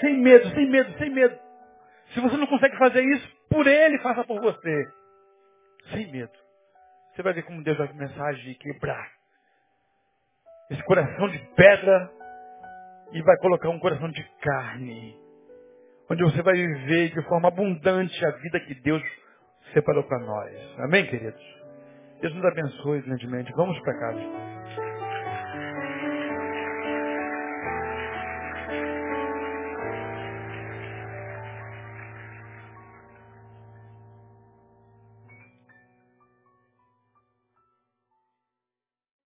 Sem 0.00 0.16
medo, 0.22 0.48
sem 0.54 0.70
medo, 0.70 0.96
sem 0.96 1.10
medo. 1.10 1.38
Se 2.14 2.20
você 2.20 2.34
não 2.38 2.46
consegue 2.46 2.78
fazer 2.78 3.02
isso, 3.02 3.28
por 3.50 3.66
ele 3.66 3.98
faça 3.98 4.24
por 4.24 4.40
você. 4.40 4.88
Sem 5.92 6.10
medo. 6.10 6.32
Você 7.12 7.22
vai 7.22 7.34
ver 7.34 7.42
como 7.42 7.62
Deus 7.62 7.76
vai 7.76 7.88
começar 7.88 8.24
a 8.24 8.30
agir, 8.30 8.54
quebrar 8.54 9.06
esse 10.70 10.82
coração 10.84 11.28
de 11.28 11.38
pedra 11.54 12.10
e 13.12 13.20
vai 13.20 13.36
colocar 13.36 13.68
um 13.68 13.78
coração 13.78 14.08
de 14.08 14.24
carne. 14.40 15.14
Onde 16.10 16.22
você 16.22 16.40
vai 16.40 16.54
viver 16.54 17.10
de 17.10 17.22
forma 17.28 17.48
abundante 17.48 18.24
a 18.24 18.30
vida 18.38 18.60
que 18.60 18.74
Deus 18.76 19.02
separou 19.72 20.04
para 20.04 20.18
nós. 20.20 20.80
Amém, 20.80 21.06
queridos? 21.06 21.42
Deus 22.20 22.34
nos 22.34 22.44
abençoe 22.44 23.02
grandemente. 23.02 23.52
Vamos 23.54 23.78
para 23.80 23.98
casa. 23.98 24.59